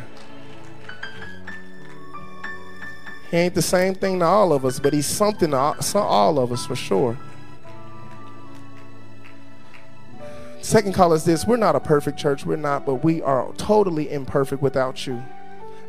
He 3.30 3.36
ain't 3.36 3.54
the 3.54 3.62
same 3.62 3.94
thing 3.94 4.20
to 4.20 4.24
all 4.24 4.52
of 4.52 4.64
us, 4.64 4.78
but 4.78 4.92
he's 4.92 5.06
something 5.06 5.50
to 5.50 5.98
all 5.98 6.38
of 6.38 6.52
us 6.52 6.66
for 6.66 6.76
sure. 6.76 7.18
Second 10.60 10.94
call 10.94 11.12
is 11.12 11.24
this 11.24 11.46
we're 11.46 11.56
not 11.56 11.76
a 11.76 11.80
perfect 11.80 12.18
church, 12.18 12.44
we're 12.44 12.56
not, 12.56 12.84
but 12.84 12.96
we 12.96 13.22
are 13.22 13.52
totally 13.56 14.10
imperfect 14.10 14.60
without 14.60 15.06
you. 15.06 15.22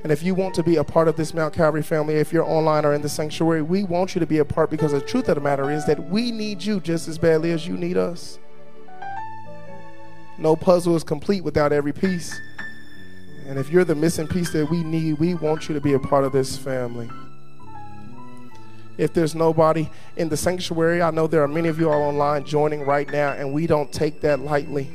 And 0.03 0.11
if 0.11 0.21
you 0.21 0.35
want 0.35 0.53
to 0.55 0.63
be 0.63 0.75
a 0.75 0.83
part 0.83 1.07
of 1.07 1.15
this 1.15 1.33
Mount 1.33 1.53
Calvary 1.53 1.81
family, 1.81 2.15
if 2.15 2.31
you're 2.31 2.43
online 2.43 2.85
or 2.85 2.93
in 2.93 3.01
the 3.01 3.09
sanctuary, 3.09 3.61
we 3.61 3.83
want 3.83 4.15
you 4.15 4.19
to 4.19 4.27
be 4.27 4.37
a 4.37 4.45
part 4.45 4.69
because 4.69 4.91
the 4.91 5.01
truth 5.01 5.27
of 5.29 5.35
the 5.35 5.41
matter 5.41 5.71
is 5.71 5.85
that 5.85 6.11
we 6.11 6.31
need 6.31 6.63
you 6.63 6.79
just 6.79 7.07
as 7.07 7.17
badly 7.17 7.51
as 7.51 7.67
you 7.67 7.75
need 7.75 7.97
us. 7.97 8.37
No 10.37 10.55
puzzle 10.55 10.95
is 10.95 11.03
complete 11.03 11.43
without 11.43 11.73
every 11.73 11.93
piece. 11.93 12.39
And 13.47 13.57
if 13.57 13.71
you're 13.71 13.83
the 13.83 13.95
missing 13.95 14.27
piece 14.27 14.51
that 14.51 14.69
we 14.69 14.83
need, 14.83 15.19
we 15.19 15.33
want 15.33 15.67
you 15.67 15.73
to 15.73 15.81
be 15.81 15.93
a 15.93 15.99
part 15.99 16.23
of 16.23 16.31
this 16.31 16.55
family. 16.55 17.09
If 18.97 19.13
there's 19.13 19.35
nobody 19.35 19.89
in 20.15 20.29
the 20.29 20.37
sanctuary, 20.37 21.01
I 21.01 21.11
know 21.11 21.27
there 21.27 21.43
are 21.43 21.47
many 21.47 21.69
of 21.69 21.79
you 21.79 21.89
all 21.89 22.01
online 22.01 22.45
joining 22.45 22.81
right 22.81 23.09
now, 23.11 23.33
and 23.33 23.53
we 23.53 23.67
don't 23.67 23.91
take 23.91 24.21
that 24.21 24.39
lightly. 24.39 24.89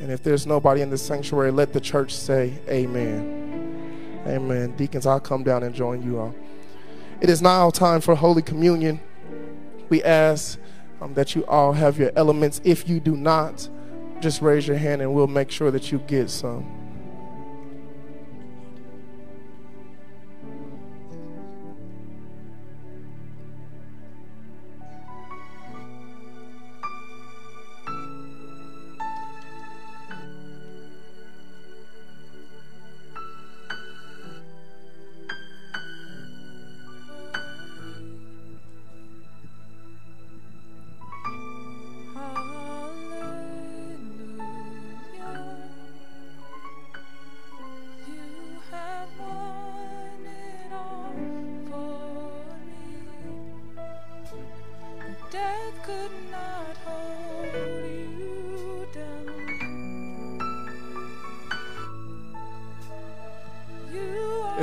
And 0.00 0.10
if 0.10 0.22
there's 0.22 0.46
nobody 0.46 0.82
in 0.82 0.90
the 0.90 0.98
sanctuary, 0.98 1.50
let 1.50 1.72
the 1.72 1.80
church 1.80 2.14
say, 2.14 2.58
Amen. 2.68 4.22
Amen. 4.26 4.76
Deacons, 4.76 5.06
I'll 5.06 5.20
come 5.20 5.42
down 5.42 5.62
and 5.62 5.74
join 5.74 6.02
you 6.02 6.18
all. 6.18 6.34
It 7.20 7.30
is 7.30 7.40
now 7.42 7.70
time 7.70 8.00
for 8.00 8.14
Holy 8.14 8.42
Communion. 8.42 9.00
We 9.88 10.02
ask 10.02 10.58
um, 11.00 11.14
that 11.14 11.34
you 11.34 11.44
all 11.46 11.72
have 11.72 11.98
your 11.98 12.12
elements. 12.16 12.60
If 12.64 12.88
you 12.88 13.00
do 13.00 13.16
not, 13.16 13.68
just 14.20 14.42
raise 14.42 14.66
your 14.68 14.76
hand 14.76 15.00
and 15.00 15.14
we'll 15.14 15.26
make 15.26 15.50
sure 15.50 15.70
that 15.70 15.90
you 15.90 15.98
get 16.00 16.30
some. 16.30 16.79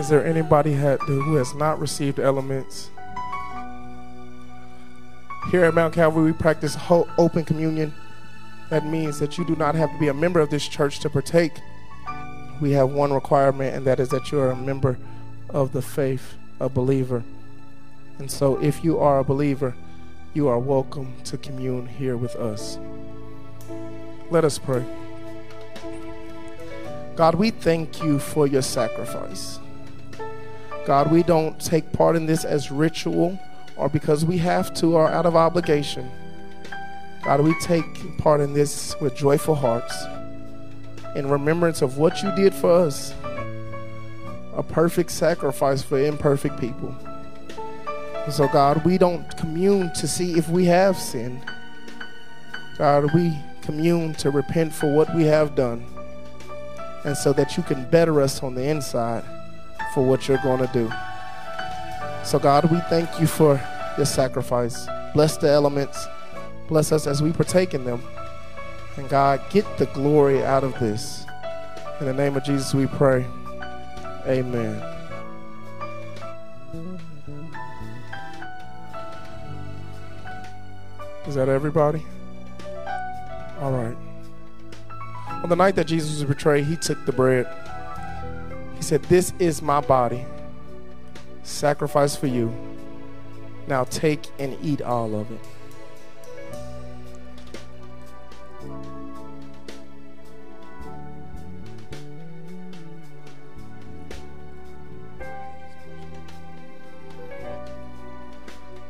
Is 0.07 0.11
there 0.11 0.25
anybody 0.25 0.73
who 0.73 1.35
has 1.35 1.53
not 1.53 1.81
received 1.81 2.17
elements? 2.17 2.91
Here 5.51 5.65
at 5.65 5.73
Mount 5.73 5.93
Calvary, 5.93 6.31
we 6.31 6.31
practice 6.31 6.77
open 6.89 7.43
communion. 7.43 7.93
That 8.69 8.85
means 8.85 9.19
that 9.19 9.37
you 9.37 9.43
do 9.43 9.57
not 9.57 9.75
have 9.75 9.91
to 9.91 9.99
be 9.99 10.07
a 10.07 10.13
member 10.13 10.39
of 10.39 10.49
this 10.49 10.65
church 10.65 11.01
to 11.01 11.09
partake. 11.09 11.51
We 12.61 12.71
have 12.71 12.89
one 12.89 13.11
requirement, 13.11 13.75
and 13.75 13.85
that 13.85 13.99
is 13.99 14.07
that 14.11 14.31
you 14.31 14.39
are 14.39 14.51
a 14.51 14.55
member 14.55 14.97
of 15.49 15.73
the 15.73 15.81
faith, 15.81 16.35
a 16.61 16.69
believer. 16.69 17.25
And 18.17 18.31
so, 18.31 18.63
if 18.63 18.85
you 18.85 18.99
are 18.99 19.19
a 19.19 19.25
believer, 19.25 19.75
you 20.33 20.47
are 20.47 20.57
welcome 20.57 21.15
to 21.25 21.37
commune 21.37 21.85
here 21.85 22.15
with 22.15 22.37
us. 22.37 22.79
Let 24.31 24.45
us 24.45 24.57
pray. 24.57 24.85
God, 27.17 27.35
we 27.35 27.49
thank 27.49 28.01
you 28.01 28.19
for 28.19 28.47
your 28.47 28.61
sacrifice. 28.61 29.59
God, 30.88 31.11
we 31.11 31.21
don't 31.21 31.59
take 31.59 31.91
part 31.91 32.15
in 32.15 32.27
this 32.27 32.45
as 32.45 32.71
ritual 32.71 33.38
or 33.75 33.89
because 33.89 34.23
we 34.23 34.38
have 34.38 34.73
to 34.75 34.95
or 34.95 35.09
out 35.09 35.25
of 35.25 35.35
obligation. 35.35 36.09
God, 37.25 37.41
we 37.41 37.53
take 37.59 38.17
part 38.19 38.39
in 38.39 38.53
this 38.53 38.95
with 39.01 39.13
joyful 39.13 39.53
hearts 39.53 39.93
in 41.13 41.29
remembrance 41.29 41.81
of 41.81 41.97
what 41.97 42.23
you 42.23 42.33
did 42.38 42.53
for 42.53 42.71
us 42.71 43.13
a 44.55 44.63
perfect 44.63 45.11
sacrifice 45.11 45.83
for 45.83 45.99
imperfect 45.99 46.57
people. 46.57 46.95
So, 48.31 48.47
God, 48.47 48.85
we 48.85 48.97
don't 48.97 49.35
commune 49.35 49.91
to 49.95 50.07
see 50.07 50.38
if 50.38 50.47
we 50.47 50.63
have 50.65 50.97
sinned. 50.97 51.41
God, 52.77 53.13
we 53.13 53.38
commune 53.61 54.13
to 54.15 54.31
repent 54.31 54.73
for 54.73 54.95
what 54.95 55.13
we 55.13 55.25
have 55.25 55.53
done 55.53 55.85
and 57.03 57.17
so 57.17 57.33
that 57.33 57.57
you 57.57 57.63
can 57.63 57.83
better 57.89 58.21
us 58.21 58.41
on 58.41 58.55
the 58.55 58.63
inside 58.63 59.25
for 59.97 60.05
what 60.05 60.27
you're 60.27 60.37
going 60.43 60.59
to 60.59 60.71
do. 60.73 60.87
So, 62.23 62.37
God, 62.37 62.69
we 62.69 62.79
thank 62.81 63.19
you 63.19 63.25
for 63.25 63.59
this 63.97 64.13
sacrifice. 64.13 64.87
Bless 65.15 65.37
the 65.37 65.49
elements. 65.49 66.05
Bless 66.67 66.91
us 66.91 67.07
as 67.07 67.23
we 67.23 67.31
partake 67.31 67.73
in 67.73 67.83
them. 67.83 68.03
And 68.97 69.09
God, 69.09 69.41
get 69.49 69.65
the 69.79 69.87
glory 69.87 70.45
out 70.45 70.63
of 70.63 70.77
this. 70.79 71.25
In 71.99 72.05
the 72.05 72.13
name 72.13 72.37
of 72.37 72.43
Jesus, 72.43 72.75
we 72.75 72.85
pray. 72.85 73.25
Amen. 74.27 74.75
Is 81.25 81.33
that 81.33 81.49
everybody? 81.49 82.05
All 83.61 83.71
right. 83.71 83.97
On 85.41 85.49
the 85.49 85.55
night 85.55 85.75
that 85.75 85.87
Jesus 85.87 86.19
was 86.19 86.23
betrayed, 86.23 86.65
he 86.65 86.75
took 86.75 87.03
the 87.07 87.11
bread. 87.11 87.47
He 88.78 88.84
said, 88.84 89.03
This 89.03 89.34
is 89.39 89.61
my 89.61 89.82
body, 89.82 90.25
sacrificed 91.43 92.19
for 92.19 92.28
you. 92.28 92.55
Now 93.67 93.84
take 93.84 94.28
and 94.39 94.55
eat 94.63 94.82
all 94.82 95.19
of 95.19 95.30
it. 95.32 95.39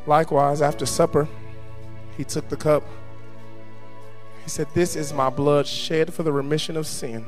Likewise, 0.06 0.62
after 0.62 0.86
supper, 0.86 1.28
he 2.16 2.24
took 2.24 2.48
the 2.50 2.56
cup. 2.56 2.84
He 4.44 4.50
said, 4.50 4.68
This 4.74 4.96
is 4.96 5.12
my 5.12 5.30
blood 5.30 5.68
shed 5.68 6.14
for 6.14 6.24
the 6.24 6.32
remission 6.32 6.78
of 6.78 6.88
sin. 6.88 7.26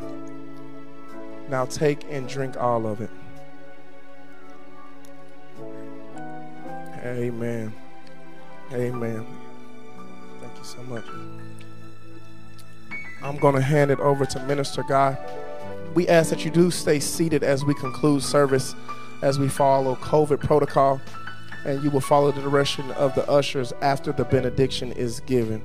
Now 1.50 1.66
take 1.66 2.06
and 2.10 2.30
drink 2.30 2.58
all 2.58 2.86
of 2.86 3.02
it. 3.02 3.10
Amen. 7.04 7.74
Amen. 8.72 9.26
Thank 10.42 10.58
you 10.58 10.64
so 10.64 10.84
much. 10.84 11.06
I'm 13.24 13.38
going 13.38 13.56
to 13.56 13.62
hand 13.62 13.90
it 13.90 14.00
over 14.00 14.26
to 14.28 14.40
Minister 14.46 14.84
Guy. 14.84 15.18
We 15.96 16.08
ask 16.08 16.30
that 16.30 16.46
you 16.46 16.52
do 16.52 16.70
stay 16.70 17.00
seated 17.00 17.44
as 17.44 17.66
we 17.66 17.74
conclude 17.74 18.22
service, 18.22 18.76
as 19.24 19.40
we 19.40 19.50
follow 19.50 19.96
COVID 19.96 20.40
protocol, 20.40 21.02
and 21.66 21.84
you 21.84 21.90
will 21.90 22.00
follow 22.00 22.32
the 22.32 22.42
direction 22.42 22.92
of 22.92 23.16
the 23.16 23.28
ushers 23.28 23.74
after 23.82 24.12
the 24.12 24.24
benediction 24.24 24.92
is 24.92 25.20
given. 25.22 25.64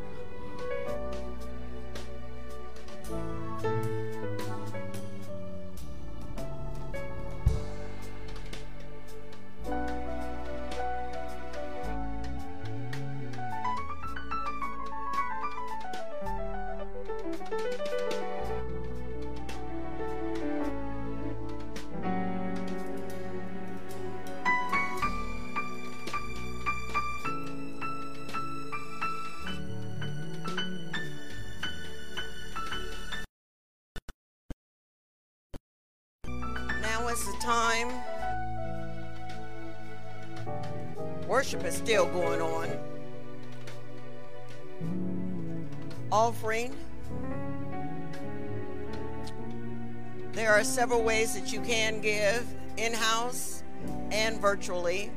Ways 51.05 51.35
that 51.35 51.53
you 51.53 51.61
can 51.61 52.01
give 52.01 52.47
in 52.79 52.95
house 52.95 53.63
and 54.11 54.41
virtually, 54.41 55.11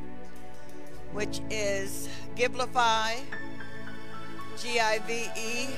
which 1.13 1.39
is 1.49 2.09
Givelify, 2.35 3.15
G 4.57 4.81
I 4.81 4.99
V 4.99 5.29
E 5.39 5.69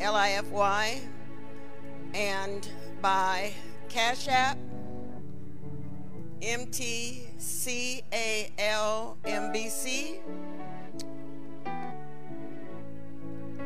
L 0.00 0.14
I 0.14 0.30
F 0.30 0.48
Y, 0.50 1.00
and 2.14 2.68
by 3.02 3.52
Cash 3.88 4.28
App, 4.28 4.56
MTCALMBC, 6.40 7.26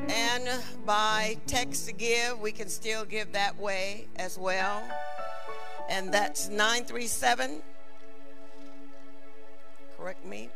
and 0.09 0.49
by 0.87 1.37
text 1.47 1.87
to 1.87 1.93
give, 1.93 2.41
we 2.41 2.53
can 2.53 2.69
still 2.69 3.05
give 3.05 3.33
that 3.33 3.59
way 3.59 4.09
as 4.17 4.39
well. 4.39 4.83
And 5.91 6.15
that's 6.15 6.49
937, 6.49 7.63
correct 9.99 10.25
me, 10.25 10.49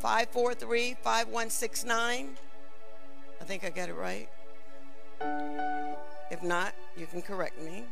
543 0.00 0.96
5169. 1.00 2.36
I 3.40 3.44
think 3.44 3.64
I 3.64 3.70
got 3.70 3.88
it 3.88 3.94
right. 3.94 4.28
If 6.32 6.42
not, 6.42 6.74
you 6.96 7.06
can 7.06 7.22
correct 7.22 7.62
me. 7.62 7.84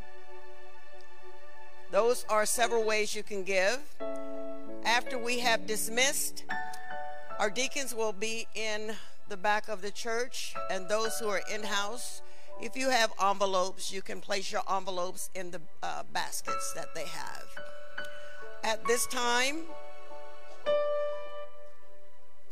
Those 1.92 2.26
are 2.28 2.44
several 2.44 2.84
ways 2.84 3.14
you 3.14 3.22
can 3.22 3.44
give. 3.44 3.78
After 4.84 5.18
we 5.18 5.38
have 5.38 5.68
dismissed, 5.68 6.44
our 7.38 7.48
deacons 7.48 7.94
will 7.94 8.12
be 8.12 8.48
in 8.56 8.92
the 9.28 9.36
back 9.36 9.68
of 9.68 9.82
the 9.82 9.92
church, 9.92 10.54
and 10.68 10.88
those 10.88 11.18
who 11.20 11.28
are 11.28 11.42
in 11.52 11.62
house, 11.62 12.22
if 12.60 12.76
you 12.76 12.90
have 12.90 13.12
envelopes, 13.22 13.92
you 13.92 14.02
can 14.02 14.20
place 14.20 14.50
your 14.50 14.62
envelopes 14.70 15.30
in 15.34 15.50
the 15.50 15.60
uh, 15.82 16.02
baskets 16.12 16.72
that 16.74 16.94
they 16.94 17.04
have. 17.04 17.44
At 18.64 18.84
this 18.86 19.06
time, 19.06 19.64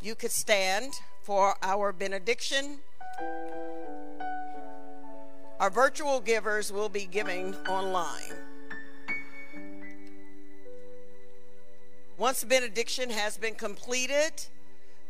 you 0.02 0.14
could 0.14 0.30
stand 0.30 0.92
for 1.22 1.56
our 1.62 1.92
benediction. 1.92 2.78
Our 5.58 5.70
virtual 5.70 6.20
givers 6.20 6.70
will 6.70 6.90
be 6.90 7.06
giving 7.06 7.54
online. 7.68 8.34
Once 12.18 12.44
benediction 12.44 13.10
has 13.10 13.36
been 13.38 13.54
completed, 13.54 14.32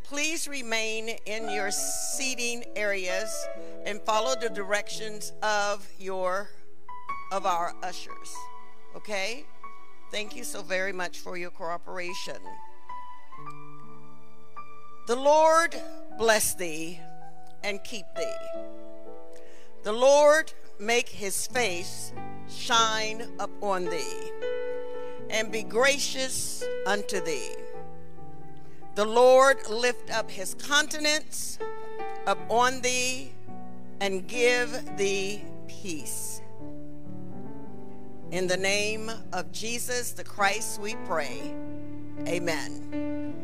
please 0.04 0.46
remain 0.46 1.08
in 1.26 1.48
your 1.48 1.70
seating 1.70 2.62
areas 2.76 3.46
and 3.84 4.00
follow 4.02 4.34
the 4.40 4.50
directions 4.50 5.32
of 5.42 5.88
your 5.98 6.50
of 7.32 7.46
our 7.46 7.74
ushers. 7.82 8.34
Okay? 8.94 9.44
Thank 10.12 10.36
you 10.36 10.44
so 10.44 10.62
very 10.62 10.92
much 10.92 11.18
for 11.18 11.36
your 11.36 11.50
cooperation. 11.50 12.36
The 15.08 15.16
Lord 15.16 15.74
bless 16.16 16.54
thee 16.54 17.00
and 17.64 17.82
keep 17.82 18.04
thee. 18.16 18.60
The 19.82 19.92
Lord 19.92 20.52
make 20.78 21.08
his 21.08 21.46
face 21.46 22.12
shine 22.48 23.26
upon 23.38 23.86
thee 23.86 24.30
and 25.30 25.50
be 25.50 25.62
gracious 25.62 26.62
unto 26.86 27.20
thee. 27.24 27.63
The 28.94 29.04
Lord 29.04 29.68
lift 29.68 30.10
up 30.14 30.30
his 30.30 30.54
countenance 30.54 31.58
upon 32.26 32.80
thee 32.80 33.32
and 34.00 34.26
give 34.28 34.96
thee 34.96 35.42
peace. 35.66 36.40
In 38.30 38.46
the 38.46 38.56
name 38.56 39.10
of 39.32 39.50
Jesus 39.50 40.12
the 40.12 40.22
Christ, 40.22 40.80
we 40.80 40.94
pray. 41.06 41.54
Amen. 42.28 43.34